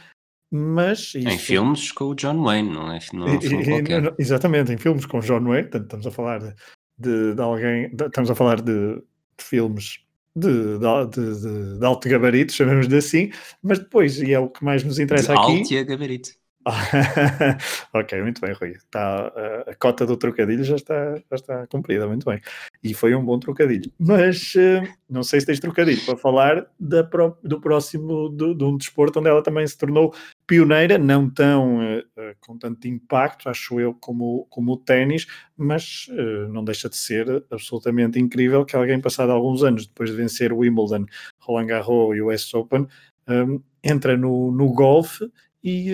mas 0.51 1.13
Em 1.15 1.27
isso- 1.27 1.39
filmes 1.39 1.91
com 1.91 2.05
o 2.05 2.15
John 2.15 2.41
Wayne, 2.43 2.69
não 2.69 2.91
é, 2.91 2.99
não 3.13 3.27
é 3.27 3.31
um 3.31 4.15
exatamente, 4.17 4.71
em 4.71 4.77
filmes 4.77 5.05
com 5.05 5.19
John 5.19 5.43
Wayne, 5.43 5.63
portanto, 5.69 5.83
estamos 5.85 6.07
a 6.07 6.11
falar 6.11 6.39
de, 6.39 6.53
de- 6.97 7.35
de 7.35 7.41
alguém, 7.41 7.89
de- 7.95 8.05
estamos 8.05 8.29
a 8.31 8.35
falar 8.35 8.61
de, 8.61 8.95
de 8.95 9.43
filmes 9.43 9.99
de, 10.35 10.49
de, 10.77 11.07
de- 11.09 11.41
de- 11.41 11.79
de 11.79 11.85
alto 11.85 12.07
gabarito, 12.07 12.53
chamemos 12.53 12.87
de 12.87 12.95
assim, 12.97 13.31
mas 13.61 13.79
depois, 13.79 14.19
e 14.21 14.33
é 14.33 14.39
o 14.39 14.49
que 14.49 14.63
mais 14.63 14.83
nos 14.83 14.95
De 14.95 15.03
interessa 15.03 15.33
aqui, 15.33 15.39
alto 15.59 15.73
e 15.73 15.77
a 15.79 15.83
gabarito. 15.83 16.29
ok, 17.93 18.21
muito 18.21 18.41
bem, 18.41 18.53
Rui. 18.53 18.71
Está, 18.71 19.27
a, 19.27 19.71
a 19.71 19.75
cota 19.75 20.05
do 20.05 20.17
trocadilho 20.17 20.63
já 20.63 20.75
está, 20.75 21.15
já 21.15 21.35
está 21.35 21.67
cumprida, 21.67 22.07
muito 22.07 22.25
bem. 22.25 22.41
E 22.83 22.93
foi 22.93 23.15
um 23.15 23.23
bom 23.23 23.39
trocadilho. 23.39 23.91
Mas 23.99 24.53
uh, 24.55 24.87
não 25.09 25.23
sei 25.23 25.39
se 25.39 25.45
tens 25.45 25.59
trocadilho 25.59 26.03
para 26.05 26.17
falar 26.17 26.67
da 26.79 27.07
do 27.43 27.61
próximo, 27.61 28.29
do, 28.29 28.53
de 28.53 28.63
um 28.63 28.77
desporto 28.77 29.19
onde 29.19 29.29
ela 29.29 29.41
também 29.41 29.65
se 29.65 29.77
tornou 29.77 30.13
pioneira, 30.45 30.97
não 30.97 31.29
tão 31.29 31.79
uh, 31.79 32.03
com 32.41 32.57
tanto 32.57 32.87
impacto, 32.87 33.49
acho 33.49 33.79
eu, 33.79 33.93
como, 33.93 34.45
como 34.49 34.73
o 34.73 34.77
ténis, 34.77 35.25
mas 35.55 36.07
não 36.49 36.63
deixa 36.63 36.87
de 36.87 36.95
ser 36.95 37.43
absolutamente 37.49 38.19
incrível 38.19 38.63
que 38.63 38.75
alguém, 38.75 39.01
passado 39.01 39.31
alguns 39.31 39.63
anos, 39.63 39.87
depois 39.87 40.09
de 40.11 40.15
vencer 40.15 40.53
o 40.53 40.59
Wimbledon, 40.59 41.05
Roland 41.39 41.65
Garros 41.65 42.15
e 42.15 42.21
o 42.21 42.31
US 42.31 42.53
Open, 42.53 42.87
um, 43.27 43.61
entra 43.83 44.15
no, 44.15 44.51
no 44.51 44.71
golfe 44.73 45.29
e 45.67 45.91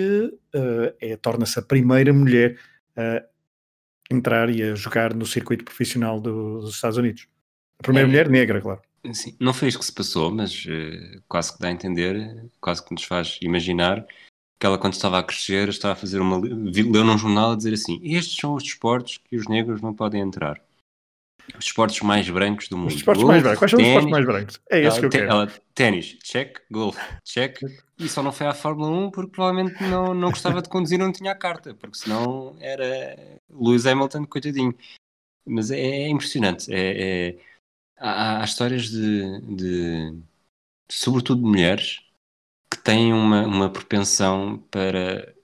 uh, 0.54 0.94
é, 1.00 1.16
torna-se 1.16 1.58
a 1.58 1.62
primeira 1.62 2.12
mulher 2.12 2.56
a 2.96 3.24
entrar 4.08 4.48
e 4.48 4.62
a 4.62 4.76
jogar 4.76 5.12
no 5.12 5.26
circuito 5.26 5.64
profissional 5.64 6.20
do, 6.20 6.60
dos 6.60 6.76
Estados 6.76 6.96
Unidos. 6.96 7.26
A 7.80 7.82
primeira 7.82 8.06
é, 8.06 8.08
mulher 8.08 8.28
negra, 8.28 8.60
claro. 8.60 8.80
Sim, 9.12 9.36
não 9.40 9.52
foi 9.52 9.68
isso 9.68 9.78
que 9.80 9.84
se 9.84 9.92
passou, 9.92 10.30
mas 10.30 10.64
uh, 10.64 11.20
quase 11.28 11.52
que 11.52 11.58
dá 11.58 11.68
a 11.68 11.72
entender, 11.72 12.48
quase 12.60 12.84
que 12.84 12.94
nos 12.94 13.02
faz 13.02 13.38
imaginar 13.42 14.06
que 14.60 14.66
ela, 14.66 14.78
quando 14.78 14.92
estava 14.92 15.18
a 15.18 15.22
crescer, 15.22 15.68
estava 15.68 15.94
a 15.94 15.96
fazer 15.96 16.20
uma. 16.20 16.38
leu 16.38 17.04
num 17.04 17.18
jornal 17.18 17.52
a 17.52 17.56
dizer 17.56 17.74
assim: 17.74 18.00
Estes 18.02 18.38
são 18.38 18.54
os 18.54 18.62
desportos 18.62 19.18
que 19.18 19.36
os 19.36 19.48
negros 19.48 19.82
não 19.82 19.92
podem 19.92 20.22
entrar. 20.22 20.60
Os 21.58 21.66
esportes 21.66 22.00
mais 22.00 22.30
brancos 22.30 22.68
do 22.68 22.78
mundo. 22.78 22.88
Os 22.88 22.94
esportes 22.94 23.24
mais 23.24 23.42
brancos. 23.42 23.58
Quais 23.58 23.70
são 23.72 23.80
os 23.80 23.86
esportes 23.86 24.10
mais 24.10 24.24
brancos? 24.24 24.60
É 24.70 24.80
esse 24.80 25.00
que 25.00 25.06
eu 25.06 25.10
quero. 25.10 25.50
Ténis, 25.74 26.16
check. 26.22 26.58
Golfe, 26.70 27.00
check. 27.24 27.58
E 27.98 28.08
só 28.08 28.22
não 28.22 28.32
foi 28.32 28.46
à 28.46 28.54
Fórmula 28.54 28.90
1 28.90 29.10
porque 29.10 29.30
provavelmente 29.30 29.82
não, 29.84 30.12
não 30.14 30.30
gostava 30.30 30.60
de 30.60 30.68
conduzir 30.68 30.98
não 30.98 31.12
tinha 31.12 31.32
a 31.32 31.36
carta, 31.36 31.74
porque 31.74 31.98
senão 31.98 32.56
era 32.60 33.40
Lewis 33.50 33.86
Hamilton, 33.86 34.26
coitadinho. 34.26 34.74
Mas 35.46 35.70
é, 35.70 35.78
é 35.78 36.08
impressionante. 36.08 36.72
É, 36.72 37.28
é... 37.30 37.38
Há, 37.96 38.40
há, 38.40 38.44
histórias 38.44 38.90
de, 38.90 39.40
de, 39.56 40.22
sobretudo 40.90 41.42
de 41.42 41.48
mulheres, 41.48 42.02
que 42.70 42.78
têm 42.78 43.12
uma, 43.12 43.46
uma 43.46 43.70
propensão 43.70 44.58
para 44.70 45.34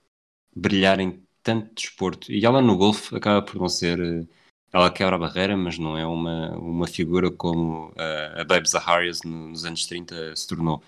brilhar 0.55 0.99
em 0.99 1.23
tanto 1.43 1.73
desporto. 1.75 2.31
E 2.31 2.45
ela 2.45 2.61
no 2.61 2.77
golfe 2.77 3.15
acaba 3.15 3.41
por 3.41 3.55
não 3.59 3.69
ser 3.69 4.27
ela 4.73 4.91
quebra 4.91 5.15
a 5.15 5.19
barreira, 5.19 5.57
mas 5.57 5.77
não 5.77 5.97
é 5.97 6.05
uma, 6.05 6.57
uma 6.57 6.87
figura 6.87 7.29
como 7.29 7.93
a, 7.97 8.41
a 8.41 8.45
Babe 8.45 8.67
Zaharias 8.67 9.21
nos 9.23 9.65
anos 9.65 9.85
30 9.85 10.35
se 10.35 10.47
tornou. 10.47 10.81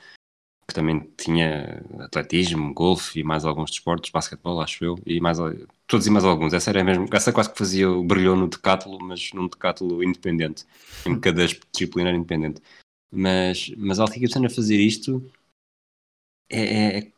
Que 0.67 0.73
também 0.73 1.01
tinha 1.17 1.83
atletismo, 1.99 2.73
golfe 2.73 3.19
e 3.19 3.23
mais 3.23 3.45
alguns 3.45 3.71
desportos, 3.71 4.09
basquetebol, 4.09 4.61
acho 4.61 4.83
eu, 4.85 4.99
e 5.05 5.19
mais 5.19 5.37
todos 5.87 6.07
e 6.07 6.09
mais 6.09 6.23
alguns. 6.25 6.53
Essa 6.53 6.69
era 6.71 6.83
mesmo, 6.83 7.07
essa 7.11 7.33
quase 7.33 7.51
que 7.51 7.57
fazia 7.57 7.89
o 7.89 8.03
brilhou 8.03 8.35
no 8.35 8.47
decátulo, 8.47 8.97
mas 9.01 9.31
num 9.33 9.47
decátulo 9.47 10.03
independente, 10.03 10.65
em 11.05 11.19
cada 11.19 11.45
disciplina 11.45 12.11
independente. 12.11 12.61
Mas, 13.11 13.69
mas 13.77 13.99
Alti 13.99 14.19
Gibson 14.19 14.45
a 14.45 14.49
fazer 14.49 14.77
isto 14.77 15.23
é, 16.49 16.97
é 16.97 17.11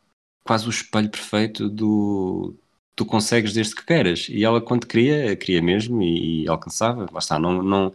quase 0.44 0.66
o 0.66 0.70
espelho 0.70 1.10
perfeito 1.10 1.68
do, 1.68 2.54
tu 2.96 3.04
consegues 3.04 3.52
desde 3.52 3.74
que 3.74 3.84
queiras. 3.84 4.28
E 4.30 4.42
ela, 4.44 4.60
quando 4.60 4.86
queria, 4.86 5.36
queria 5.36 5.62
mesmo 5.62 6.02
e, 6.02 6.44
e, 6.44 6.48
alcançava. 6.48 7.06
Lá 7.12 7.18
está, 7.18 7.38
não, 7.38 7.62
não, 7.62 7.92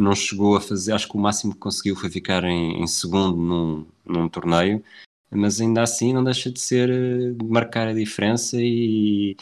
não 0.00 0.14
chegou 0.14 0.56
a 0.56 0.60
fazer. 0.60 0.92
Acho 0.92 1.08
que 1.08 1.16
o 1.16 1.20
máximo 1.20 1.52
que 1.52 1.60
conseguiu 1.60 1.96
foi 1.96 2.10
ficar 2.10 2.44
em, 2.44 2.82
em 2.82 2.86
segundo 2.86 3.36
num, 3.36 3.86
num 4.04 4.28
torneio, 4.28 4.82
mas 5.30 5.60
ainda 5.60 5.82
assim 5.82 6.12
não 6.12 6.24
deixa 6.24 6.50
de 6.50 6.60
ser 6.60 6.88
de 7.34 7.44
marcar 7.44 7.88
a 7.88 7.94
diferença 7.94 8.56
e, 8.58 9.36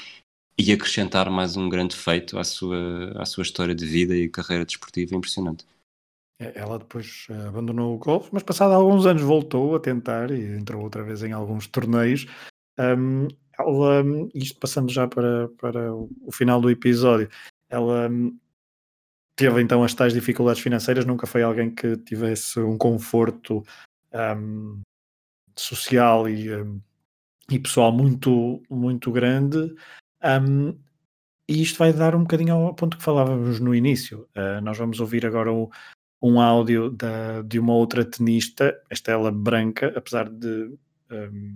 e 0.59 0.72
acrescentar 0.72 1.30
mais 1.30 1.56
um 1.56 1.68
grande 1.68 1.96
feito 1.96 2.38
à 2.38 2.44
sua, 2.44 3.12
à 3.16 3.24
sua 3.24 3.42
história 3.42 3.74
de 3.74 3.86
vida 3.86 4.14
e 4.14 4.28
carreira 4.28 4.64
desportiva 4.64 5.14
impressionante. 5.14 5.64
É, 6.40 6.52
ela 6.59 6.78
depois 6.78 7.26
eh, 7.30 7.48
abandonou 7.48 7.94
o 7.94 7.98
golfe, 7.98 8.30
mas 8.32 8.44
passado 8.44 8.72
alguns 8.72 9.06
anos 9.06 9.22
voltou 9.22 9.74
a 9.74 9.80
tentar 9.80 10.30
e 10.30 10.56
entrou 10.56 10.82
outra 10.82 11.02
vez 11.02 11.22
em 11.22 11.32
alguns 11.32 11.66
torneios. 11.66 12.26
Um, 12.78 13.26
ela, 13.59 14.04
isto 14.34 14.59
passando 14.61 14.90
já 14.90 15.09
para, 15.09 15.48
para 15.61 15.92
o 15.92 16.30
final 16.32 16.61
do 16.61 16.70
episódio, 16.70 17.28
ela 17.68 18.09
teve 19.39 19.62
então 19.62 19.84
as 19.84 19.95
tais 19.95 20.12
dificuldades 20.12 20.61
financeiras, 20.61 21.07
nunca 21.07 21.24
foi 21.24 21.45
alguém 21.45 21.72
que 21.72 21.97
tivesse 21.99 22.59
um 22.59 22.76
conforto 22.76 23.64
um, 24.12 24.80
social 25.57 26.28
e, 26.28 26.53
um, 26.53 26.80
e 27.49 27.57
pessoal 27.61 27.93
muito, 27.93 28.61
muito 28.68 29.12
grande. 29.12 29.72
Um, 30.24 30.76
e 31.49 31.62
isto 31.62 31.78
vai 31.78 31.93
dar 31.93 32.16
um 32.16 32.22
bocadinho 32.22 32.53
ao 32.53 32.74
ponto 32.74 32.99
que 32.99 33.03
falávamos 33.03 33.61
no 33.61 33.72
início. 33.72 34.28
Uh, 34.36 34.61
nós 34.61 34.76
vamos 34.76 34.99
ouvir 34.99 35.24
agora 35.24 35.53
um, 35.53 35.68
um 36.20 36.41
áudio 36.41 36.91
da, 36.91 37.41
de 37.43 37.61
uma 37.61 37.74
outra 37.74 38.05
tenista, 38.05 38.76
esta 38.91 39.12
ela 39.12 39.30
branca, 39.30 39.93
apesar 39.97 40.28
de 40.28 40.76
um, 41.12 41.53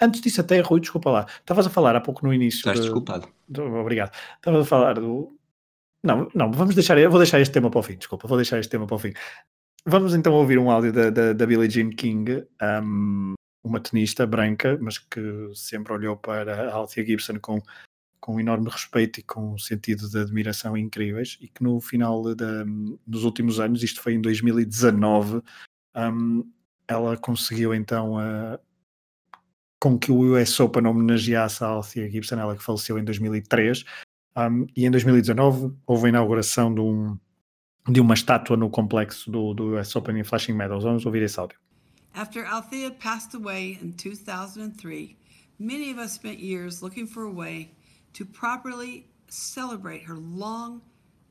Antes 0.00 0.20
disso, 0.20 0.40
até, 0.40 0.60
Rui, 0.60 0.80
desculpa 0.80 1.10
lá. 1.10 1.26
Estavas 1.38 1.66
a 1.66 1.70
falar 1.70 1.96
há 1.96 2.00
pouco 2.00 2.26
no 2.26 2.32
início. 2.32 2.58
Estás 2.58 2.76
de, 2.76 2.82
desculpado. 2.82 3.28
De, 3.48 3.60
obrigado. 3.60 4.12
Estavas 4.36 4.62
a 4.62 4.68
falar 4.68 4.94
do. 4.94 5.34
Não, 6.06 6.30
não, 6.32 6.52
vamos 6.52 6.74
deixar. 6.74 6.96
Eu 6.98 7.10
vou 7.10 7.18
deixar 7.18 7.40
este 7.40 7.52
tema 7.52 7.68
para 7.68 7.80
o 7.80 7.82
fim, 7.82 7.96
desculpa, 7.96 8.28
vou 8.28 8.38
deixar 8.38 8.60
este 8.60 8.70
tema 8.70 8.86
para 8.86 8.94
o 8.94 8.98
fim. 8.98 9.12
Vamos 9.84 10.14
então 10.14 10.32
ouvir 10.34 10.58
um 10.58 10.70
áudio 10.70 10.92
da, 10.92 11.10
da, 11.10 11.32
da 11.32 11.46
Billie 11.46 11.68
Jean 11.68 11.90
King, 11.90 12.44
um, 12.82 13.34
uma 13.64 13.80
tenista 13.80 14.24
branca, 14.26 14.78
mas 14.80 14.98
que 14.98 15.20
sempre 15.54 15.92
olhou 15.92 16.16
para 16.16 16.70
a 16.70 16.74
Althea 16.74 17.04
Gibson 17.04 17.38
com, 17.40 17.60
com 18.20 18.36
um 18.36 18.40
enorme 18.40 18.68
respeito 18.70 19.18
e 19.18 19.22
com 19.24 19.54
um 19.54 19.58
sentido 19.58 20.08
de 20.08 20.18
admiração 20.18 20.76
incríveis, 20.76 21.38
e 21.40 21.48
que 21.48 21.62
no 21.62 21.80
final 21.80 22.22
dos 23.06 23.24
últimos 23.24 23.58
anos, 23.58 23.82
isto 23.82 24.00
foi 24.00 24.14
em 24.14 24.20
2019, 24.20 25.42
um, 25.96 26.48
ela 26.86 27.16
conseguiu 27.16 27.74
então 27.74 28.16
a, 28.18 28.60
com 29.80 29.98
que 29.98 30.12
o 30.12 30.36
US 30.40 30.58
Open 30.60 30.86
homenageasse 30.86 31.64
a 31.64 31.68
Althea 31.68 32.08
Gibson, 32.08 32.36
ela 32.36 32.56
que 32.56 32.62
faleceu 32.62 32.96
em 32.98 33.04
2003, 33.04 33.84
um, 34.36 34.66
e 34.76 34.84
em 34.84 34.90
2019 34.90 35.74
houve 35.86 36.06
a 36.06 36.08
inauguração 36.10 36.74
de, 36.74 36.80
um, 36.80 37.18
de 37.88 38.00
uma 38.00 38.14
estátua 38.14 38.56
no 38.56 38.68
complexo 38.68 39.30
do, 39.30 39.54
do 39.54 39.78
US 39.78 39.94
Open 39.96 40.18
em 40.18 40.24
Flashing 40.24 40.52
Meadows. 40.52 40.84
Vamos 40.84 41.06
ouvir 41.06 41.22
esse 41.22 41.38
áudio. 41.38 41.58
After 42.14 42.46
Althea 42.46 42.90
passed 42.90 43.34
away 43.34 43.78
in 43.82 43.92
2003, 43.92 45.16
many 45.58 45.90
of 45.90 45.98
us 45.98 46.12
spent 46.12 46.38
years 46.38 46.82
looking 46.82 47.06
for 47.06 47.24
a 47.24 47.30
way 47.30 47.70
to 48.14 48.24
properly 48.24 49.06
celebrate 49.28 50.04
her 50.04 50.16
long 50.16 50.80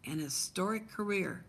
and 0.06 0.22
historic 0.22 0.88
career. 0.88 1.44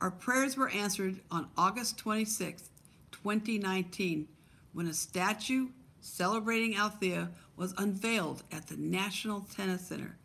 Our 0.00 0.10
prayers 0.10 0.56
were 0.56 0.68
answered 0.68 1.20
on 1.30 1.48
August 1.56 1.98
26, 1.98 2.70
2019, 3.12 4.26
when 4.72 4.88
a 4.88 4.94
statue 4.94 5.68
celebrating 6.00 6.76
Althea 6.76 7.30
was 7.56 7.72
unveiled 7.78 8.42
at 8.50 8.66
the 8.66 8.76
National 8.76 9.42
Tennis 9.42 9.86
Center, 9.86 10.16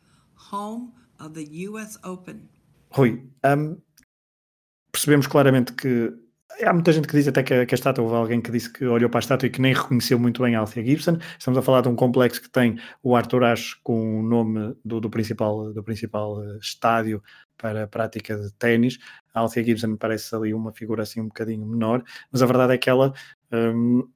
home 0.52 0.94
of 1.20 1.34
the 1.34 1.68
US 1.68 2.00
Open. 2.04 2.50
Rui, 2.92 3.30
um, 3.46 3.82
percebemos 4.92 5.28
claramente 5.28 5.74
que 5.74 6.14
há 6.64 6.74
muita 6.74 6.92
gente 6.92 7.08
que 7.08 7.16
diz 7.16 7.28
até 7.28 7.44
que 7.44 7.54
a, 7.54 7.66
que 7.66 7.74
a 7.74 7.78
estátua, 7.78 8.04
houve 8.04 8.16
alguém 8.16 8.42
que 8.42 8.52
disse 8.52 8.72
que 8.72 8.86
olhou 8.86 9.10
para 9.10 9.20
a 9.20 9.22
estátua 9.22 9.48
e 9.48 9.50
que 9.50 9.62
nem 9.62 9.74
reconheceu 9.74 10.18
muito 10.18 10.42
bem 10.42 10.56
a 10.56 10.60
Althea 10.60 10.84
Gibson. 10.84 11.18
Estamos 11.38 11.58
a 11.58 11.62
falar 11.62 11.82
de 11.82 11.90
um 11.90 11.96
complexo 11.96 12.42
que 12.42 12.50
tem 12.50 12.80
o 13.04 13.16
Arthur 13.16 13.44
Ashe 13.44 13.76
com 13.84 14.20
o 14.20 14.24
nome 14.24 14.76
do, 14.84 15.00
do 15.00 15.10
principal, 15.10 15.74
do 15.74 15.84
principal 15.84 16.40
uh, 16.40 16.58
estádio 16.58 17.22
para 17.58 17.84
a 17.84 17.88
prática 17.88 18.36
de 18.38 18.52
ténis. 18.54 18.98
A 19.34 19.42
Althea 19.42 19.64
Gibson 19.64 19.96
parece 19.98 20.34
ali 20.36 20.54
uma 20.54 20.72
figura 20.72 21.04
assim 21.04 21.22
um 21.22 21.28
bocadinho 21.28 21.66
menor, 21.66 22.04
mas 22.32 22.42
a 22.42 22.46
verdade 22.46 22.74
é 22.74 22.78
que 22.78 22.90
ela 22.90 23.14
um, 23.52 24.08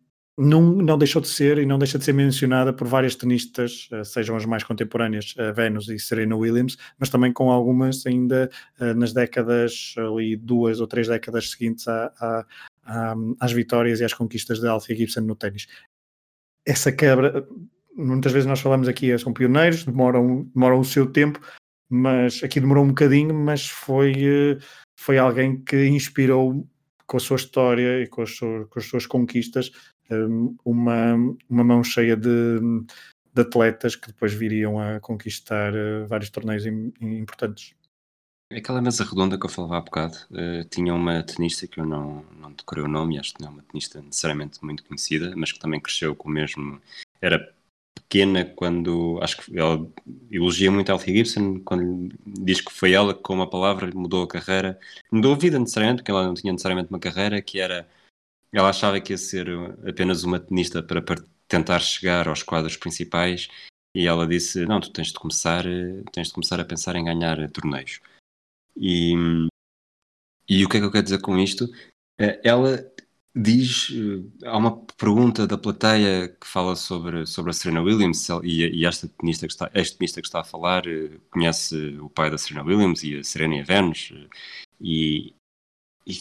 não, 0.42 0.62
não 0.62 0.98
deixou 0.98 1.22
de 1.22 1.28
ser 1.28 1.60
e 1.60 1.66
não 1.66 1.78
deixa 1.78 2.00
de 2.00 2.04
ser 2.04 2.14
mencionada 2.14 2.74
por 2.74 2.88
várias 2.88 3.16
tenistas, 3.16 3.88
eh, 3.92 4.04
sejam 4.04 4.36
as 4.36 4.46
mais 4.46 4.64
contemporâneas, 4.64 5.36
eh, 5.38 5.52
Venus 5.52 5.88
e 5.88 6.00
Serena 6.00 6.36
Williams, 6.36 6.78
mas 6.98 7.10
também 7.10 7.32
com 7.32 7.52
algumas 7.52 8.06
ainda 8.08 8.50
eh, 8.80 8.94
nas 8.96 9.14
décadas, 9.14 9.94
ali 9.98 10.36
duas 10.36 10.80
ou 10.80 10.88
três 10.88 11.08
décadas 11.08 11.52
seguintes 11.52 11.88
à, 11.88 12.12
à, 12.20 12.46
à, 12.84 13.16
às 13.40 13.52
vitórias 13.52 14.00
e 14.00 14.04
às 14.04 14.14
conquistas 14.14 14.60
de 14.60 14.68
Althea 14.68 14.96
Gibson 14.96 15.22
no 15.22 15.36
ténis. 15.36 15.68
Essa 16.66 16.92
quebra, 16.92 17.48
muitas 17.96 18.32
vezes 18.32 18.48
nós 18.48 18.62
falamos 18.62 18.88
aqui, 18.88 19.16
são 19.20 19.34
pioneiros, 19.34 19.84
demoram, 19.84 20.50
demoram 20.56 20.80
o 20.80 20.86
seu 20.86 21.06
tempo, 21.12 21.40
mas 21.88 22.44
aqui 22.44 22.60
demorou 22.60 22.84
um 22.84 22.90
bocadinho, 22.90 23.34
mas 23.34 23.68
foi, 23.68 24.58
foi 25.00 25.18
alguém 25.20 25.62
que 25.62 25.88
inspirou 25.88 26.68
com 27.06 27.18
a 27.18 27.20
sua 27.20 27.36
história 27.36 28.02
e 28.02 28.08
com 28.08 28.22
as 28.22 28.36
suas, 28.36 28.68
com 28.70 28.80
as 28.80 28.86
suas 28.86 29.06
conquistas 29.06 29.72
uma, 30.66 31.16
uma 31.50 31.64
mão 31.64 31.84
cheia 31.84 32.16
de, 32.16 32.60
de, 33.34 33.42
atletas 33.42 33.96
que 33.96 34.08
depois 34.08 34.34
viriam 34.34 34.80
a 34.80 35.00
conquistar 35.00 35.74
uh, 35.74 36.08
vários 36.08 36.30
torneios 36.30 36.66
importantes. 36.66 37.74
Aquela 38.52 38.82
mesa 38.82 39.06
redonda 39.06 39.40
que 39.40 39.46
eu 39.46 39.50
falava 39.50 39.78
há 39.78 39.82
bocado 39.82 40.18
uh, 40.32 40.64
tinha 40.70 40.94
uma 40.94 41.24
tenista 41.24 41.68
que 41.68 41.80
eu 41.80 41.86
não, 41.86 42.26
não 42.38 42.52
decorei 42.52 42.84
o 42.84 42.88
nome, 42.88 43.18
acho 43.18 43.34
que 43.34 43.42
não 43.42 43.50
é 43.50 43.52
uma 43.52 43.64
tenista 43.64 44.02
necessariamente 44.02 44.64
muito 44.64 44.84
conhecida, 44.84 45.34
mas 45.36 45.52
que 45.52 45.60
também 45.60 45.80
cresceu 45.80 46.16
com 46.16 46.30
o 46.30 46.32
mesmo. 46.32 46.82
Era 47.22 47.54
pequena, 48.12 48.44
quando 48.44 49.18
acho 49.22 49.38
que 49.38 49.58
ela 49.58 49.88
elogia 50.30 50.70
muito 50.70 50.90
a 50.90 50.94
Althea 50.94 51.16
Gibson, 51.16 51.62
quando 51.64 52.14
diz 52.26 52.60
que 52.60 52.72
foi 52.74 52.92
ela 52.92 53.14
que 53.14 53.22
com 53.22 53.34
uma 53.34 53.50
palavra 53.50 53.90
mudou 53.94 54.24
a 54.24 54.28
carreira, 54.28 54.78
mudou 55.10 55.34
a 55.34 55.38
vida 55.38 55.58
necessariamente, 55.58 56.00
porque 56.00 56.12
ela 56.12 56.28
não 56.28 56.34
tinha 56.34 56.52
necessariamente 56.52 56.90
uma 56.90 57.00
carreira, 57.00 57.42
que 57.42 57.58
era 57.58 57.88
ela 58.54 58.70
achava 58.70 59.00
que 59.00 59.14
ia 59.14 59.18
ser 59.18 59.48
apenas 59.88 60.24
uma 60.24 60.40
tenista 60.40 60.84
para 60.84 61.02
tentar 61.48 61.80
chegar 61.80 62.28
aos 62.28 62.44
quadros 62.44 62.78
principais 62.78 63.48
e 63.96 64.08
ela 64.08 64.28
disse, 64.28 64.66
não, 64.66 64.80
tu 64.80 64.90
tens 64.92 65.08
de 65.08 65.20
começar, 65.20 65.64
tens 66.12 66.28
de 66.28 66.34
começar 66.34 66.60
a 66.60 66.66
pensar 66.66 66.96
em 66.96 67.04
ganhar 67.04 67.50
torneios. 67.52 68.00
E, 68.76 69.14
e 70.48 70.66
o 70.66 70.70
que 70.70 70.78
é 70.78 70.80
que 70.80 70.86
eu 70.86 70.92
quero 70.92 71.04
dizer 71.04 71.22
com 71.22 71.38
isto? 71.38 71.70
Ela 72.44 72.90
diz, 73.36 73.90
há 74.46 74.58
uma 74.58 74.78
pergunta 74.98 75.48
da 75.48 75.58
plateia 75.58 76.30
que 76.30 76.48
fala 76.48 76.76
sobre, 76.76 77.26
sobre 77.26 77.52
a 77.52 77.54
Serena 77.54 77.82
Williams 77.82 78.28
e, 78.44 78.68
e 78.68 78.86
esta 78.86 79.08
tenista 79.08 79.48
que 79.48 79.54
está, 79.54 79.72
este 79.74 79.98
tenista 79.98 80.22
que 80.22 80.28
está 80.28 80.42
a 80.42 80.46
falar 80.46 80.84
conhece 81.30 81.98
o 82.00 82.10
pai 82.10 82.30
da 82.30 82.38
Serena 82.38 82.66
Williams 82.66 83.04
e 83.04 83.18
a 83.18 83.24
Serena 83.24 83.64
Venus 83.64 84.14
e, 84.80 85.34
e 86.06 86.20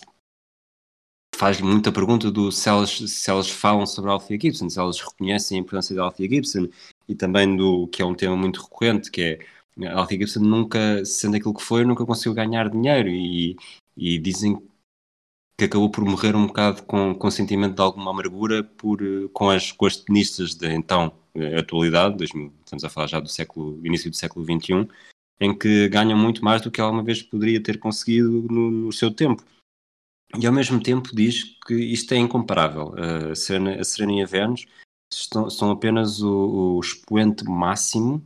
faz 1.41 1.59
muita 1.59 1.91
pergunta 1.91 2.31
do 2.31 2.53
se 2.53 2.69
elas, 2.69 2.91
se 2.91 3.31
elas 3.31 3.49
falam 3.49 3.87
sobre 3.87 4.11
a 4.11 4.19
Gibson, 4.39 4.69
se 4.69 4.79
elas 4.79 5.01
reconhecem 5.01 5.57
a 5.57 5.61
importância 5.63 5.97
da 5.97 6.03
Althea 6.03 6.29
Gibson 6.29 6.69
e 7.09 7.15
também 7.15 7.57
do 7.57 7.89
que 7.89 8.03
é 8.03 8.05
um 8.05 8.15
tema 8.15 8.37
muito 8.37 8.61
recorrente, 8.61 9.11
que 9.11 9.23
é 9.81 9.87
a 9.89 10.05
Gibson 10.05 10.41
nunca, 10.41 11.03
sendo 11.03 11.37
aquilo 11.39 11.55
que 11.55 11.63
foi, 11.63 11.83
nunca 11.83 12.05
conseguiu 12.05 12.35
ganhar 12.35 12.69
dinheiro 12.69 13.09
e, 13.09 13.57
e 13.97 14.19
dizem 14.19 14.63
que 15.57 15.65
acabou 15.65 15.91
por 15.91 16.05
morrer 16.05 16.37
um 16.37 16.47
bocado 16.47 16.83
com, 16.83 17.15
com 17.15 17.31
sentimento 17.31 17.75
de 17.75 17.81
alguma 17.81 18.11
amargura 18.11 18.63
por, 18.63 19.01
com, 19.33 19.49
as, 19.49 19.73
com 19.73 19.87
as 19.87 19.97
tenistas 19.97 20.55
de 20.55 20.71
então, 20.71 21.11
atualidade, 21.59 22.19
2000, 22.19 22.53
estamos 22.67 22.85
a 22.85 22.91
falar 22.91 23.07
já 23.07 23.19
do 23.19 23.31
século, 23.31 23.81
início 23.83 24.11
do 24.11 24.17
século 24.17 24.45
XXI, 24.45 24.87
em 25.41 25.57
que 25.57 25.89
ganham 25.89 26.19
muito 26.19 26.45
mais 26.45 26.61
do 26.61 26.71
que 26.71 26.83
alguma 26.83 27.03
vez 27.03 27.23
poderia 27.23 27.63
ter 27.63 27.79
conseguido 27.79 28.29
no, 28.43 28.71
no 28.71 28.93
seu 28.93 29.11
tempo 29.11 29.43
e 30.39 30.47
ao 30.47 30.53
mesmo 30.53 30.83
tempo 30.83 31.15
diz 31.15 31.57
que 31.67 31.75
isto 31.75 32.13
é 32.13 32.17
incomparável. 32.17 32.95
A 33.31 33.35
Serena, 33.35 33.81
a 33.81 33.85
Serena 33.85 34.13
e 34.13 34.23
a 34.23 34.27
Vênus 34.27 34.67
estão, 35.13 35.51
são 35.51 35.71
apenas 35.71 36.23
o, 36.23 36.77
o, 36.77 36.81
expoente 36.81 37.45
máximo 37.45 38.25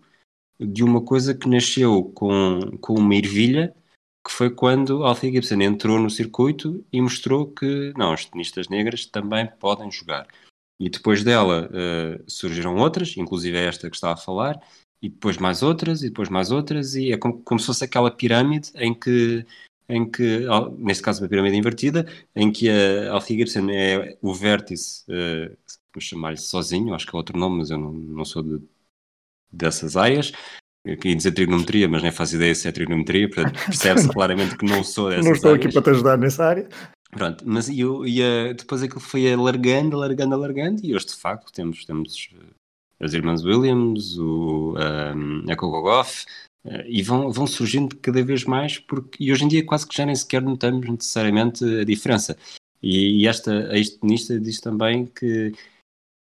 de 0.60 0.84
uma 0.84 1.00
coisa 1.00 1.34
que 1.34 1.48
nasceu 1.48 2.04
com, 2.14 2.60
com 2.80 2.94
uma 2.94 3.14
ervilha, 3.14 3.74
que 4.26 4.32
foi 4.32 4.50
quando 4.50 5.04
Althea 5.04 5.32
Gibson 5.32 5.60
entrou 5.60 5.98
no 5.98 6.10
circuito 6.10 6.84
e 6.92 7.00
mostrou 7.00 7.46
que 7.46 7.92
não, 7.96 8.12
as 8.12 8.24
tenistas 8.24 8.68
negras 8.68 9.06
também 9.06 9.46
podem 9.58 9.90
jogar. 9.90 10.26
E 10.80 10.88
depois 10.88 11.22
dela 11.22 11.68
uh, 11.68 12.30
surgiram 12.30 12.76
outras, 12.76 13.16
inclusive 13.16 13.56
esta 13.56 13.88
que 13.88 13.96
está 13.96 14.12
a 14.12 14.16
falar, 14.16 14.60
e 15.00 15.08
depois 15.08 15.36
mais 15.36 15.62
outras, 15.62 16.02
e 16.02 16.08
depois 16.08 16.28
mais 16.28 16.50
outras, 16.50 16.94
e 16.94 17.12
é 17.12 17.16
como, 17.16 17.42
como 17.42 17.60
se 17.60 17.66
fosse 17.66 17.84
aquela 17.84 18.10
pirâmide 18.10 18.70
em 18.74 18.94
que 18.94 19.44
em 19.88 20.10
que, 20.10 20.46
neste 20.78 21.02
caso 21.02 21.22
uma 21.22 21.28
pirâmide 21.28 21.56
invertida, 21.56 22.06
em 22.34 22.50
que 22.50 22.68
a 22.70 23.18
Gibson 23.20 23.68
é 23.70 24.16
o 24.22 24.32
vértice, 24.32 25.04
uh, 25.08 25.56
vamos 25.92 26.04
chamar-lhe 26.04 26.38
sozinho, 26.38 26.94
acho 26.94 27.06
que 27.06 27.14
é 27.14 27.18
outro 27.18 27.38
nome, 27.38 27.58
mas 27.58 27.70
eu 27.70 27.78
não, 27.78 27.92
não 27.92 28.24
sou 28.24 28.42
de, 28.42 28.62
dessas 29.52 29.96
aias, 29.96 30.32
eu 30.84 30.96
queria 30.96 31.16
dizer 31.16 31.32
trigonometria, 31.32 31.88
mas 31.88 32.02
nem 32.02 32.12
faço 32.12 32.36
ideia 32.36 32.54
se 32.54 32.68
é 32.68 32.72
trigonometria, 32.72 33.28
portanto 33.28 33.54
percebe-se 33.66 34.08
claramente 34.08 34.56
que 34.56 34.66
não 34.66 34.84
sou 34.84 35.08
dessas 35.08 35.24
Não 35.24 35.32
estou 35.32 35.54
aqui 35.54 35.72
para 35.72 35.82
te 35.82 35.90
ajudar 35.90 36.18
nessa 36.18 36.44
área. 36.44 36.68
Pronto, 37.10 37.44
mas 37.46 37.68
eu, 37.68 38.06
e, 38.06 38.20
uh, 38.20 38.54
depois 38.54 38.82
aquilo 38.82 39.00
foi 39.00 39.32
alargando, 39.32 39.96
alargando, 39.96 40.34
alargando, 40.34 40.84
e 40.84 40.94
hoje 40.94 41.06
de 41.06 41.14
facto 41.14 41.52
temos, 41.52 41.84
temos 41.84 42.28
eh, 42.34 43.04
as 43.04 43.14
irmãs 43.14 43.44
Williams, 43.44 44.18
o, 44.18 44.74
um, 44.74 45.44
a 45.48 45.56
Coco 45.56 45.80
Goff, 45.80 46.26
e 46.86 47.02
vão, 47.02 47.30
vão 47.30 47.46
surgindo 47.46 47.96
cada 47.96 48.22
vez 48.22 48.44
mais, 48.44 48.78
porque, 48.78 49.22
e 49.22 49.32
hoje 49.32 49.44
em 49.44 49.48
dia 49.48 49.64
quase 49.64 49.86
que 49.86 49.96
já 49.96 50.06
nem 50.06 50.14
sequer 50.14 50.42
notamos 50.42 50.88
necessariamente 50.88 51.64
a 51.64 51.84
diferença. 51.84 52.36
E, 52.82 53.22
e 53.22 53.26
esta 53.26 53.74
ex-tenista 53.76 54.38
diz 54.38 54.60
também 54.60 55.06
que 55.06 55.52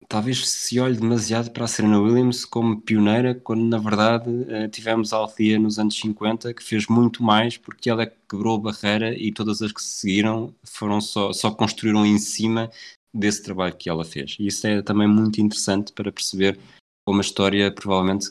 talvez 0.09 0.49
se 0.49 0.81
olhe 0.81 0.97
demasiado 0.97 1.53
para 1.53 1.65
a 1.65 1.69
Serena 1.69 2.01
Williams 2.01 2.45
como 2.45 2.81
pioneira, 2.81 3.33
quando 3.33 3.63
na 3.63 3.79
verdade 3.79 4.29
eh, 4.49 4.69
tivemos 4.69 5.13
a 5.13 5.19
Althea 5.19 5.57
nos 5.57 5.79
anos 5.79 5.97
50 6.01 6.53
que 6.53 6.65
fez 6.65 6.89
muito 6.89 7.23
mais 7.23 7.57
porque 7.57 7.89
ela 7.89 8.07
quebrou 8.29 8.57
a 8.57 8.61
barreira 8.61 9.15
e 9.17 9.33
todas 9.33 9.63
as 9.63 9.71
que 9.71 9.81
se 9.81 10.01
seguiram 10.01 10.53
foram 10.65 11.01
só, 11.01 11.33
só 11.33 11.53
construíram 11.53 12.05
em 12.05 12.19
cima 12.19 12.69
desse 13.15 13.45
trabalho 13.45 13.77
que 13.77 13.89
ela 13.89 14.05
fez. 14.05 14.37
E 14.41 14.49
isso 14.49 14.67
é 14.67 14.83
também 14.83 15.07
muito 15.07 15.41
interessante 15.41 15.93
para 15.93 16.11
perceber 16.11 16.59
como 17.07 17.21
a 17.21 17.23
história 17.23 17.71
provavelmente 17.71 18.31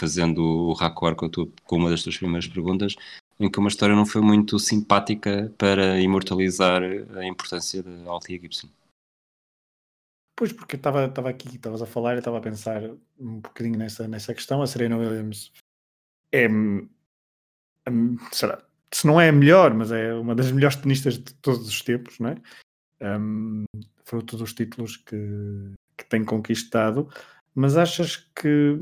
fazendo 0.00 0.42
o 0.42 0.72
raccord 0.72 1.16
com, 1.16 1.30
com 1.64 1.76
uma 1.76 1.90
das 1.90 2.02
tuas 2.02 2.16
primeiras 2.16 2.48
perguntas, 2.48 2.96
em 3.38 3.50
que 3.50 3.58
uma 3.58 3.68
história 3.68 3.94
não 3.94 4.06
foi 4.06 4.22
muito 4.22 4.58
simpática 4.58 5.52
para 5.58 6.00
imortalizar 6.00 6.82
a 6.82 7.24
importância 7.26 7.82
da 7.82 8.10
Althea 8.10 8.40
Gibson. 8.40 8.68
Pois, 10.36 10.52
porque 10.54 10.76
estava 10.76 11.04
aqui, 11.28 11.54
estavas 11.54 11.82
a 11.82 11.86
falar 11.86 12.16
estava 12.16 12.38
a 12.38 12.40
pensar 12.40 12.82
um 13.18 13.40
bocadinho 13.40 13.78
nessa, 13.78 14.08
nessa 14.08 14.34
questão. 14.34 14.62
A 14.62 14.66
Serena 14.66 14.96
Williams 14.96 15.52
é, 16.32 16.48
será, 18.32 18.62
se 18.90 19.06
não 19.06 19.20
é 19.20 19.28
a 19.28 19.32
melhor, 19.32 19.74
mas 19.74 19.92
é 19.92 20.14
uma 20.14 20.34
das 20.34 20.50
melhores 20.50 20.76
tenistas 20.76 21.18
de 21.18 21.34
todos 21.34 21.68
os 21.68 21.82
tempos, 21.82 22.18
não 22.18 22.30
é? 22.30 22.36
Um, 23.18 23.64
fruto 24.04 24.36
dos 24.36 24.52
títulos 24.52 24.96
que, 24.96 25.16
que 25.96 26.04
tem 26.06 26.24
conquistado. 26.24 27.08
Mas 27.54 27.76
achas 27.76 28.16
que 28.16 28.78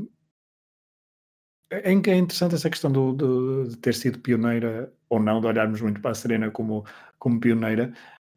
é, 1.69 1.91
interessante 1.91 2.55
essa 2.55 2.69
questão 2.69 2.91
do, 2.91 3.13
do, 3.13 3.67
de 3.67 3.77
ter 3.77 3.93
sido 3.93 4.19
pioneira 4.19 4.91
ou 5.07 5.19
não, 5.19 5.39
de 5.39 5.47
olharmos 5.47 5.81
muito 5.81 6.01
para 6.01 6.11
a 6.11 6.15
Serena 6.15 6.49
como, 6.51 6.85
como 7.17 7.39
pioneira, 7.39 7.93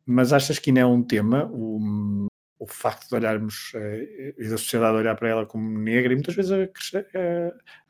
mas 0.07 0.33
achas 0.33 0.59
que 0.59 0.71
ainda 0.71 0.81
é 0.81 0.87
um 0.87 1.03
tema 1.03 1.49
o, 1.53 2.27
o 2.59 2.67
facto 2.67 3.09
de 3.09 3.15
olharmos 3.15 3.73
eh, 3.75 4.35
e 4.39 4.49
da 4.49 4.59
sociedade 4.59 4.97
olhar 4.97 5.17
para 5.17 5.29
ela 5.29 5.47
como 5.47 5.79
negra 5.79 6.13
e 6.13 6.17
muitas 6.17 6.35
vezes 6.35 6.53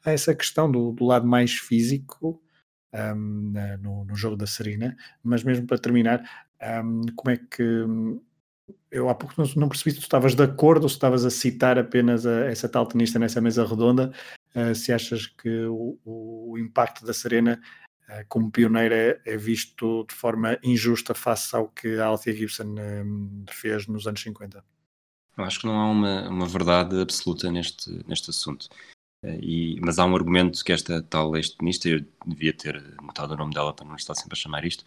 há 0.05 0.11
essa 0.11 0.35
questão 0.35 0.71
do, 0.71 0.93
do 0.93 1.05
lado 1.05 1.27
mais 1.27 1.53
físico 1.53 2.43
um, 2.95 3.53
no, 3.81 4.05
no, 4.05 4.15
jogo 4.15 4.37
da 4.37 4.47
Serena, 4.47 4.97
mas 5.23 5.43
mesmo 5.43 5.67
para 5.67 5.79
terminar, 5.79 6.23
um, 6.85 7.03
como 7.17 7.31
é 7.31 7.37
que 7.37 7.85
eu 8.91 9.09
há 9.09 9.15
pouco 9.15 9.35
não, 9.39 9.47
não 9.57 9.69
percebi 9.69 9.93
se 9.93 9.99
tu 9.99 10.03
estavas 10.03 10.35
de 10.35 10.43
acordo 10.43 10.85
ou 10.85 10.89
se 10.89 10.97
estavas 10.97 11.25
a 11.25 11.31
citar 11.31 11.79
apenas 11.79 12.27
a, 12.27 12.47
essa 12.47 12.69
tal 12.69 12.87
tenista 12.87 13.19
nessa 13.19 13.41
mesa 13.41 13.67
redonda, 13.67 14.13
se 14.75 14.93
achas 14.93 15.27
que 15.27 15.65
o, 15.67 15.99
o, 16.05 16.59
impacto 16.59 17.05
da 17.05 17.15
Serena 17.15 17.61
uh, 18.09 18.25
como 18.29 18.51
pioneira 18.51 18.95
é, 18.95 19.21
é, 19.25 19.37
visto 19.37 20.05
de 20.09 20.15
forma 20.15 20.59
injusta 20.63 21.15
face 21.15 21.55
ao 21.57 21.69
que 21.69 21.99
a 21.99 22.07
Althea 22.07 22.35
Gibson 22.35 22.75
um, 22.79 23.45
fez 23.51 23.87
nos 23.87 24.07
anos 24.07 24.21
50. 24.21 24.65
Eu 25.37 25.45
acho 25.45 25.61
que 25.61 25.67
não 25.67 25.81
há 25.81 25.91
uma, 25.91 26.29
uma 26.29 26.47
verdade 26.47 27.01
absoluta 27.01 27.51
neste, 27.51 27.91
neste 28.07 28.31
assunto. 28.31 28.69
Uh, 29.25 29.39
e, 29.41 29.81
mas 29.81 29.99
há 29.99 30.05
um 30.05 30.15
argumento 30.15 30.63
que 30.65 30.73
esta 30.73 31.03
tal 31.03 31.37
ex-tenista, 31.37 31.89
eu 31.89 32.05
devia 32.27 32.53
ter 32.53 32.83
notado 33.01 33.33
o 33.33 33.37
nome 33.37 33.55
dela 33.55 33.73
para 33.73 33.87
não 33.87 33.97
estar 33.97 34.15
sempre 34.15 34.35
a 34.35 34.41
chamar 34.41 34.65
isto, 34.65 34.85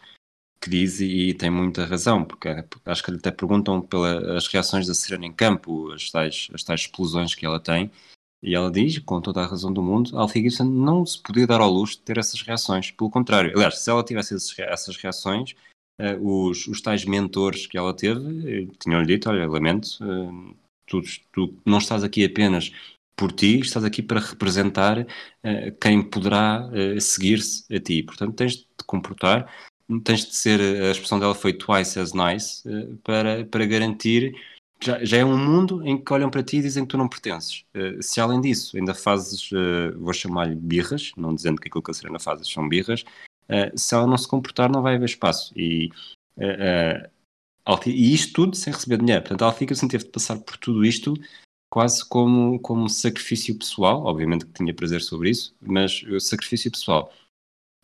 que 0.61 0.69
diz 0.69 0.99
e, 0.99 1.29
e 1.29 1.33
tem 1.33 1.49
muita 1.49 1.85
razão, 1.85 2.23
porque 2.25 2.49
acho 2.85 3.03
que 3.03 3.11
até 3.11 3.31
perguntam 3.31 3.81
pelas 3.81 4.47
reações 4.47 4.87
da 4.87 4.93
Serena 4.93 5.25
em 5.25 5.33
campo, 5.33 5.91
as 5.91 6.09
tais, 6.09 6.49
as 6.53 6.63
tais 6.63 6.81
explosões 6.81 7.35
que 7.35 7.45
ela 7.45 7.59
tem, 7.59 7.91
e 8.45 8.53
ela 8.53 8.71
diz, 8.71 8.99
com 8.99 9.19
toda 9.19 9.41
a 9.41 9.47
razão 9.47 9.73
do 9.73 9.81
mundo, 9.81 10.17
Alfie 10.17 10.43
Gibson 10.43 10.65
não 10.65 11.03
se 11.03 11.19
podia 11.21 11.47
dar 11.47 11.61
ao 11.61 11.71
luxo 11.71 11.97
de 11.97 12.03
ter 12.03 12.19
essas 12.19 12.41
reações. 12.43 12.91
Pelo 12.91 13.09
contrário, 13.09 13.51
aliás, 13.55 13.79
se 13.79 13.89
ela 13.89 14.03
tivesse 14.03 14.35
essas 14.61 14.95
reações, 14.97 15.55
uh, 15.99 16.47
os, 16.47 16.67
os 16.67 16.79
tais 16.79 17.05
mentores 17.05 17.65
que 17.65 17.75
ela 17.75 17.91
teve 17.91 18.19
uh, 18.19 18.71
tinham-lhe 18.79 19.07
dito: 19.07 19.29
Olha, 19.29 19.49
lamento, 19.49 19.87
uh, 20.01 20.55
tu, 20.85 21.01
tu, 21.33 21.57
não 21.65 21.79
estás 21.79 22.03
aqui 22.03 22.23
apenas 22.23 22.71
por 23.17 23.31
ti, 23.31 23.59
estás 23.61 23.83
aqui 23.83 24.03
para 24.03 24.19
representar 24.19 25.07
quem 25.79 26.03
poderá 26.03 26.69
seguir-se 26.99 27.63
a 27.73 27.79
ti. 27.79 28.03
Portanto, 28.03 28.35
tens 28.35 28.57
de 28.57 28.63
te 28.63 28.83
comportar 28.85 29.49
tens 30.03 30.25
de 30.25 30.35
ser, 30.35 30.59
a 30.59 30.91
expressão 30.91 31.19
dela 31.19 31.35
foi 31.35 31.53
twice 31.53 31.99
as 31.99 32.13
nice, 32.13 32.67
uh, 32.67 32.97
para, 32.97 33.45
para 33.45 33.65
garantir. 33.65 34.35
Já, 34.81 35.03
já 35.03 35.17
é 35.17 35.25
um 35.25 35.37
mundo 35.37 35.85
em 35.85 35.97
que 35.97 36.13
olham 36.13 36.29
para 36.29 36.43
ti 36.43 36.57
e 36.57 36.61
dizem 36.61 36.83
que 36.83 36.89
tu 36.89 36.97
não 36.97 37.07
pertences. 37.07 37.63
Uh, 37.75 38.01
se 38.01 38.19
além 38.19 38.41
disso 38.41 38.77
ainda 38.77 38.93
fazes, 38.93 39.51
uh, 39.51 39.97
vou 39.97 40.13
chamar-lhe 40.13 40.55
birras, 40.55 41.11
não 41.17 41.33
dizendo 41.33 41.59
que 41.59 41.67
aquilo 41.67 41.83
que 41.83 41.91
a 41.91 41.93
Serena 41.93 42.19
faz 42.19 42.47
são 42.47 42.67
birras, 42.67 43.03
se 43.75 43.93
ela 43.93 44.07
não 44.07 44.17
se 44.17 44.27
comportar, 44.27 44.71
não 44.71 44.81
vai 44.81 44.95
haver 44.95 45.05
espaço. 45.05 45.53
E, 45.55 45.91
e 47.85 48.13
isto 48.13 48.33
tudo 48.33 48.55
sem 48.55 48.73
receber 48.73 48.97
dinheiro. 48.97 49.21
Portanto, 49.21 49.43
a 49.43 49.45
Alficason 49.45 49.87
teve 49.87 50.05
de 50.05 50.09
passar 50.09 50.39
por 50.39 50.57
tudo 50.57 50.83
isto 50.83 51.13
quase 51.69 52.03
como, 52.07 52.59
como 52.59 52.89
sacrifício 52.89 53.55
pessoal. 53.55 54.03
Obviamente 54.03 54.47
que 54.47 54.53
tinha 54.53 54.73
prazer 54.73 55.01
sobre 55.03 55.29
isso, 55.29 55.55
mas 55.61 56.01
o 56.03 56.19
sacrifício 56.19 56.71
pessoal 56.71 57.13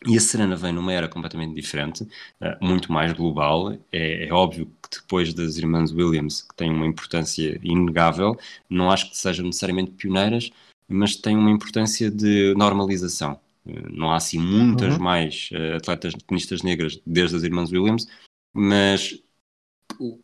E 0.06 0.18
a 0.18 0.20
Serena 0.20 0.56
vem 0.56 0.74
numa 0.74 0.92
era 0.92 1.08
completamente 1.08 1.54
diferente, 1.54 2.04
uh, 2.04 2.58
muito 2.66 2.92
mais 2.92 3.14
global. 3.14 3.72
É, 3.92 4.28
é, 4.28 4.34
óbvio 4.34 4.66
que 4.82 5.00
depois 5.00 5.32
das 5.34 5.58
irmãs 5.58 5.92
Williams, 5.92 6.42
que 6.42 6.56
têm 6.56 6.72
uma 6.72 6.88
importância 6.88 7.60
inegável, 7.64 8.36
não 8.68 8.90
acho 8.90 9.12
que 9.12 9.18
sejam 9.18 9.46
necessariamente 9.46 9.92
pioneiras, 9.92 10.50
mas 10.88 11.16
têm 11.16 11.38
uma 11.38 11.52
importância 11.52 12.10
de 12.10 12.54
normalização. 12.58 13.40
Uh, 13.64 13.92
não 13.92 14.12
há 14.12 14.16
assim 14.16 14.40
muitas 14.40 14.96
uhum. 14.96 15.04
mais 15.04 15.50
uh, 15.52 15.76
atletas 15.78 16.14
tenistas 16.28 16.64
negras 16.64 17.00
desde 17.06 17.36
as 17.36 17.44
irmãs 17.44 17.72
Williams, 17.72 18.08
mas 18.54 19.22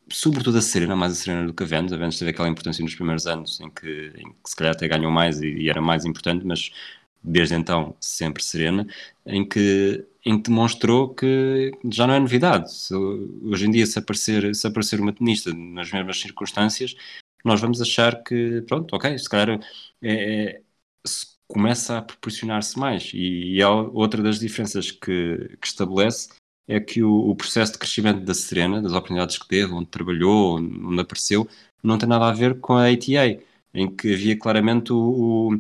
sobretudo 0.10 0.58
a 0.58 0.62
Serena, 0.62 0.96
mais 0.96 1.12
a 1.14 1.16
Serena 1.16 1.46
do 1.46 1.54
que 1.54 1.64
a 1.64 1.66
Venus. 1.66 1.94
A 1.94 1.98
Venus 1.98 2.18
teve 2.18 2.32
aquela 2.32 2.50
importância 2.50 2.84
nos 2.84 2.96
primeiros 2.96 3.28
anos 3.28 3.60
em 3.60 3.70
que, 3.70 4.12
em 4.18 4.32
que 4.32 4.50
se 4.50 4.56
calhar 4.56 4.74
até 4.74 4.88
ganhou 4.88 5.12
mais 5.12 5.42
e, 5.42 5.48
e 5.48 5.70
era 5.70 5.82
mais 5.82 6.06
importante, 6.06 6.46
mas 6.46 6.72
desde 7.28 7.56
então 7.56 7.96
sempre 8.00 8.44
serena, 8.44 8.88
em 9.26 9.48
que, 9.48 10.06
em 10.26 10.38
que 10.38 10.50
demonstrou 10.50 11.14
que 11.14 11.72
já 11.92 12.08
não 12.08 12.14
é 12.14 12.20
novidade. 12.20 12.72
Se, 12.74 12.94
hoje 12.96 13.68
em 13.68 13.72
dia, 13.72 13.86
se 13.86 14.00
aparecer, 14.00 14.56
se 14.56 14.68
aparecer 14.68 15.00
uma 15.00 15.14
tenista 15.14 15.54
nas 15.54 15.92
mesmas 15.92 16.20
circunstâncias, 16.20 16.96
nós 17.44 17.62
vamos 17.62 17.82
achar 17.82 18.24
que, 18.24 18.62
pronto, 18.68 18.96
ok, 18.96 19.18
se 19.18 19.30
calhar 19.30 19.60
é, 20.02 20.54
é, 20.54 20.62
começa 21.48 21.98
a 21.98 22.02
proporcionar-se 22.02 22.78
mais. 22.80 23.12
E, 23.14 23.56
e 23.58 23.64
outra 23.64 24.22
das 24.22 24.40
diferenças 24.40 24.92
que, 24.92 25.58
que 25.62 25.68
estabelece 25.68 26.30
é 26.68 26.80
que 26.80 27.02
o, 27.04 27.30
o, 27.30 27.36
processo 27.36 27.74
de 27.74 27.80
crescimento 27.80 28.22
da 28.26 28.34
Serena, 28.34 28.82
das 28.82 28.92
oportunidades 28.92 29.38
que 29.38 29.48
teve, 29.48 29.74
onde 29.74 29.88
trabalhou, 29.88 30.58
onde 30.58 31.02
apareceu, 31.02 31.48
não 31.82 31.98
tem 31.98 32.10
nada 32.10 32.28
a 32.28 32.34
ver 32.34 32.60
com 32.60 32.74
a 32.74 32.90
ATA, 32.90 33.42
em 33.74 33.96
que 33.96 34.14
havia 34.14 34.38
claramente 34.38 34.92
o 34.92 35.58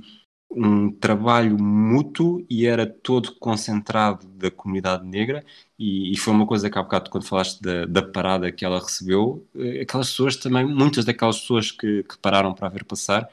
um 0.49 0.91
trabalho 0.91 1.61
mútuo 1.61 2.45
e 2.49 2.65
era 2.65 2.85
todo 2.85 3.35
concentrado 3.35 4.27
da 4.29 4.49
comunidade 4.49 5.05
negra. 5.05 5.45
E, 5.77 6.11
e, 6.11 6.17
foi 6.17 6.33
uma 6.33 6.47
coisa 6.47 6.69
que 6.69 6.77
há 6.77 6.83
bocado 6.83 7.09
quando 7.09 7.27
falaste 7.27 7.61
da, 7.61 7.85
da, 7.85 8.01
parada 8.01 8.51
que 8.51 8.65
ela 8.65 8.79
recebeu, 8.79 9.47
eh, 9.55 9.81
aquelas 9.81 10.09
pessoas 10.09 10.35
também, 10.37 10.65
muitas 10.65 11.05
daquelas 11.05 11.39
pessoas 11.39 11.71
que, 11.71 12.03
que 12.03 12.17
pararam 12.17 12.53
para 12.53 12.69
ver 12.69 12.83
passar, 12.85 13.29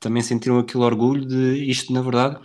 também 0.00 0.22
sentiram 0.22 0.58
aquele 0.58 0.84
orgulho 0.84 1.24
de 1.26 1.64
isto 1.70 1.92
na 1.92 2.02
verdade 2.02 2.40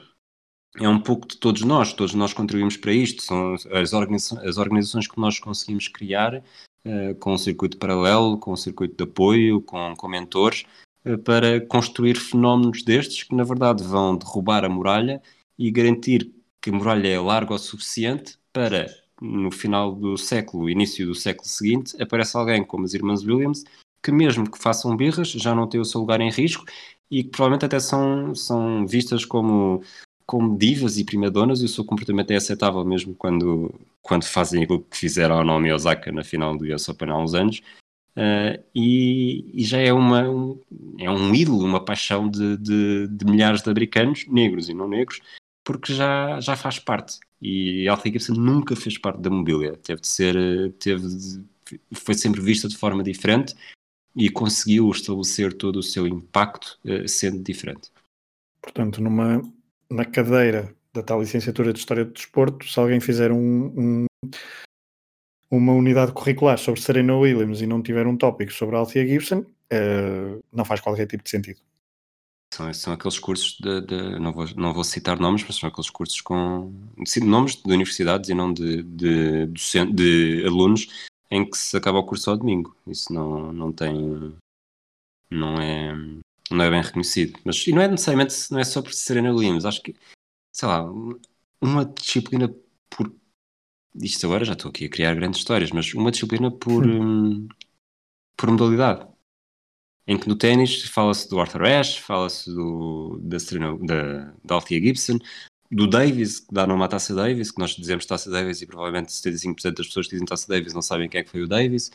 é 0.80 0.88
um 0.88 1.00
pouco 1.00 1.28
de 1.28 1.38
todos 1.38 1.62
nós, 1.62 1.94
todos 1.94 2.14
nós 2.14 2.34
contribuímos 2.34 2.78
para 2.78 2.92
isto, 2.92 3.22
são 3.22 3.54
as, 3.54 3.94
organizações, 3.94 4.44
as 4.44 4.58
organizações 4.58 5.08
que 5.08 5.20
nós 5.20 5.40
conseguimos 5.40 5.88
criar 5.88 6.36
uh, 6.38 7.16
com 7.20 7.34
um 7.34 7.38
circuito 7.38 7.78
paralelo, 7.78 8.40
com 8.40 8.54
um 8.54 8.58
circuito 8.58 8.96
de 8.96 9.04
apoio, 9.04 9.62
com, 9.62 9.96
com 9.96 10.08
mentores, 10.08 10.66
para 11.24 11.60
construir 11.68 12.16
fenómenos 12.16 12.84
destes 12.84 13.24
que 13.24 13.36
na 13.36 13.44
verdade 13.44 13.84
vão 13.84 14.18
derrubar 14.18 14.64
a 14.64 14.70
muralha 14.70 15.22
e 15.58 15.70
garantir 15.70 16.32
que 16.62 16.70
a 16.70 16.74
muralha 16.74 17.08
é 17.08 17.20
larga 17.20 17.54
o 17.54 17.58
suficiente 17.58 18.38
para 18.52 18.88
no 19.22 19.52
final 19.52 19.94
do 19.96 20.18
século, 20.18 20.70
início 20.70 21.06
do 21.06 21.16
século 21.16 21.48
seguinte, 21.48 22.02
aparece 22.02 22.36
alguém 22.36 22.64
como 22.64 22.86
as 22.86 22.94
irmãs 22.94 23.24
Williams 23.24 23.64
que 24.04 24.12
mesmo 24.12 24.50
que 24.50 24.58
façam 24.58 24.96
birras 24.98 25.30
já 25.30 25.56
não 25.56 25.68
tem 25.68 25.80
o 25.80 25.86
seu 25.86 26.02
lugar 26.02 26.20
em 26.20 26.30
risco 26.30 26.66
e 27.10 27.24
que 27.24 27.30
provavelmente 27.30 27.66
até 27.66 27.80
são, 27.80 28.36
são 28.36 28.86
vistas 28.86 29.24
como 29.24 29.82
como 30.26 30.58
divas 30.58 30.98
e 30.98 31.04
primadonas 31.04 31.62
e 31.62 31.66
o 31.66 31.68
seu 31.68 31.84
comportamento 31.84 32.32
é 32.32 32.36
aceitável 32.36 32.84
mesmo 32.86 33.14
quando, 33.14 33.74
quando 34.02 34.24
fazem 34.24 34.64
aquilo 34.64 34.82
que 34.82 34.98
fizeram 34.98 35.38
ao 35.38 35.44
Naomi 35.44 35.72
Osaka 35.72 36.12
na 36.12 36.24
final 36.24 36.58
do 36.58 36.66
US 36.74 36.88
Open 36.88 37.10
há 37.10 37.18
uns 37.18 37.34
anos. 37.34 37.62
Uh, 38.16 38.64
e, 38.76 39.50
e, 39.54 39.64
já 39.64 39.80
é, 39.80 39.92
uma, 39.92 40.30
um, 40.30 40.60
é 41.00 41.10
um 41.10 41.34
ídolo, 41.34 41.66
uma 41.66 41.84
paixão 41.84 42.30
de, 42.30 42.58
de, 42.58 43.08
de, 43.08 43.26
milhares 43.26 43.64
de 43.64 43.70
americanos, 43.70 44.28
negros 44.28 44.70
e 44.70 44.74
não 44.74 44.88
negros, 44.88 45.20
porque 45.64 45.94
já, 45.94 46.40
já 46.40 46.56
faz 46.56 46.78
parte. 46.78 47.20
E 47.42 47.88
Althea 47.88 48.14
Gibson 48.14 48.34
nunca 48.34 48.76
fez 48.76 48.98
parte 49.00 49.20
da 49.20 49.32
mobília, 49.32 49.76
teve 49.78 50.02
de 50.02 50.08
ser, 50.08 50.36
teve 50.74 51.08
de, 51.08 51.44
foi 51.92 52.14
sempre 52.14 52.40
vista 52.40 52.68
de 52.68 52.78
forma 52.78 53.04
diferente 53.04 53.56
e 54.16 54.30
conseguiu 54.30 54.92
estabelecer 54.92 55.54
todo 55.54 55.78
o 55.78 55.84
seu 55.84 56.06
impacto 56.06 56.78
uh, 56.86 57.08
sendo 57.08 57.42
diferente. 57.42 57.92
Portanto, 58.62 59.02
numa, 59.02 59.42
na 59.90 60.06
cadeira 60.06 60.74
da 60.94 61.02
tal 61.02 61.20
licenciatura 61.20 61.74
de 61.74 61.80
História 61.80 62.06
do 62.06 62.14
Desporto, 62.14 62.68
se 62.70 62.80
alguém 62.80 63.00
fizer 63.00 63.32
um, 63.32 63.66
um, 63.76 64.06
uma 65.56 65.74
unidade 65.74 66.12
curricular 66.12 66.58
sobre 66.58 66.82
Serena 66.82 67.16
Williams 67.16 67.62
e 67.62 67.68
não 67.68 67.82
tiver 67.82 68.08
um 68.08 68.18
tópico 68.18 68.52
sobre 68.52 68.76
Althea 68.76 69.06
Gibson, 69.06 69.40
uh, 69.40 70.44
não 70.52 70.66
faz 70.66 70.82
qualquer 70.82 71.06
tipo 71.06 71.24
de 71.24 71.30
sentido. 71.30 71.60
São, 72.52 72.74
são 72.74 72.94
aqueles 72.94 73.20
cursos 73.20 73.58
de, 73.60 73.82
de, 73.82 74.20
não, 74.20 74.34
vou, 74.34 74.48
não 74.56 74.74
vou 74.74 74.84
citar 74.84 75.20
nomes, 75.20 75.44
mas 75.44 75.58
são 75.58 75.70
aqueles 75.70 75.92
cursos 75.92 76.22
com 76.22 76.74
nomes 77.22 77.56
de 77.56 77.72
universidades 77.72 78.30
e 78.30 78.34
não 78.34 78.52
de, 78.52 78.82
de, 78.84 79.48
de 79.94 80.44
alunos 80.46 80.88
em 81.30 81.48
que 81.48 81.58
se 81.58 81.78
acaba 81.78 82.00
o 82.00 82.04
curso 82.04 82.32
ao 82.32 82.38
domingo. 82.38 82.76
Isso 82.88 83.14
não, 83.14 83.54
não 83.54 83.72
tem. 83.72 84.36
Não 85.30 85.60
é, 85.60 85.94
não 86.50 86.64
é 86.64 86.70
bem 86.70 86.82
reconhecido. 86.82 87.40
Mas, 87.44 87.66
e 87.68 87.72
não 87.72 87.82
é 87.82 87.88
necessariamente, 87.88 88.34
não 88.52 88.60
é 88.60 88.64
só 88.64 88.82
por 88.82 88.94
Serena 88.94 89.34
Williams, 89.34 89.66
acho 89.66 89.82
que, 89.82 89.96
sei 90.52 90.68
lá, 90.68 90.84
uma 91.62 91.86
disciplina 91.86 92.54
por. 92.90 93.12
Isto 93.96 94.26
agora 94.26 94.46
já 94.46 94.54
estou 94.54 94.70
aqui 94.70 94.86
a 94.86 94.90
criar 94.90 95.16
grandes 95.16 95.40
histórias, 95.40 95.72
mas 95.72 95.94
uma 95.94 96.12
disciplina 96.12 96.50
por, 96.50 96.86
hum, 96.86 97.48
por 98.36 98.50
modalidade. 98.50 99.08
Em 100.06 100.18
que 100.18 100.28
no 100.28 100.36
ténis 100.36 100.84
fala-se 100.84 101.30
do 101.30 101.40
Arthur 101.40 101.64
Ashe, 101.64 102.02
fala-se 102.02 102.50
da, 103.22 103.40
Serena, 103.40 103.78
da, 103.78 104.34
da 104.44 104.56
Althea 104.56 104.82
Gibson, 104.82 105.18
do 105.72 105.88
Davis, 105.88 106.40
que 106.40 106.54
dá 106.54 106.68
nome 106.68 106.84
à 106.84 106.88
Taça 106.88 107.16
Davis, 107.16 107.52
que 107.52 107.60
nós 107.60 107.72
dizemos 107.72 108.06
Taça 108.06 108.30
Davis 108.30 108.62
e 108.62 108.68
provavelmente 108.68 109.12
75% 109.12 109.76
das 109.76 109.88
pessoas 109.88 110.08
que 110.08 110.14
dizem 110.14 110.26
Taça 110.26 110.48
Davis 110.48 110.74
não 110.74 110.82
sabem 110.82 111.08
quem 111.08 111.22
é 111.22 111.24
que 111.24 111.30
foi 111.30 111.42
o 111.42 111.48
Davis. 111.48 111.90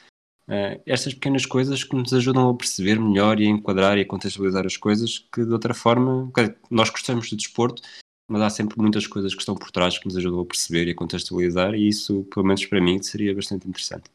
Uh, 0.48 0.80
estas 0.86 1.12
pequenas 1.12 1.44
coisas 1.44 1.84
que 1.84 1.94
nos 1.94 2.12
ajudam 2.14 2.48
a 2.48 2.56
perceber 2.56 2.98
melhor 2.98 3.38
e 3.38 3.46
a 3.46 3.50
enquadrar 3.50 3.98
e 3.98 4.00
a 4.00 4.06
contextualizar 4.06 4.64
as 4.64 4.78
coisas 4.78 5.18
que 5.18 5.44
de 5.44 5.52
outra 5.52 5.74
forma, 5.74 6.32
nós 6.70 6.88
gostamos 6.88 7.28
de 7.28 7.36
desporto, 7.36 7.82
mas 8.28 8.42
há 8.42 8.50
sempre 8.50 8.78
muitas 8.78 9.06
coisas 9.06 9.34
que 9.34 9.40
estão 9.40 9.54
por 9.54 9.70
trás 9.70 9.98
que 9.98 10.06
nos 10.06 10.16
ajudam 10.16 10.40
a 10.40 10.46
perceber 10.46 10.86
e 10.86 10.90
a 10.90 10.94
contextualizar 10.94 11.74
e 11.74 11.88
isso, 11.88 12.24
pelo 12.32 12.46
menos 12.46 12.64
para 12.66 12.80
mim, 12.80 13.02
seria 13.02 13.34
bastante 13.34 13.66
interessante. 13.66 14.10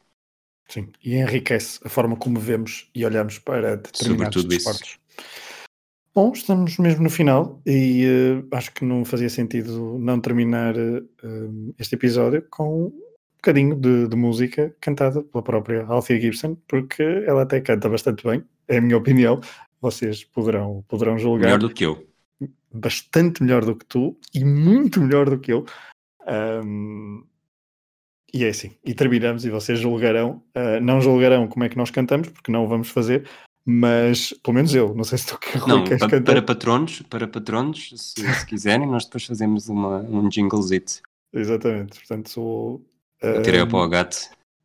Sim, 0.68 0.88
e 1.04 1.16
enriquece 1.16 1.78
a 1.84 1.88
forma 1.88 2.16
como 2.16 2.40
vemos 2.40 2.88
e 2.94 3.04
olhamos 3.04 3.38
para 3.38 3.76
determinados 3.76 4.42
Sobretudo 4.42 4.48
desportos. 4.48 4.88
Isso. 4.88 5.24
Bom, 6.14 6.32
estamos 6.32 6.78
mesmo 6.78 7.02
no 7.02 7.10
final 7.10 7.60
e 7.66 8.06
uh, 8.06 8.56
acho 8.56 8.72
que 8.72 8.84
não 8.84 9.04
fazia 9.04 9.28
sentido 9.28 9.98
não 9.98 10.20
terminar 10.20 10.76
uh, 10.76 11.74
este 11.76 11.96
episódio 11.96 12.46
com 12.48 12.92
bocadinho 13.44 13.74
de, 13.74 14.08
de, 14.08 14.16
música 14.16 14.74
cantada 14.80 15.22
pela 15.22 15.44
própria 15.44 15.84
Althea 15.84 16.18
Gibson, 16.18 16.56
porque 16.66 17.02
ela 17.02 17.42
até 17.42 17.60
canta 17.60 17.90
bastante 17.90 18.24
bem, 18.26 18.42
é 18.66 18.78
a 18.78 18.80
minha 18.80 18.96
opinião. 18.96 19.40
Vocês 19.82 20.24
poderão, 20.24 20.82
poderão 20.88 21.18
julgar. 21.18 21.44
Melhor 21.44 21.58
do 21.58 21.68
que 21.68 21.84
eu. 21.84 22.06
Bastante 22.72 23.42
melhor 23.42 23.64
do 23.64 23.76
que 23.76 23.84
tu 23.86 24.16
e 24.34 24.44
muito 24.44 25.00
melhor 25.00 25.30
do 25.30 25.38
que 25.38 25.52
eu. 25.52 25.64
Um, 26.26 27.24
e 28.32 28.44
é 28.44 28.48
assim. 28.48 28.76
E 28.84 28.94
terminamos 28.94 29.44
e 29.44 29.50
vocês 29.50 29.78
julgarão. 29.78 30.42
Uh, 30.56 30.80
não 30.82 31.00
julgarão 31.00 31.46
como 31.46 31.64
é 31.64 31.68
que 31.68 31.76
nós 31.76 31.90
cantamos, 31.90 32.28
porque 32.28 32.50
não 32.50 32.64
o 32.64 32.68
vamos 32.68 32.90
fazer, 32.90 33.28
mas 33.64 34.32
pelo 34.42 34.56
menos 34.56 34.74
eu, 34.74 34.94
não 34.94 35.04
sei 35.04 35.18
se 35.18 35.26
tu 35.26 35.38
não, 35.66 35.84
queres 35.84 36.00
para, 36.00 36.10
cantar. 36.10 36.32
Para 36.32 36.42
patronos, 36.42 37.02
para 37.02 37.28
patronos 37.28 37.90
se, 37.96 38.34
se 38.34 38.46
quiserem, 38.46 38.86
nós 38.86 39.04
depois 39.04 39.24
fazemos 39.24 39.68
uma, 39.68 40.00
um 40.00 40.30
jinglezito. 40.30 41.00
Exatamente, 41.32 41.98
portanto 41.98 42.30
sou 42.30 42.84
Tirei 43.42 43.62
um, 43.62 43.68
para 43.68 43.78
o 43.78 43.88
gato. 43.88 44.16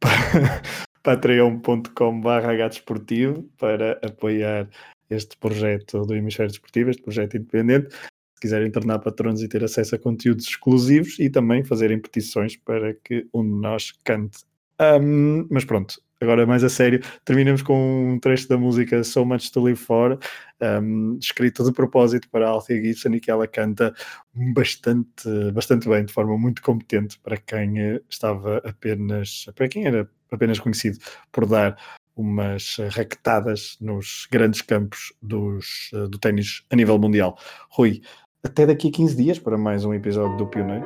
patreon.com 1.04 2.22
barra 2.22 2.56
gato 2.56 2.74
esportivo 2.74 3.44
para 3.58 3.94
apoiar 4.04 4.68
este 5.10 5.38
projeto 5.38 6.06
do 6.06 6.16
Hemisfério 6.16 6.52
Desportivo, 6.52 6.90
este 6.90 7.02
projeto 7.02 7.38
independente. 7.38 7.96
Se 8.36 8.42
quiserem 8.42 8.72
tornar 8.72 9.00
patronos 9.00 9.42
e 9.42 9.48
ter 9.48 9.64
acesso 9.64 9.96
a 9.96 10.00
conteúdos 10.00 10.46
exclusivos 10.46 11.20
e 11.20 11.30
também 11.30 11.64
fazerem 11.64 12.00
petições 12.00 12.56
para 12.56 12.94
que 12.94 13.28
um 13.34 13.44
de 13.44 13.62
nós 13.62 13.92
cante. 14.04 14.40
Um, 14.80 15.46
mas 15.52 15.66
pronto, 15.66 16.02
agora 16.22 16.46
mais 16.46 16.64
a 16.64 16.70
sério, 16.70 17.02
terminamos 17.26 17.62
com 17.62 18.14
um 18.14 18.18
trecho 18.18 18.48
da 18.48 18.58
música 18.58 19.04
So 19.04 19.26
Much 19.26 19.52
to 19.52 19.62
Live 19.62 19.80
For, 19.80 20.18
um, 20.62 21.18
escrito 21.22 21.66
de 21.66 21.74
propósito 21.74 22.30
para 22.30 22.48
Althea 22.48 22.82
Gibson 22.82 23.10
e 23.16 23.20
que 23.20 23.30
ela 23.30 23.46
canta 23.46 23.94
bastante, 24.34 25.52
bastante 25.54 25.90
bem, 25.90 26.06
de 26.06 26.14
forma 26.14 26.38
muito 26.38 26.62
competente 26.62 27.20
para 27.20 27.36
quem 27.36 27.78
eh, 27.78 28.02
estava 28.10 28.58
apenas, 28.64 29.48
para 29.54 29.68
quem 29.68 29.86
era 29.86 30.10
apenas 30.32 30.60
conhecido 30.60 30.98
por 31.32 31.46
dar 31.46 31.78
umas 32.20 32.76
raquetadas 32.92 33.78
nos 33.80 34.28
grandes 34.30 34.62
campos 34.62 35.14
dos, 35.22 35.90
eh, 35.94 36.08
do 36.08 36.18
ténis 36.18 36.66
a 36.70 36.76
nível 36.76 37.00
mundial. 37.00 37.38
Rui, 37.70 38.02
até 38.44 38.66
daqui 38.66 38.90
a 38.90 38.92
15 38.92 39.16
dias 39.16 39.40
para 39.40 39.58
mais 39.58 39.86
um 39.86 39.94
episódio 39.94 40.36
do 40.36 40.46
Pioneiro. 40.46 40.86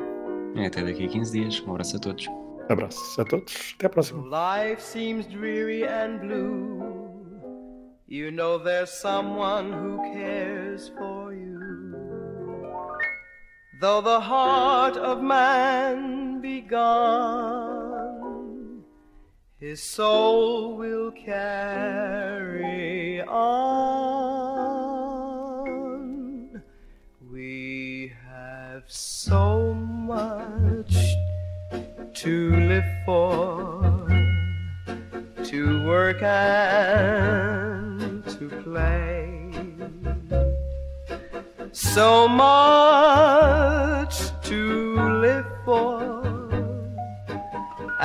É, 0.54 0.66
até 0.66 0.84
daqui 0.84 1.04
a 1.04 1.08
15 1.08 1.32
dias. 1.32 1.60
Um 1.66 1.72
abraço 1.72 1.96
a 1.96 1.98
todos. 1.98 2.28
Abraços 2.68 3.18
a 3.18 3.24
todos. 3.24 3.74
Até 3.76 3.86
a 3.86 3.90
próxima. 3.90 4.22
Life 4.22 4.80
seems 4.80 5.26
dreary 5.26 5.82
and 5.82 6.18
blue. 6.18 6.94
You 8.06 8.30
know 8.30 8.62
there's 8.62 8.90
someone 8.90 9.72
who 9.72 9.98
cares 10.12 10.88
for 10.96 11.32
you. 11.34 11.54
Though 13.80 14.00
the 14.00 14.20
heart 14.20 14.96
of 14.96 15.20
man 15.20 16.40
be 16.40 16.60
gone, 16.60 17.73
his 19.64 19.82
soul 19.82 20.76
will 20.76 21.10
carry 21.12 23.22
on. 23.22 23.72
We 27.32 28.12
have 28.28 28.84
so 28.88 29.72
much 29.72 30.94
to 32.12 32.56
live 32.56 32.84
for, 33.06 34.06
to 35.44 35.86
work 35.86 36.22
and 36.22 38.22
to 38.36 38.48
play. 38.64 39.30
So 41.72 42.28
much 42.28 44.18
to 44.42 45.00
live 45.22 45.46
for 45.64 46.23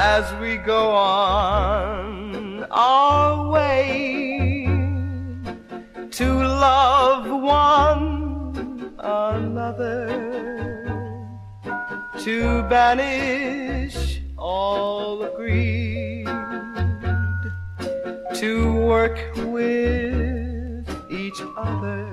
as 0.02 0.34
we 0.40 0.56
go 0.56 0.92
on 0.92 2.64
our 2.72 3.50
way 3.50 4.64
to 6.10 6.34
love 6.36 7.26
one 7.28 8.96
another, 8.98 10.08
to 12.18 12.64
banish 12.70 14.22
all 14.38 15.28
greed, 15.36 16.26
to 18.36 18.72
work 18.88 19.20
with 19.36 20.88
each 21.12 21.42
other 21.58 22.08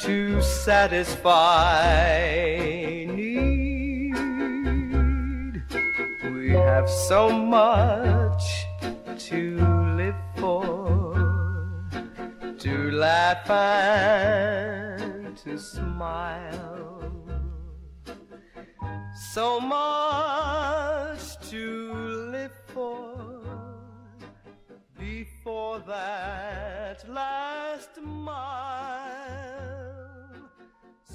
to 0.00 0.42
satisfy 0.42 1.96
have 6.86 6.94
so 6.94 7.30
much 7.30 8.64
to 9.18 9.58
live 9.96 10.14
for, 10.36 11.14
to 12.58 12.90
laugh 12.92 13.50
and 13.50 15.36
to 15.36 15.58
smile. 15.58 17.12
So 19.32 19.58
much 19.60 21.38
to 21.50 21.92
live 22.30 22.52
for 22.66 23.42
before 24.96 25.80
that 25.88 27.04
last 27.08 28.00
mile. 28.00 28.36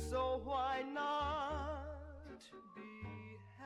So 0.09 0.41
why 0.43 0.83
not 0.93 2.41
be? 2.75 3.20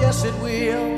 yes 0.00 0.24
it 0.24 0.34
will. 0.40 0.95